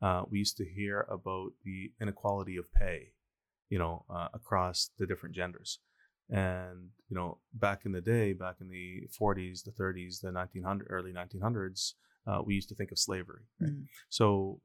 Uh, 0.00 0.22
we 0.30 0.38
used 0.38 0.56
to 0.56 0.64
hear 0.64 1.00
about 1.10 1.50
the 1.64 1.92
inequality 2.00 2.56
of 2.56 2.72
pay, 2.72 3.12
you 3.68 3.78
know, 3.78 4.04
uh, 4.08 4.28
across 4.32 4.90
the 4.98 5.06
different 5.06 5.34
genders. 5.34 5.80
And 6.30 6.90
you 7.08 7.16
know, 7.16 7.38
back 7.54 7.86
in 7.86 7.92
the 7.92 8.00
day, 8.00 8.32
back 8.34 8.56
in 8.60 8.68
the 8.68 9.08
40s, 9.18 9.64
the 9.64 9.70
30s, 9.70 10.20
the 10.20 10.30
1900 10.30 10.86
early 10.90 11.12
1900s, 11.12 11.94
uh, 12.26 12.42
we 12.44 12.54
used 12.54 12.68
to 12.68 12.74
think 12.74 12.92
of 12.92 12.98
slavery. 12.98 13.44
Right? 13.60 13.70
Mhm. 13.70 13.86
So 14.10 14.60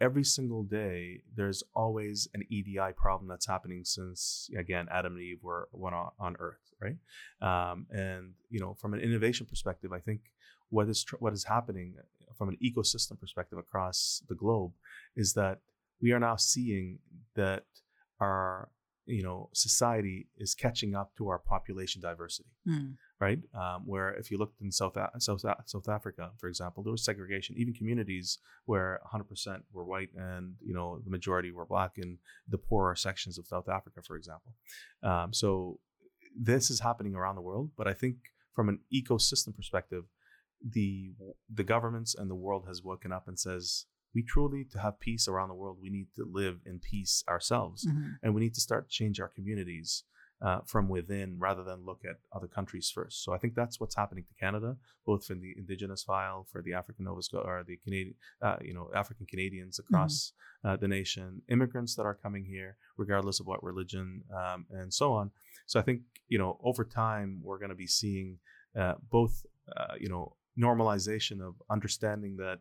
every 0.00 0.24
single 0.24 0.62
day, 0.62 1.22
there's 1.34 1.62
always 1.74 2.28
an 2.34 2.42
EDI 2.50 2.92
problem 2.96 3.28
that's 3.28 3.46
happening 3.46 3.84
since 3.84 4.50
again 4.56 4.88
Adam 4.90 5.14
and 5.14 5.22
Eve 5.22 5.42
were 5.42 5.68
went 5.72 5.94
on, 5.94 6.10
on 6.18 6.36
Earth, 6.38 6.72
right? 6.80 6.98
Um, 7.40 7.86
and 7.90 8.34
you 8.50 8.60
know, 8.60 8.74
from 8.74 8.94
an 8.94 9.00
innovation 9.00 9.46
perspective, 9.46 9.92
I 9.92 10.00
think 10.00 10.20
what 10.68 10.88
is 10.88 11.04
tr- 11.04 11.16
what 11.18 11.32
is 11.32 11.44
happening 11.44 11.94
from 12.36 12.48
an 12.48 12.56
ecosystem 12.62 13.18
perspective 13.18 13.58
across 13.58 14.22
the 14.28 14.34
globe 14.34 14.72
is 15.16 15.34
that 15.34 15.60
we 16.00 16.12
are 16.12 16.20
now 16.20 16.36
seeing 16.36 16.98
that 17.34 17.64
our 18.20 18.68
you 19.06 19.22
know 19.22 19.48
society 19.52 20.28
is 20.36 20.54
catching 20.54 20.94
up 20.94 21.14
to 21.16 21.28
our 21.28 21.38
population 21.38 22.00
diversity 22.02 22.50
Mm. 22.68 22.96
right? 23.18 23.40
Um, 23.54 23.82
where 23.86 24.10
if 24.14 24.30
you 24.30 24.38
looked 24.38 24.60
in 24.60 24.70
South 24.70 24.96
South 25.18 25.42
South 25.66 25.88
Africa, 25.88 26.30
for 26.38 26.48
example, 26.48 26.82
there 26.82 26.92
was 26.92 27.04
segregation. 27.04 27.56
Even 27.58 27.74
communities 27.74 28.38
where 28.66 29.00
100% 29.12 29.62
were 29.72 29.84
white 29.84 30.10
and 30.16 30.54
you 30.68 30.74
know 30.74 31.00
the 31.04 31.10
majority 31.10 31.50
were 31.52 31.66
black 31.66 31.92
in 31.98 32.18
the 32.48 32.58
poorer 32.58 32.94
sections 32.96 33.38
of 33.38 33.46
South 33.46 33.68
Africa, 33.68 34.00
for 34.02 34.16
example. 34.16 34.52
Um, 35.02 35.32
so 35.32 35.78
this 36.38 36.70
is 36.70 36.80
happening 36.80 37.14
around 37.14 37.36
the 37.36 37.42
world, 37.50 37.70
but 37.76 37.86
I 37.88 37.92
think 37.94 38.16
from 38.54 38.68
an 38.68 38.78
ecosystem 38.92 39.54
perspective, 39.56 40.04
the 40.76 41.14
the 41.58 41.64
governments 41.64 42.14
and 42.14 42.28
the 42.30 42.34
world 42.46 42.64
has 42.66 42.82
woken 42.82 43.12
up 43.12 43.26
and 43.28 43.38
says 43.38 43.86
we 44.14 44.22
truly 44.22 44.64
to 44.64 44.78
have 44.78 44.98
peace 45.00 45.28
around 45.28 45.48
the 45.48 45.54
world 45.54 45.78
we 45.80 45.90
need 45.90 46.08
to 46.14 46.24
live 46.24 46.60
in 46.66 46.78
peace 46.78 47.22
ourselves 47.28 47.86
Mhm. 47.86 48.18
and 48.22 48.34
we 48.34 48.40
need 48.40 48.54
to 48.54 48.60
start 48.60 48.88
to 48.88 48.90
change 48.90 49.20
our 49.20 49.28
communities 49.28 50.04
uh, 50.42 50.60
from 50.64 50.88
within 50.88 51.38
rather 51.38 51.62
than 51.62 51.84
look 51.84 52.02
at 52.02 52.16
other 52.32 52.48
countries 52.48 52.90
first. 52.90 53.22
So 53.22 53.34
I 53.34 53.38
think 53.38 53.54
that's 53.54 53.78
what's 53.78 53.94
happening 53.94 54.24
to 54.24 54.34
Canada, 54.40 54.78
both 55.04 55.26
for 55.26 55.34
the 55.34 55.52
Indigenous 55.54 56.02
file, 56.02 56.46
for 56.50 56.62
the 56.62 56.72
African 56.72 57.04
Nova 57.04 57.20
Scotia, 57.22 57.46
or 57.46 57.62
the 57.62 57.76
Canadian, 57.76 58.14
uh, 58.40 58.56
you 58.62 58.72
know, 58.72 58.90
African 58.94 59.26
Canadians 59.26 59.78
across 59.78 60.32
uh, 60.64 60.76
the 60.76 60.88
nation, 60.88 61.42
immigrants 61.50 61.94
that 61.94 62.04
are 62.04 62.14
coming 62.14 62.46
here, 62.46 62.78
regardless 62.96 63.38
of 63.38 63.46
what 63.46 63.62
religion, 63.62 64.24
um, 64.34 64.64
and 64.70 64.94
so 64.94 65.12
on. 65.12 65.30
So 65.66 65.78
I 65.78 65.82
think 65.82 66.02
you 66.28 66.38
know 66.38 66.58
over 66.64 66.84
time 66.86 67.42
we're 67.42 67.58
going 67.58 67.68
to 67.76 67.82
be 67.86 67.86
seeing 67.86 68.38
uh, 68.74 68.94
both, 69.10 69.44
uh, 69.76 69.96
you 70.00 70.08
know, 70.08 70.36
normalization 70.58 71.40
of 71.42 71.54
understanding 71.68 72.36
that 72.36 72.60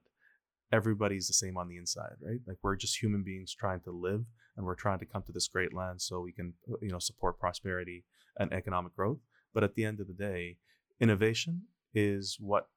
everybody's 0.71 1.27
the 1.27 1.33
same 1.33 1.57
on 1.57 1.67
the 1.67 1.77
inside, 1.77 2.15
right? 2.21 2.39
Like 2.47 2.57
we're 2.61 2.75
just 2.75 3.01
human 3.01 3.23
beings 3.23 3.53
trying 3.53 3.79
to 3.81 3.91
live 3.91 4.25
and 4.55 4.65
we're 4.65 4.75
trying 4.75 4.99
to 4.99 5.05
come 5.05 5.23
to 5.23 5.31
this 5.31 5.47
great 5.47 5.73
land 5.73 6.01
so 6.01 6.19
we 6.21 6.31
can, 6.31 6.53
you 6.81 6.89
know, 6.91 6.99
support 6.99 7.39
prosperity 7.39 8.03
and 8.37 8.53
economic 8.53 8.95
growth. 8.95 9.19
But 9.53 9.63
at 9.63 9.75
the 9.75 9.85
end 9.85 9.99
of 9.99 10.07
the 10.07 10.13
day, 10.13 10.57
innovation 10.99 11.63
is 11.93 12.37
what 12.39 12.67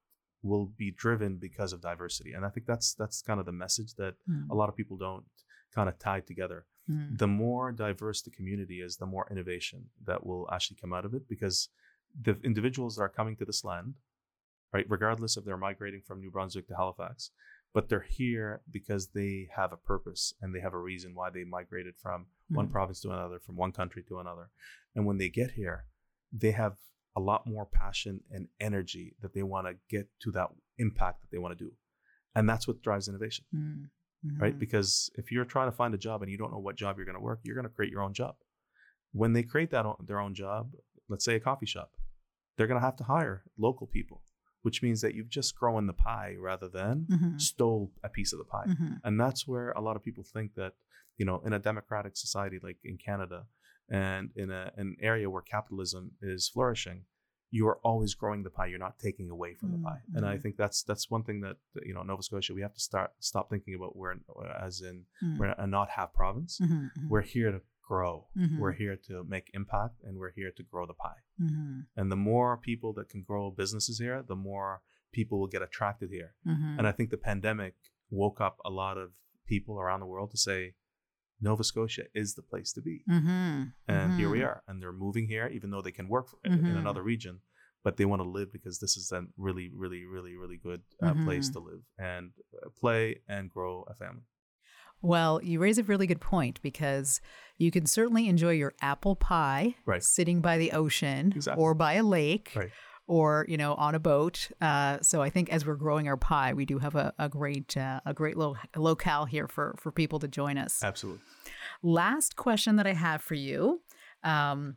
will 0.42 0.66
be 0.66 0.90
driven 0.90 1.36
because 1.36 1.72
of 1.72 1.80
diversity. 1.80 2.32
And 2.32 2.44
I 2.44 2.48
think 2.48 2.66
that's 2.66 2.94
that's 2.94 3.22
kind 3.22 3.38
of 3.40 3.46
the 3.46 3.52
message 3.52 3.94
that 3.94 4.14
Mm. 4.28 4.48
a 4.50 4.54
lot 4.54 4.68
of 4.68 4.76
people 4.76 4.96
don't 4.96 5.24
kind 5.74 5.88
of 5.88 5.98
tie 5.98 6.20
together. 6.20 6.66
Mm. 6.90 7.18
The 7.18 7.28
more 7.28 7.72
diverse 7.72 8.22
the 8.22 8.30
community 8.30 8.80
is, 8.80 8.96
the 8.96 9.06
more 9.06 9.26
innovation 9.30 9.90
that 10.06 10.26
will 10.26 10.48
actually 10.52 10.78
come 10.80 10.92
out 10.92 11.04
of 11.04 11.14
it 11.14 11.28
because 11.28 11.68
the 12.20 12.36
individuals 12.42 12.96
that 12.96 13.02
are 13.02 13.08
coming 13.08 13.36
to 13.36 13.44
this 13.44 13.64
land, 13.64 13.94
right, 14.72 14.86
regardless 14.88 15.36
if 15.36 15.44
they're 15.44 15.56
migrating 15.56 16.02
from 16.02 16.20
New 16.20 16.30
Brunswick 16.30 16.66
to 16.68 16.74
Halifax, 16.74 17.30
but 17.74 17.88
they're 17.88 18.00
here 18.08 18.60
because 18.70 19.08
they 19.08 19.48
have 19.54 19.72
a 19.72 19.76
purpose 19.76 20.34
and 20.40 20.54
they 20.54 20.60
have 20.60 20.74
a 20.74 20.78
reason 20.78 21.14
why 21.14 21.30
they 21.30 21.44
migrated 21.44 21.94
from 21.96 22.26
one 22.50 22.68
Mm. 22.68 22.72
province 22.72 23.00
to 23.00 23.10
another, 23.10 23.38
from 23.38 23.56
one 23.56 23.72
country 23.72 24.02
to 24.04 24.18
another. 24.18 24.50
And 24.94 25.06
when 25.06 25.18
they 25.18 25.28
get 25.30 25.52
here, 25.52 25.86
they 26.32 26.50
have 26.52 26.76
a 27.16 27.20
lot 27.20 27.46
more 27.46 27.66
passion 27.66 28.20
and 28.30 28.48
energy 28.60 29.16
that 29.20 29.32
they 29.34 29.42
want 29.42 29.66
to 29.66 29.74
get 29.88 30.08
to 30.20 30.30
that 30.32 30.48
impact 30.78 31.20
that 31.22 31.30
they 31.30 31.38
want 31.38 31.56
to 31.56 31.64
do. 31.64 31.72
And 32.34 32.48
that's 32.48 32.66
what 32.68 32.82
drives 32.82 33.08
innovation, 33.08 33.44
Mm. 33.54 33.88
right? 34.40 34.54
Mhm. 34.54 34.58
Because 34.58 35.10
if 35.14 35.30
you're 35.32 35.44
trying 35.44 35.70
to 35.70 35.76
find 35.76 35.94
a 35.94 35.98
job 35.98 36.22
and 36.22 36.30
you 36.30 36.38
don't 36.38 36.50
know 36.52 36.58
what 36.58 36.76
job 36.76 36.96
you're 36.96 37.04
going 37.06 37.16
to 37.18 37.20
work, 37.22 37.40
you're 37.42 37.54
going 37.54 37.66
to 37.68 37.74
create 37.74 37.90
your 37.92 38.02
own 38.02 38.12
job. 38.14 38.36
When 39.12 39.32
they 39.34 39.42
create 39.42 39.70
that 39.70 39.84
o- 39.86 39.98
their 40.02 40.20
own 40.20 40.34
job, 40.34 40.74
let's 41.08 41.24
say 41.24 41.34
a 41.36 41.40
coffee 41.40 41.66
shop, 41.66 41.96
they're 42.56 42.66
going 42.66 42.80
to 42.80 42.84
have 42.86 42.96
to 42.96 43.04
hire 43.04 43.44
local 43.58 43.86
people, 43.86 44.22
which 44.62 44.82
means 44.82 45.00
that 45.00 45.14
you've 45.14 45.28
just 45.28 45.54
grown 45.56 45.86
the 45.86 45.92
pie 45.92 46.34
rather 46.38 46.68
than 46.68 47.06
Mhm. 47.10 47.40
stole 47.40 47.92
a 48.02 48.08
piece 48.08 48.32
of 48.32 48.38
the 48.38 48.44
pie. 48.44 48.66
Mhm. 48.68 49.00
And 49.04 49.20
that's 49.20 49.46
where 49.46 49.70
a 49.72 49.80
lot 49.80 49.96
of 49.96 50.02
people 50.02 50.24
think 50.24 50.54
that, 50.54 50.74
you 51.18 51.24
know, 51.26 51.40
in 51.40 51.52
a 51.52 51.58
democratic 51.58 52.16
society 52.16 52.58
like 52.62 52.78
in 52.84 52.96
Canada 52.96 53.46
and 53.88 54.30
in 54.36 54.50
a, 54.50 54.72
an 54.76 54.96
area 55.00 55.28
where 55.28 55.42
capitalism 55.42 56.12
is 56.22 56.48
flourishing, 56.48 57.04
you 57.50 57.66
are 57.68 57.76
always 57.84 58.14
growing 58.14 58.42
the 58.44 58.50
pie. 58.50 58.66
You're 58.66 58.78
not 58.78 58.98
taking 58.98 59.28
away 59.28 59.52
from 59.54 59.72
the 59.72 59.78
Mm, 59.78 59.82
pie. 59.84 60.02
And 60.14 60.24
I 60.24 60.36
mhm. 60.36 60.42
think 60.42 60.56
that's 60.56 60.82
that's 60.84 61.10
one 61.10 61.22
thing 61.22 61.40
that 61.42 61.56
you 61.84 61.92
know 61.92 62.02
Nova 62.02 62.22
Scotia 62.22 62.54
we 62.54 62.62
have 62.62 62.72
to 62.72 62.80
start 62.80 63.10
stop 63.18 63.50
thinking 63.50 63.74
about 63.74 63.94
we're 63.94 64.14
as 64.58 64.80
in 64.80 65.04
Mm. 65.22 65.36
we're 65.38 65.54
a 65.58 65.66
not 65.66 65.90
have 65.90 66.14
province. 66.14 66.58
Mhm. 66.60 66.90
Mhm. 66.96 67.08
We're 67.08 67.20
here 67.22 67.50
to 67.52 67.60
grow. 67.92 68.14
Mhm. 68.44 68.58
We're 68.62 68.76
here 68.84 68.96
to 69.08 69.14
make 69.34 69.46
impact, 69.60 69.96
and 70.04 70.12
we're 70.20 70.34
here 70.40 70.52
to 70.58 70.62
grow 70.72 70.84
the 70.86 70.98
pie. 71.06 71.22
Mhm. 71.46 71.86
And 71.98 72.06
the 72.14 72.22
more 72.32 72.50
people 72.70 72.90
that 72.96 73.08
can 73.12 73.22
grow 73.30 73.44
businesses 73.62 73.96
here, 74.04 74.18
the 74.32 74.40
more 74.50 74.70
people 75.18 75.36
will 75.40 75.52
get 75.54 75.62
attracted 75.68 76.08
here. 76.18 76.30
Mhm. 76.52 76.72
And 76.78 76.84
I 76.90 76.92
think 76.96 77.08
the 77.10 77.24
pandemic 77.30 77.74
woke 78.22 78.38
up 78.46 78.56
a 78.70 78.72
lot 78.82 78.96
of 79.02 79.08
people 79.52 79.74
around 79.82 80.00
the 80.00 80.10
world 80.14 80.30
to 80.30 80.38
say, 80.48 80.60
Nova 81.48 81.64
Scotia 81.64 82.04
is 82.22 82.28
the 82.34 82.46
place 82.50 82.70
to 82.76 82.80
be. 82.80 82.96
Mhm. 83.18 83.74
And 83.94 84.08
here 84.20 84.30
we 84.36 84.40
Mhm. 84.40 84.48
are. 84.50 84.58
And 84.66 84.74
they're 84.80 85.00
moving 85.06 85.26
here, 85.34 85.46
even 85.56 85.68
though 85.70 85.82
they 85.86 85.96
can 85.98 86.08
work 86.08 86.26
for, 86.30 86.38
in 86.44 86.76
another 86.84 87.02
region, 87.14 87.34
but 87.84 87.96
they 87.96 88.06
want 88.12 88.20
to 88.22 88.28
live 88.38 88.48
because 88.52 88.76
this 88.78 88.94
is 88.96 89.06
a 89.18 89.20
really, 89.46 89.68
really, 89.82 90.02
really, 90.14 90.34
really 90.42 90.56
good 90.68 90.82
uh, 91.06 91.14
place 91.26 91.48
to 91.54 91.60
live 91.70 91.82
and 91.98 92.26
uh, 92.62 92.70
play 92.82 93.04
and 93.28 93.50
grow 93.56 93.74
a 93.92 93.94
family. 94.02 94.24
Well, 95.02 95.40
you 95.42 95.58
raise 95.60 95.78
a 95.78 95.82
really 95.82 96.06
good 96.06 96.20
point 96.20 96.60
because 96.62 97.20
you 97.58 97.70
can 97.70 97.86
certainly 97.86 98.28
enjoy 98.28 98.52
your 98.52 98.72
apple 98.80 99.16
pie 99.16 99.74
Right. 99.84 100.02
sitting 100.02 100.40
by 100.40 100.58
the 100.58 100.72
ocean 100.72 101.32
Exactly. 101.34 101.62
or 101.62 101.74
by 101.74 101.94
a 101.94 102.02
lake 102.02 102.52
Right. 102.56 102.70
or 103.06 103.44
you 103.48 103.56
know 103.56 103.74
on 103.74 103.94
a 103.94 103.98
boat. 104.00 104.50
Uh, 104.60 104.98
so 105.02 105.20
I 105.22 105.28
think 105.30 105.50
as 105.50 105.66
we're 105.66 105.74
growing 105.74 106.06
our 106.08 106.16
pie, 106.16 106.54
we 106.54 106.64
do 106.64 106.78
have 106.78 106.94
a, 106.94 107.12
a 107.18 107.28
great 107.28 107.76
uh, 107.76 108.00
a 108.06 108.14
great 108.14 108.36
little 108.36 108.56
locale 108.76 109.24
here 109.26 109.48
for 109.48 109.74
for 109.78 109.90
people 109.92 110.18
to 110.20 110.28
join 110.28 110.56
us. 110.56 110.82
Absolutely. 110.84 111.20
Last 111.82 112.36
question 112.36 112.76
that 112.76 112.86
I 112.86 112.92
have 112.94 113.22
for 113.22 113.34
you. 113.34 113.82
Um, 114.24 114.76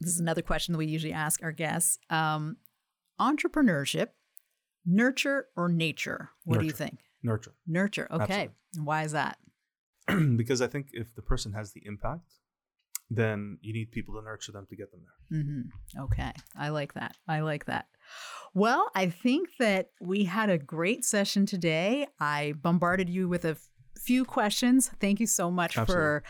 this 0.00 0.10
is 0.12 0.18
another 0.20 0.42
question 0.42 0.72
that 0.72 0.78
we 0.78 0.86
usually 0.86 1.12
ask 1.12 1.40
our 1.42 1.52
guests. 1.52 1.98
Um, 2.10 2.56
entrepreneurship, 3.20 4.08
nurture 4.84 5.46
or 5.56 5.68
nature? 5.68 6.30
What 6.44 6.58
do 6.60 6.66
you 6.66 6.72
think? 6.72 6.98
Nurture. 7.22 7.54
Nurture. 7.68 8.08
Okay. 8.10 8.22
Absolutely. 8.22 8.50
Why 8.82 9.02
is 9.04 9.12
that? 9.12 9.38
because 10.36 10.60
I 10.62 10.66
think 10.66 10.88
if 10.92 11.14
the 11.14 11.22
person 11.22 11.52
has 11.52 11.72
the 11.72 11.82
impact, 11.84 12.32
then 13.10 13.58
you 13.60 13.72
need 13.72 13.92
people 13.92 14.14
to 14.14 14.22
nurture 14.22 14.52
them 14.52 14.66
to 14.68 14.76
get 14.76 14.90
them 14.90 15.02
there. 15.04 15.42
hmm 15.42 16.02
Okay. 16.04 16.32
I 16.56 16.70
like 16.70 16.94
that. 16.94 17.16
I 17.28 17.40
like 17.40 17.66
that. 17.66 17.86
Well, 18.54 18.90
I 18.94 19.08
think 19.08 19.48
that 19.58 19.90
we 20.00 20.24
had 20.24 20.50
a 20.50 20.58
great 20.58 21.04
session 21.04 21.46
today. 21.46 22.06
I 22.20 22.54
bombarded 22.60 23.08
you 23.08 23.28
with 23.28 23.44
a 23.44 23.50
f- 23.50 23.68
few 23.98 24.24
questions. 24.24 24.90
Thank 25.00 25.20
you 25.20 25.26
so 25.26 25.50
much 25.50 25.76
for 25.76 26.22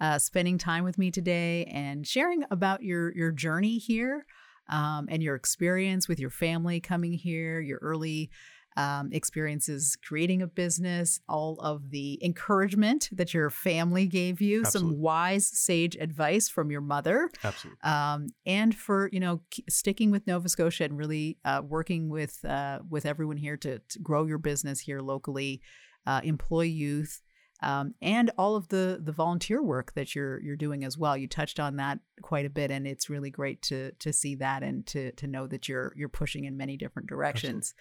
uh, 0.00 0.18
spending 0.18 0.58
time 0.58 0.84
with 0.84 0.98
me 0.98 1.10
today 1.10 1.64
and 1.66 2.06
sharing 2.06 2.44
about 2.50 2.82
your 2.82 3.14
your 3.14 3.32
journey 3.32 3.78
here 3.78 4.24
um, 4.68 5.08
and 5.10 5.22
your 5.22 5.34
experience 5.34 6.08
with 6.08 6.18
your 6.18 6.30
family 6.30 6.80
coming 6.80 7.12
here, 7.12 7.60
your 7.60 7.78
early 7.82 8.30
um, 8.76 9.10
experiences 9.12 9.96
creating 10.04 10.42
a 10.42 10.46
business, 10.46 11.20
all 11.28 11.58
of 11.60 11.90
the 11.90 12.18
encouragement 12.24 13.08
that 13.12 13.34
your 13.34 13.50
family 13.50 14.06
gave 14.06 14.40
you, 14.40 14.60
Absolutely. 14.60 14.92
some 14.94 15.00
wise 15.00 15.46
sage 15.46 15.96
advice 15.96 16.48
from 16.48 16.70
your 16.70 16.80
mother 16.80 17.30
Absolutely. 17.42 17.78
um, 17.82 18.28
and 18.46 18.74
for 18.74 19.08
you 19.12 19.20
know 19.20 19.40
sticking 19.68 20.10
with 20.10 20.26
Nova 20.26 20.48
Scotia 20.48 20.84
and 20.84 20.96
really 20.96 21.38
uh, 21.44 21.62
working 21.66 22.08
with 22.08 22.44
uh, 22.44 22.78
with 22.88 23.06
everyone 23.06 23.36
here 23.36 23.56
to, 23.58 23.78
to 23.78 23.98
grow 23.98 24.26
your 24.26 24.38
business 24.38 24.80
here 24.80 25.00
locally, 25.00 25.60
uh, 26.06 26.20
employ 26.24 26.62
youth, 26.62 27.22
um, 27.62 27.94
and 28.00 28.30
all 28.38 28.56
of 28.56 28.68
the 28.68 29.00
the 29.02 29.12
volunteer 29.12 29.62
work 29.62 29.92
that 29.94 30.14
you're 30.14 30.40
you're 30.42 30.56
doing 30.56 30.84
as 30.84 30.96
well. 30.96 31.16
You 31.16 31.28
touched 31.28 31.60
on 31.60 31.76
that 31.76 31.98
quite 32.22 32.46
a 32.46 32.50
bit, 32.50 32.70
and 32.70 32.86
it's 32.86 33.10
really 33.10 33.30
great 33.30 33.62
to 33.62 33.92
to 33.92 34.12
see 34.12 34.34
that 34.36 34.62
and 34.62 34.86
to 34.88 35.12
to 35.12 35.26
know 35.26 35.46
that 35.46 35.68
you're 35.68 35.92
you're 35.96 36.08
pushing 36.08 36.44
in 36.44 36.56
many 36.56 36.76
different 36.76 37.08
directions. 37.08 37.74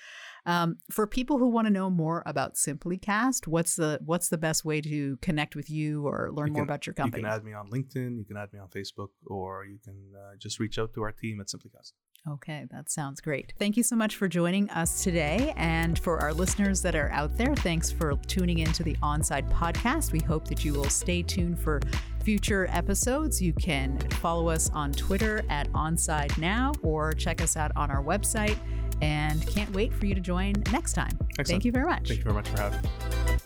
Um, 0.45 0.77
for 0.91 1.05
people 1.07 1.37
who 1.37 1.49
want 1.49 1.67
to 1.67 1.73
know 1.73 1.89
more 1.89 2.23
about 2.25 2.55
SimplyCast, 2.55 3.47
what's 3.47 3.75
the 3.75 3.99
what's 4.05 4.29
the 4.29 4.37
best 4.37 4.65
way 4.65 4.81
to 4.81 5.17
connect 5.17 5.55
with 5.55 5.69
you 5.69 6.07
or 6.07 6.29
learn 6.31 6.47
You 6.47 6.53
more 6.53 6.63
about 6.63 6.87
your 6.87 6.93
company? 6.93 7.21
You 7.21 7.27
can 7.27 7.33
add 7.33 7.43
me 7.43 7.53
on 7.53 7.69
LinkedIn. 7.69 8.17
You 8.17 8.25
can 8.25 8.37
add 8.37 8.51
me 8.53 8.59
on 8.59 8.67
Facebook, 8.67 9.09
or 9.27 9.65
you 9.65 9.79
can 9.83 9.95
uh, 10.15 10.35
just 10.37 10.59
reach 10.59 10.77
out 10.79 10.93
to 10.93 11.03
our 11.03 11.11
team 11.11 11.39
at 11.39 11.47
SimplyCast. 11.47 11.93
Okay, 12.27 12.67
that 12.71 12.89
sounds 12.89 13.21
great. 13.21 13.53
Thank 13.57 13.77
you 13.77 13.83
so 13.83 13.95
much 13.95 14.15
for 14.15 14.27
joining 14.27 14.69
us 14.71 15.03
today. 15.03 15.53
And 15.55 15.97
for 15.97 16.19
our 16.19 16.33
listeners 16.33 16.81
that 16.81 16.95
are 16.95 17.09
out 17.11 17.35
there, 17.37 17.55
thanks 17.55 17.91
for 17.91 18.15
tuning 18.27 18.59
into 18.59 18.83
the 18.83 18.95
Onside 18.97 19.49
podcast. 19.51 20.11
We 20.11 20.19
hope 20.19 20.47
that 20.49 20.63
you 20.65 20.73
will 20.73 20.89
stay 20.89 21.23
tuned 21.23 21.59
for 21.59 21.79
future 22.23 22.67
episodes. 22.71 23.41
You 23.41 23.53
can 23.53 23.97
follow 24.21 24.49
us 24.49 24.69
on 24.71 24.91
Twitter 24.91 25.43
at 25.49 25.71
Onside 25.71 26.37
Now 26.37 26.73
or 26.83 27.13
check 27.13 27.41
us 27.41 27.55
out 27.55 27.71
on 27.75 27.89
our 27.89 28.03
website. 28.03 28.57
And 29.01 29.45
can't 29.47 29.71
wait 29.71 29.93
for 29.93 30.05
you 30.05 30.13
to 30.13 30.21
join 30.21 30.55
next 30.73 30.93
time. 30.93 31.17
Excellent. 31.31 31.47
Thank 31.47 31.65
you 31.65 31.71
very 31.71 31.85
much. 31.85 32.09
Thank 32.09 32.19
you 32.19 32.23
very 32.23 32.35
much 32.35 32.49
for 32.49 32.57
having 32.57 32.81
me. 32.81 33.37